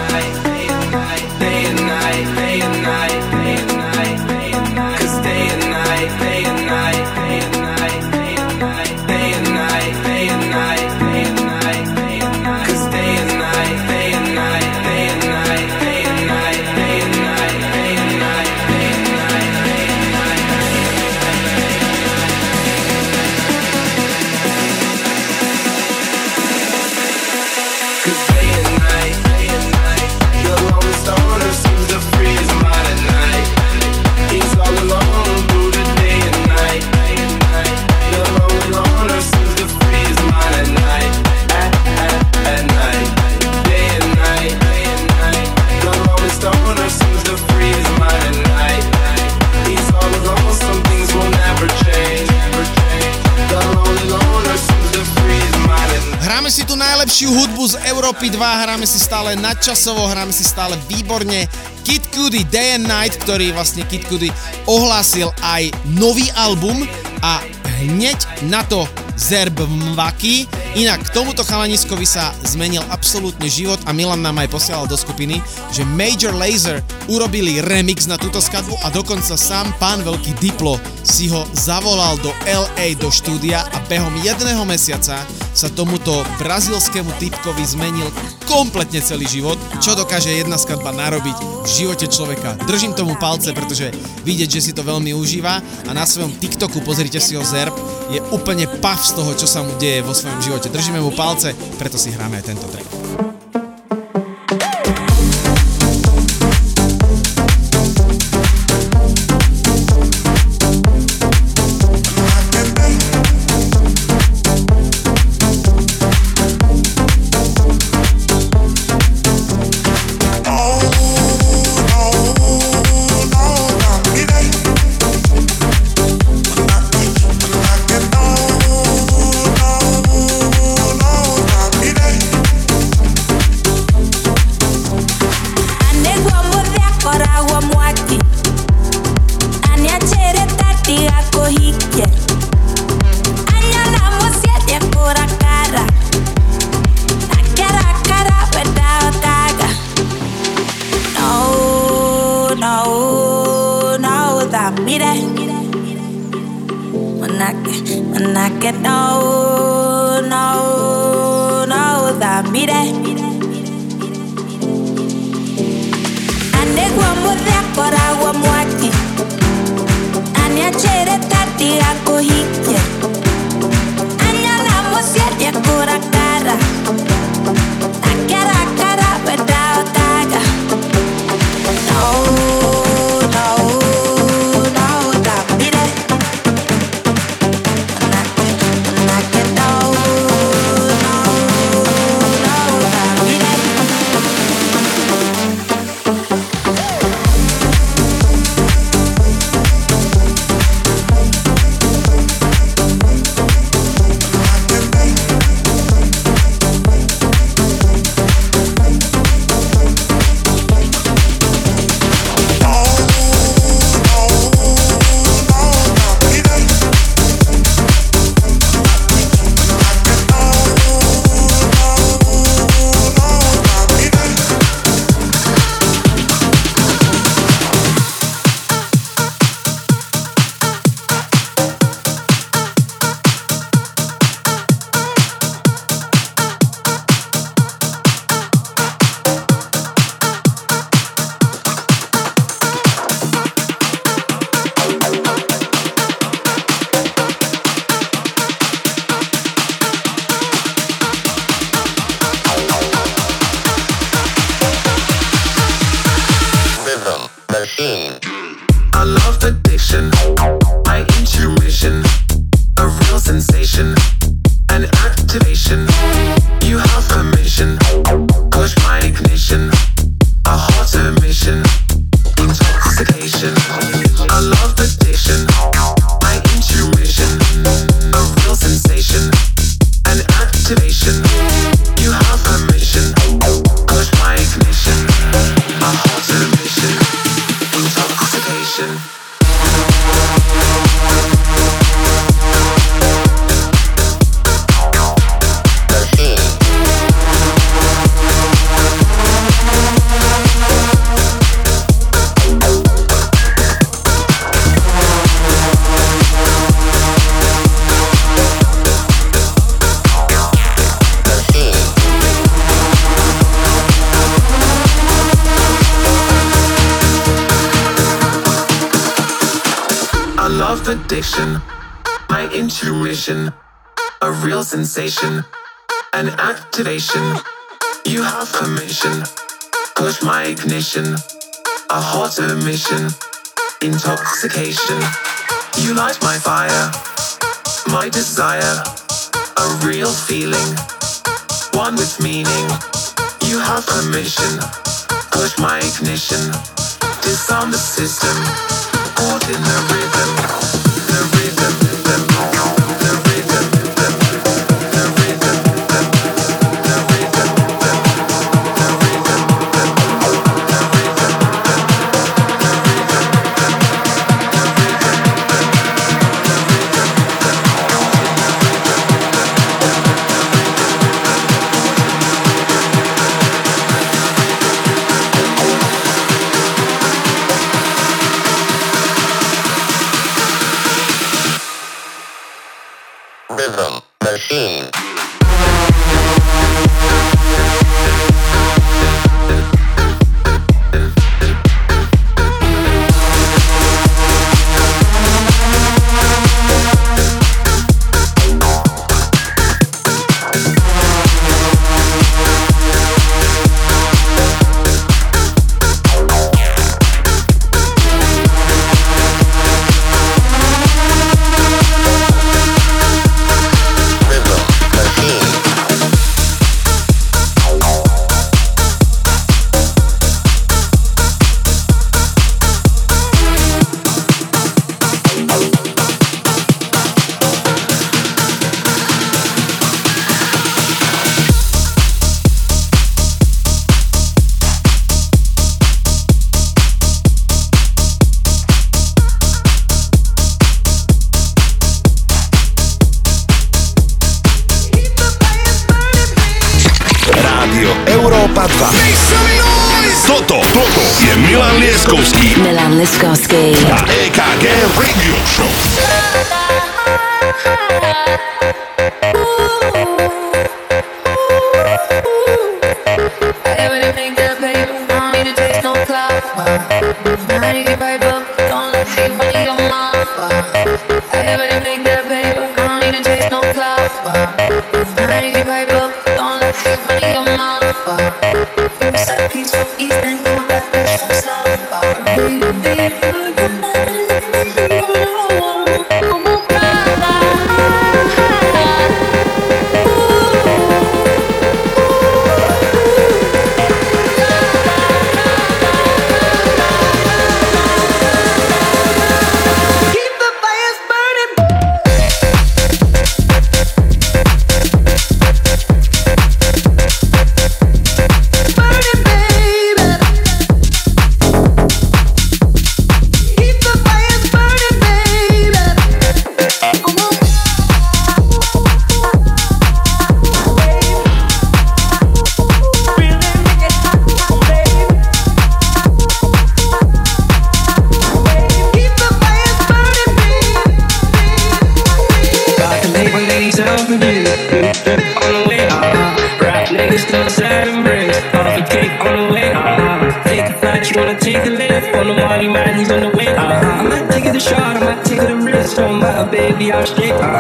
Európy 58.04 58.36
2, 58.36 58.36
hráme 58.36 58.84
si 58.84 59.00
stále 59.00 59.32
nadčasovo, 59.40 60.04
hráme 60.12 60.36
si 60.36 60.44
stále 60.44 60.76
výborne. 60.92 61.48
Kid 61.88 62.04
Cudi 62.12 62.44
Day 62.52 62.76
and 62.76 62.84
Night, 62.84 63.16
ktorý 63.24 63.56
vlastne 63.56 63.88
Kid 63.88 64.04
Cudi 64.12 64.28
ohlásil 64.68 65.32
aj 65.40 65.72
nový 65.96 66.28
album 66.36 66.84
a 67.24 67.40
hneď 67.80 68.20
na 68.52 68.60
to 68.68 68.84
Zerb 69.16 69.56
Mvaki. 69.56 70.52
Inak 70.76 71.16
tomuto 71.16 71.48
chalaniskovi 71.48 72.04
sa 72.04 72.36
zmenil 72.44 72.84
absolútne 72.92 73.48
život 73.48 73.80
a 73.88 73.96
Milan 73.96 74.20
nám 74.20 74.36
aj 74.44 74.52
posielal 74.52 74.84
do 74.84 75.00
skupiny, 75.00 75.40
že 75.72 75.88
Major 75.88 76.36
Lazer 76.36 76.84
urobili 77.08 77.64
remix 77.64 78.04
na 78.04 78.20
túto 78.20 78.44
skladbu 78.44 78.84
a 78.84 78.92
dokonca 78.92 79.40
sám 79.40 79.72
pán 79.80 80.04
veľký 80.04 80.44
Diplo 80.44 80.76
si 81.08 81.32
ho 81.32 81.48
zavolal 81.56 82.20
do 82.20 82.36
LA 82.44 83.00
do 83.00 83.08
štúdia 83.08 83.64
a 83.64 83.80
behom 83.88 84.12
jedného 84.20 84.68
mesiaca 84.68 85.24
sa 85.54 85.70
tomuto 85.70 86.26
brazilskému 86.42 87.14
typkovi 87.22 87.64
zmenil 87.64 88.10
kompletne 88.50 89.00
celý 89.00 89.30
život, 89.30 89.56
čo 89.80 89.94
dokáže 89.94 90.34
jedna 90.34 90.58
skladba 90.58 90.92
narobiť 90.92 91.38
v 91.64 91.68
živote 91.70 92.10
človeka. 92.10 92.58
Držím 92.66 92.98
tomu 92.98 93.16
palce, 93.16 93.54
pretože 93.54 93.94
vidieť, 94.28 94.50
že 94.60 94.64
si 94.70 94.72
to 94.74 94.84
veľmi 94.84 95.14
užíva 95.16 95.62
a 95.62 95.92
na 95.94 96.04
svojom 96.04 96.34
TikToku, 96.38 96.82
pozrite 96.84 97.22
si 97.22 97.38
ho 97.38 97.46
Zerb, 97.46 97.74
je 98.12 98.20
úplne 98.34 98.68
pav 98.82 99.00
z 99.00 99.16
toho, 99.16 99.32
čo 99.34 99.48
sa 99.48 99.64
mu 99.64 99.72
deje 99.80 100.04
vo 100.04 100.12
svojom 100.12 100.42
živote. 100.42 100.74
Držíme 100.74 101.00
mu 101.00 101.14
palce, 101.14 101.56
preto 101.80 101.96
si 101.96 102.12
hráme 102.12 102.42
aj 102.42 102.46
tento 102.50 102.68
track. 102.68 102.93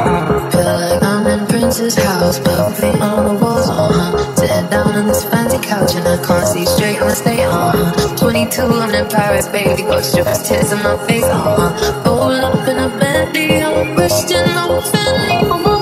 Feel 0.03 0.63
like 0.63 1.01
I'm 1.01 1.25
in 1.27 1.47
Prince's 1.47 1.95
house, 1.95 2.37
but 2.37 2.73
feet 2.73 2.99
on 2.99 3.23
the 3.25 3.41
walls, 3.41 3.69
uh-huh. 3.69 4.35
Sitting 4.35 4.69
down 4.69 4.91
on 4.95 5.07
this 5.07 5.23
fancy 5.23 5.57
couch 5.59 5.95
and 5.95 6.05
I 6.05 6.17
can't 6.25 6.45
see 6.45 6.65
straight 6.65 6.99
on 7.01 7.07
the 7.07 7.15
state, 7.15 7.39
uh-huh. 7.39 8.17
22, 8.17 8.61
I'm 8.63 8.93
in 8.93 9.07
Paris, 9.09 9.47
baby, 9.47 9.83
got 9.83 10.03
strippers, 10.03 10.43
tears 10.43 10.73
in 10.73 10.79
my 10.79 10.97
face, 11.07 11.23
uh-huh. 11.23 12.03
Roll 12.05 12.31
up 12.31 12.67
in 12.67 12.79
a 12.79 12.89
bed, 12.99 13.37
I'm 13.37 13.91
a 13.91 13.95
Christian, 13.95 14.43
I'm 14.45 14.71
a 14.71 14.81
Finley, 14.81 15.72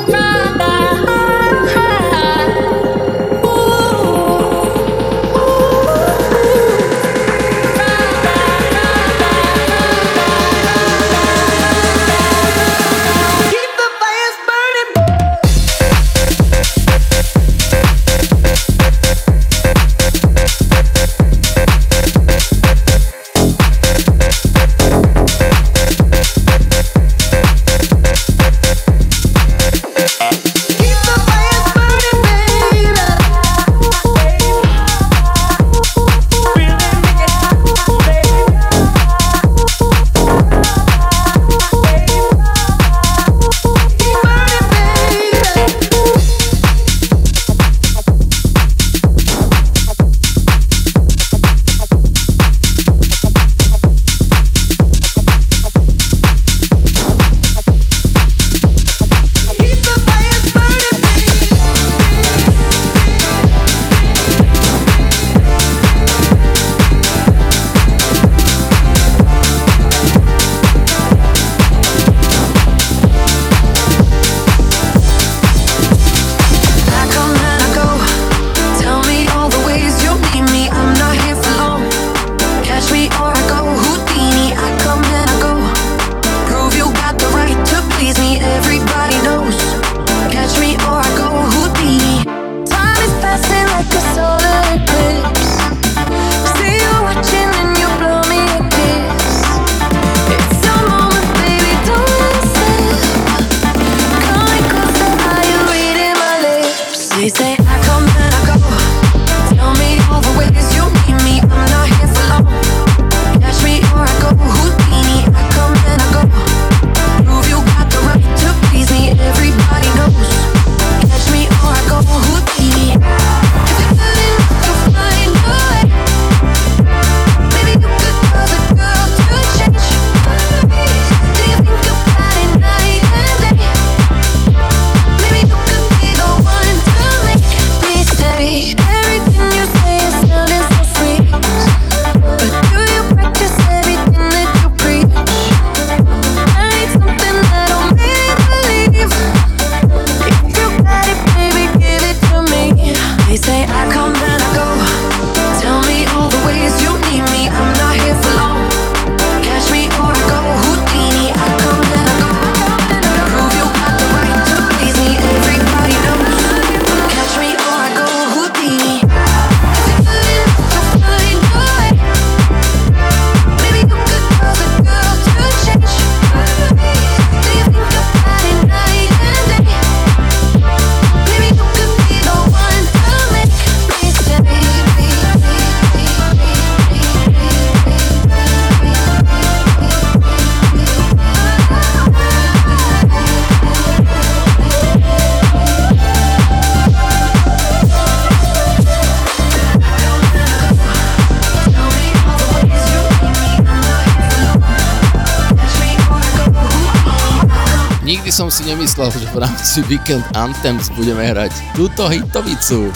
rámci 209.61 209.85
Weekend 209.93 210.25
Anthems 210.33 210.89
budeme 210.97 211.21
hrať 211.21 211.53
túto 211.77 212.09
hitovicu. 212.09 212.89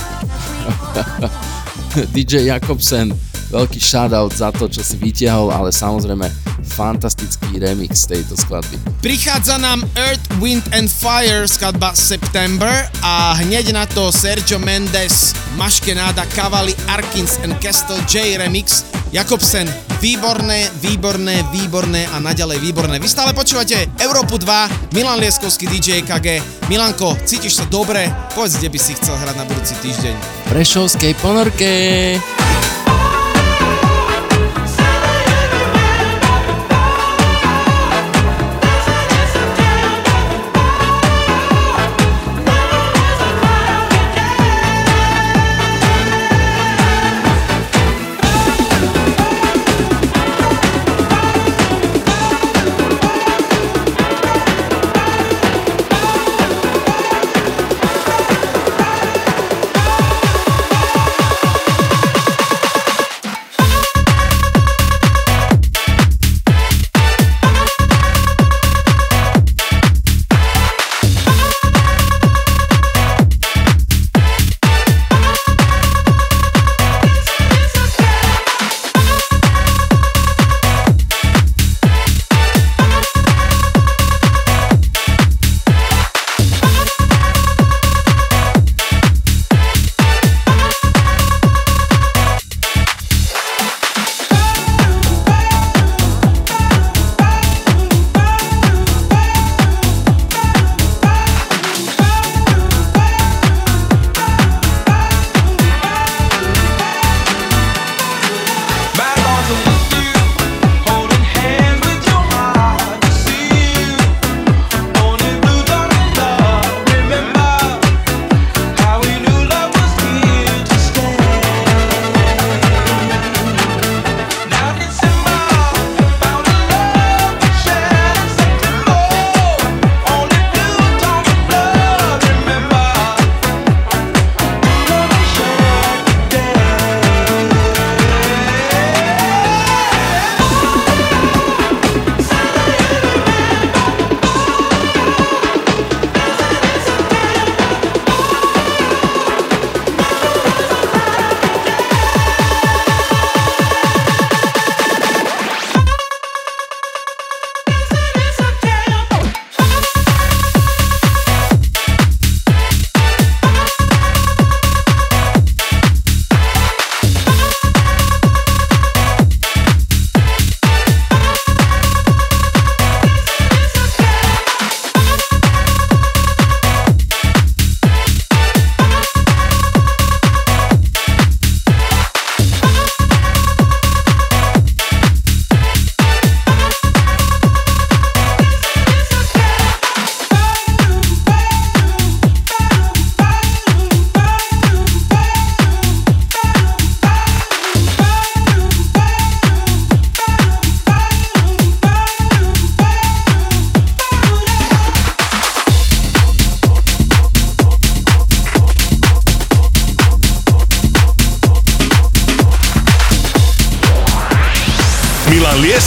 DJ 2.18 2.50
Jakobsen, 2.50 3.14
veľký 3.54 3.78
shoutout 3.78 4.34
za 4.34 4.50
to, 4.50 4.66
čo 4.66 4.82
si 4.82 4.98
vytiahol, 4.98 5.54
ale 5.54 5.70
samozrejme 5.70 6.26
fantastický 6.66 7.62
remix 7.62 8.10
tejto 8.10 8.34
skladby. 8.34 8.82
Prichádza 9.06 9.62
nám 9.62 9.86
Earth, 9.94 10.26
Wind 10.42 10.66
and 10.74 10.90
Fire 10.90 11.46
skladba 11.46 11.94
September 11.94 12.90
a 13.06 13.38
hneď 13.46 13.70
na 13.70 13.86
to 13.86 14.10
Sergio 14.10 14.58
Mendes, 14.58 15.38
Maškenáda, 15.62 16.26
Cavalli, 16.34 16.74
Arkins 16.90 17.38
and 17.46 17.54
Castle 17.62 18.02
J 18.10 18.42
remix. 18.42 18.82
Jakobsen, 19.14 19.70
výborné, 20.02 20.68
výborné, 20.82 21.46
výborné 21.54 22.04
a 22.10 22.20
naďalej 22.20 22.60
výborné. 22.60 23.00
Vy 23.00 23.08
stále 23.08 23.32
počúvate 23.32 23.88
Európu 24.02 24.36
2, 24.42 24.92
Milan 24.98 25.22
Lieskovský 25.24 25.72
DJ 25.72 26.04
KG. 26.04 26.44
Milanko, 26.66 27.14
cítiš 27.30 27.62
sa 27.62 27.66
dobre? 27.70 28.10
Povedz, 28.34 28.58
kde 28.58 28.74
by 28.74 28.80
si 28.82 28.98
chcel 28.98 29.14
hrať 29.22 29.38
na 29.38 29.46
budúci 29.46 29.78
týždeň. 29.86 30.16
Prešovskej 30.50 31.14
ponorke. 31.22 31.72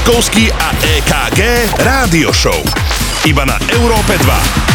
Milan 0.09 0.25
Lieskovský 0.25 0.49
a 0.49 0.73
EKG 0.73 1.41
Rádio 1.85 2.33
Show. 2.33 2.65
Iba 3.29 3.45
na 3.45 3.61
Európe 3.77 4.17
2. 4.17 4.68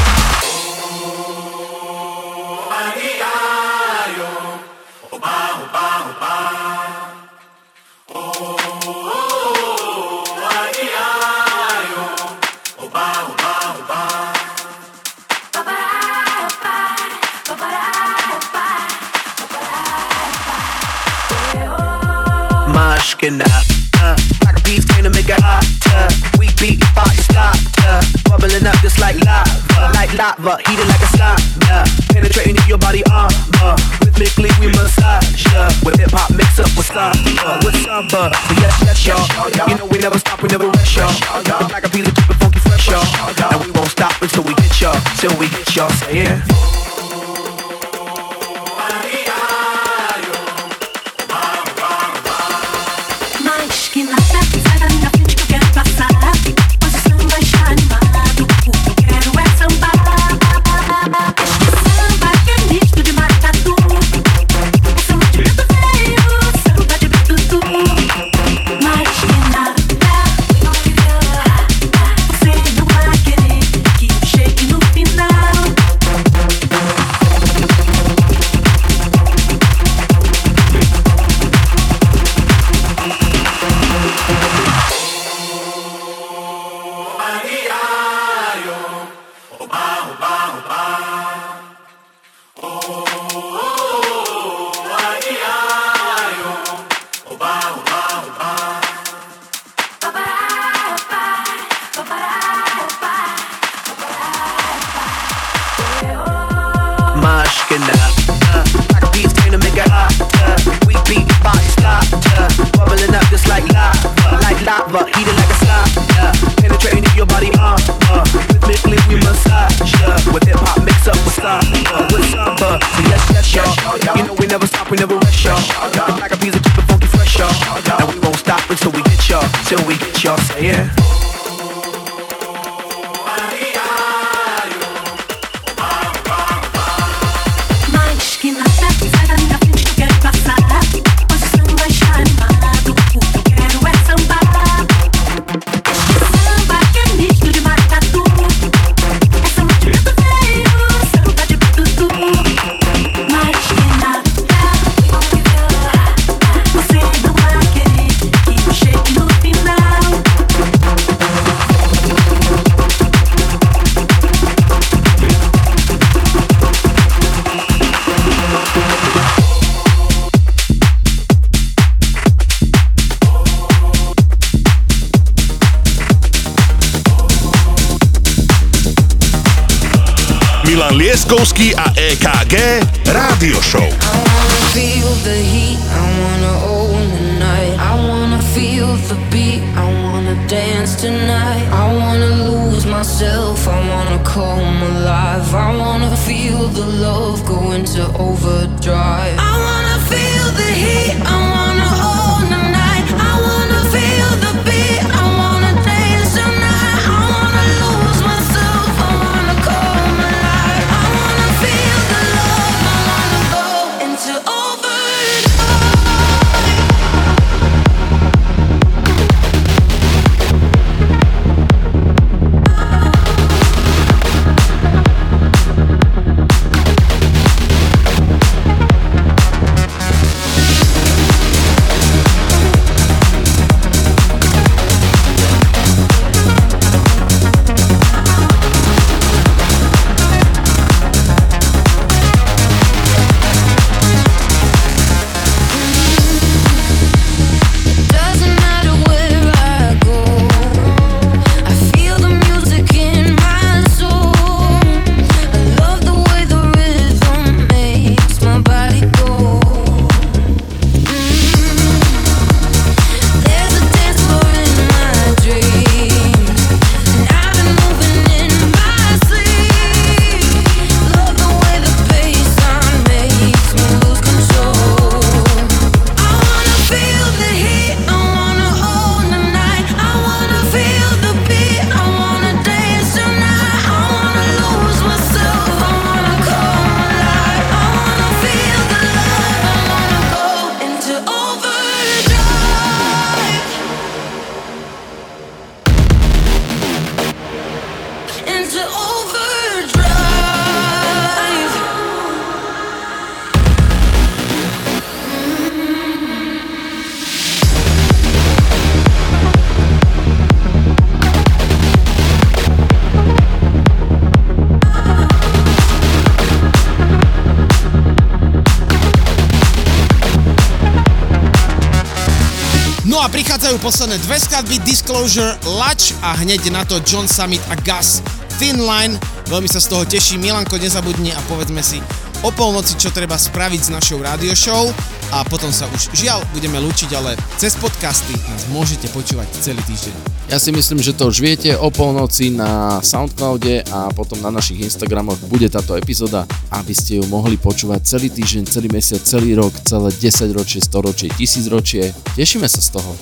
majú 323.74 323.90
posledné 323.90 324.22
dve 324.30 324.38
skladby 324.38 324.77
Disclosure, 324.85 325.58
Lač 325.66 326.14
a 326.22 326.38
hneď 326.38 326.69
na 326.69 326.85
to 326.85 327.02
John 327.10 327.26
Summit 327.26 327.58
a 327.74 327.76
Gus 327.82 328.22
Thin 328.61 328.77
Line. 328.77 329.18
Veľmi 329.50 329.66
sa 329.66 329.82
z 329.82 329.90
toho 329.90 330.06
teší. 330.06 330.38
Milanko, 330.38 330.77
nezabudni 330.77 331.34
a 331.34 331.42
povedzme 331.50 331.82
si 331.82 331.98
o 332.45 332.53
polnoci, 332.53 332.93
čo 333.02 333.10
treba 333.10 333.34
spraviť 333.34 333.82
s 333.82 333.90
našou 333.90 334.22
rádio 334.22 334.53
show 334.53 334.93
a 335.34 335.42
potom 335.42 335.74
sa 335.74 335.90
už 335.90 336.14
žiaľ 336.14 336.45
budeme 336.53 336.77
lúčiť, 336.85 337.18
ale 337.18 337.34
cez 337.58 337.74
podcasty 337.82 338.38
nás 338.45 338.69
môžete 338.69 339.10
počúvať 339.10 339.50
celý 339.66 339.82
týždeň. 339.90 340.14
Ja 340.53 340.61
si 340.61 340.69
myslím, 340.69 341.02
že 341.02 341.18
to 341.18 341.34
už 341.34 341.42
viete 341.42 341.74
o 341.74 341.90
polnoci 341.90 342.53
na 342.53 343.02
Soundcloude 343.02 343.90
a 343.90 344.14
potom 344.14 344.38
na 344.38 344.53
našich 344.53 344.85
Instagramoch 344.85 345.42
bude 345.50 345.66
táto 345.66 345.98
epizóda, 345.98 346.45
aby 346.69 346.93
ste 346.93 347.18
ju 347.18 347.26
mohli 347.26 347.58
počúvať 347.58 348.06
celý 348.06 348.30
týždeň, 348.30 348.69
celý 348.69 348.93
mesiac, 348.93 349.26
celý 349.26 349.58
rok, 349.58 349.74
celé 349.82 350.14
10 350.14 350.53
ročie, 350.53 350.77
100 350.77 351.08
ročie, 351.10 351.27
1000 351.34 351.74
ročie. 351.74 352.03
Tešíme 352.38 352.69
sa 352.69 352.77
z 352.77 353.02
toho. 353.02 353.18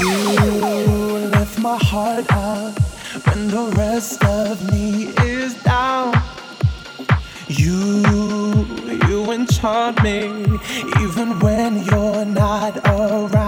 You 0.00 1.28
left 1.30 1.58
my 1.58 1.76
heart 1.76 2.26
up 2.32 2.78
when 3.26 3.48
the 3.48 3.72
rest 3.76 4.24
of 4.24 4.70
me 4.72 5.12
is 5.24 5.54
down. 5.62 6.14
You, 7.48 8.02
you 9.08 9.30
enchant 9.32 10.02
me 10.02 10.20
even 11.00 11.38
when 11.40 11.84
you're 11.84 12.24
not 12.24 12.76
around. 12.86 13.41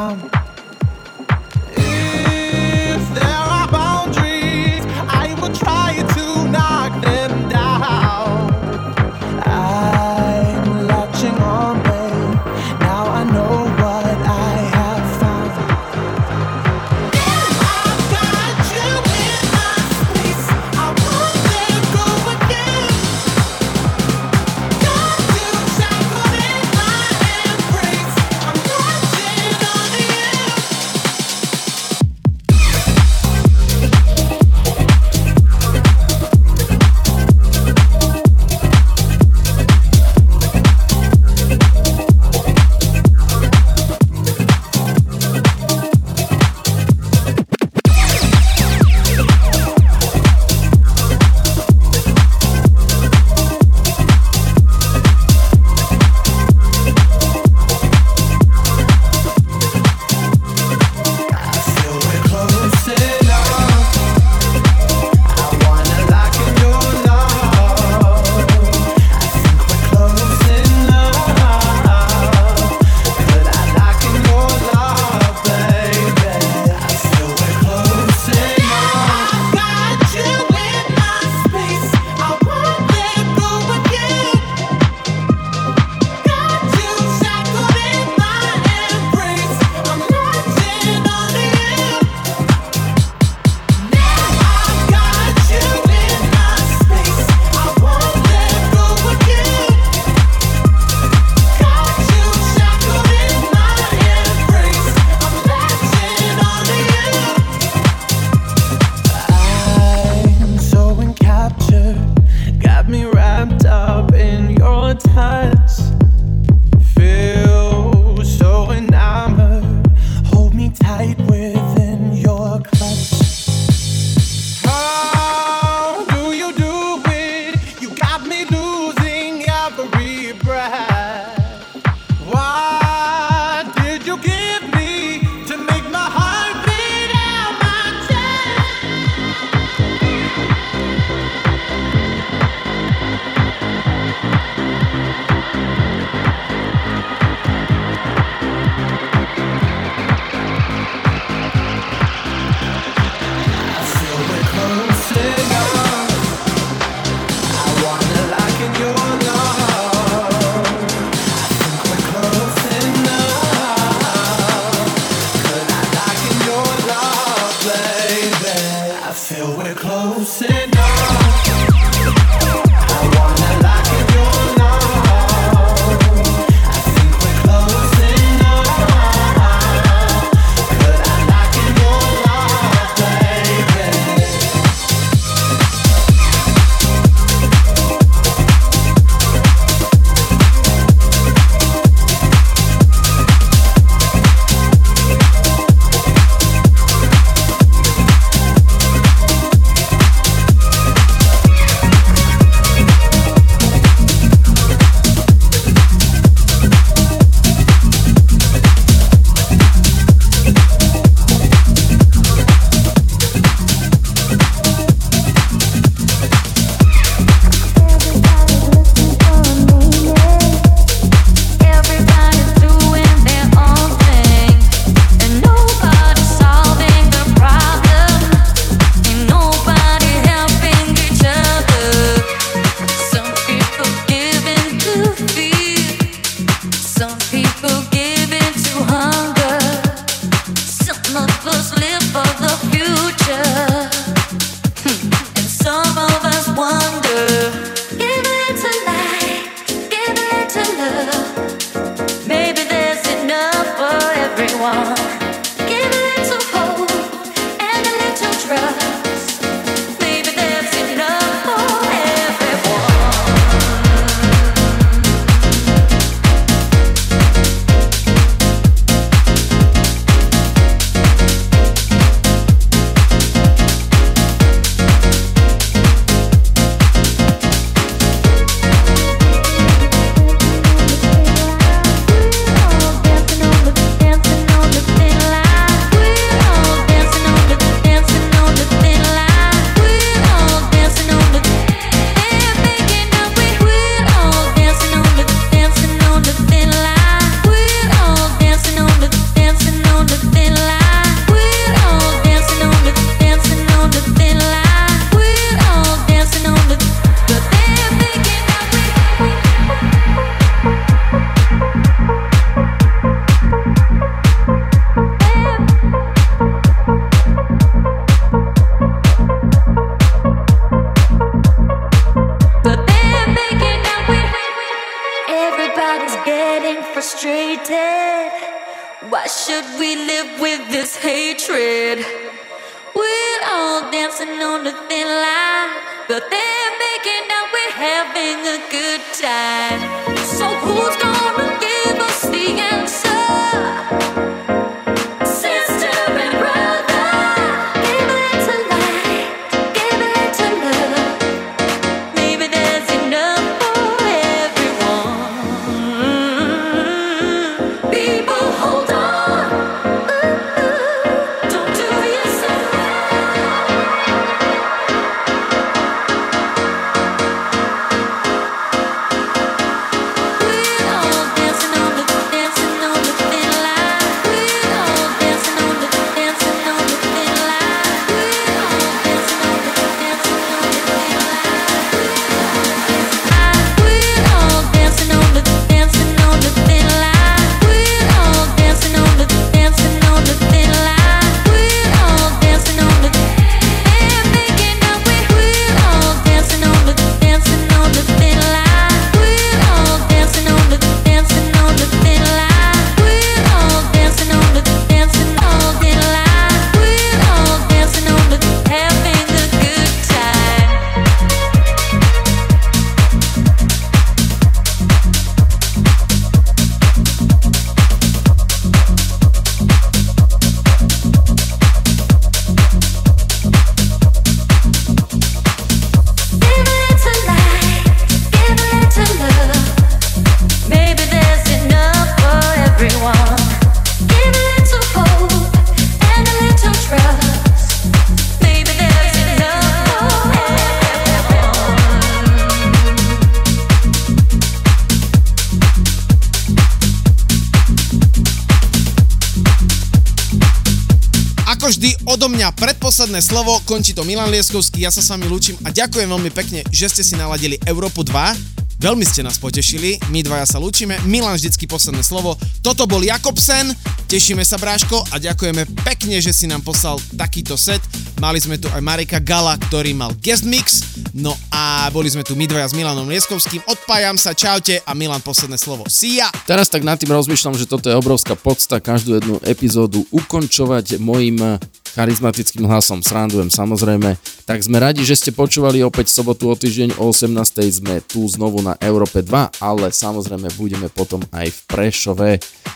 Predposledné 453.15 453.47
slovo, 453.47 453.63
končí 453.63 453.95
to 453.95 454.03
Milan 454.03 454.27
Lieskovský, 454.27 454.83
ja 454.83 454.91
sa 454.91 454.99
s 454.99 455.07
vami 455.07 455.31
lúčim 455.31 455.55
a 455.63 455.71
ďakujem 455.71 456.11
veľmi 456.11 456.35
pekne, 456.35 456.67
že 456.75 456.91
ste 456.91 457.07
si 457.07 457.15
naladili 457.15 457.63
Európu 457.63 458.03
2. 458.03 458.83
Veľmi 458.83 459.07
ste 459.07 459.23
nás 459.23 459.39
potešili, 459.39 460.03
my 460.11 460.19
dvaja 460.27 460.43
sa 460.51 460.59
lúčime, 460.59 460.99
Milan 461.07 461.39
vždycky 461.39 461.71
posledné 461.71 462.03
slovo. 462.03 462.35
Toto 462.59 462.91
bol 462.91 463.07
Jakobsen, 463.07 463.71
tešíme 464.11 464.43
sa 464.43 464.59
Bráško 464.59 465.07
a 465.15 465.23
ďakujeme 465.23 465.63
pekne, 465.87 466.19
že 466.19 466.35
si 466.35 466.51
nám 466.51 466.67
poslal 466.67 466.99
takýto 467.15 467.55
set. 467.55 467.79
Mali 468.19 468.43
sme 468.43 468.59
tu 468.59 468.67
aj 468.75 468.83
Mareka 468.83 469.23
Gala, 469.23 469.55
ktorý 469.71 469.95
mal 469.95 470.11
guest 470.19 470.43
mix, 470.43 470.83
no 471.15 471.39
a 471.55 471.87
boli 471.95 472.11
sme 472.11 472.27
tu 472.27 472.35
my 472.35 472.51
dvaja 472.51 472.67
s 472.67 472.75
Milanom 472.75 473.07
Lieskovským. 473.07 473.63
Odpájam 473.71 474.19
sa, 474.19 474.35
čaute 474.35 474.83
a 474.83 474.91
Milan 474.91 475.23
posledné 475.23 475.55
slovo. 475.55 475.87
See 475.87 476.19
ya! 476.19 476.35
Teraz 476.51 476.67
tak 476.67 476.83
nad 476.83 476.99
tým 476.99 477.15
rozmýšľam, 477.15 477.55
že 477.55 477.71
toto 477.71 477.87
je 477.87 477.95
obrovská 477.95 478.35
podsta 478.35 478.83
každú 478.83 479.23
jednu 479.23 479.39
epizódu 479.47 480.03
ukončovať 480.11 480.99
mojim 480.99 481.63
charizmatickým 481.95 482.67
hlasom. 482.67 483.01
Srandujem 483.01 483.49
samozrejme. 483.49 484.19
Tak 484.45 484.61
sme 484.61 484.83
radi, 484.83 485.07
že 485.07 485.15
ste 485.15 485.31
počúvali 485.31 485.81
opäť 485.87 486.11
sobotu 486.11 486.51
o 486.51 486.55
týždeň 486.59 486.99
o 486.99 487.15
18. 487.15 487.31
sme 487.71 488.03
tu 488.03 488.27
znovu 488.27 488.61
na 488.61 488.75
Európe 488.83 489.23
2, 489.23 489.63
ale 489.63 489.95
samozrejme 489.95 490.51
budeme 490.59 490.91
potom 490.91 491.23
aj 491.31 491.47
v 491.49 491.61
Prešove, 491.71 492.31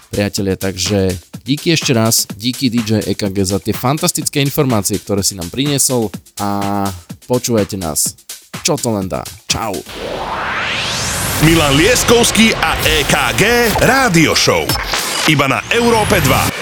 priatelia, 0.08 0.56
takže 0.56 1.12
díky 1.44 1.74
ešte 1.74 1.92
raz, 1.92 2.24
díky 2.32 2.72
DJ 2.72 3.04
EKG 3.12 3.36
za 3.44 3.58
tie 3.60 3.76
fantastické 3.76 4.40
informácie, 4.40 4.96
ktoré 4.96 5.20
si 5.20 5.36
nám 5.36 5.52
priniesol 5.52 6.08
a 6.40 6.86
počúvajte 7.28 7.76
nás, 7.76 8.16
čo 8.64 8.80
to 8.80 8.88
len 8.94 9.10
dá. 9.10 9.20
Čau. 9.50 9.76
Milan 11.46 11.78
Lieskovský 11.78 12.50
a 12.58 12.74
EKG 12.82 13.42
Rádio 13.86 14.34
Show. 14.34 14.66
Iba 15.30 15.46
na 15.46 15.62
Európe 15.70 16.18
2. 16.18 16.26
I 16.26 16.50
got 16.50 16.57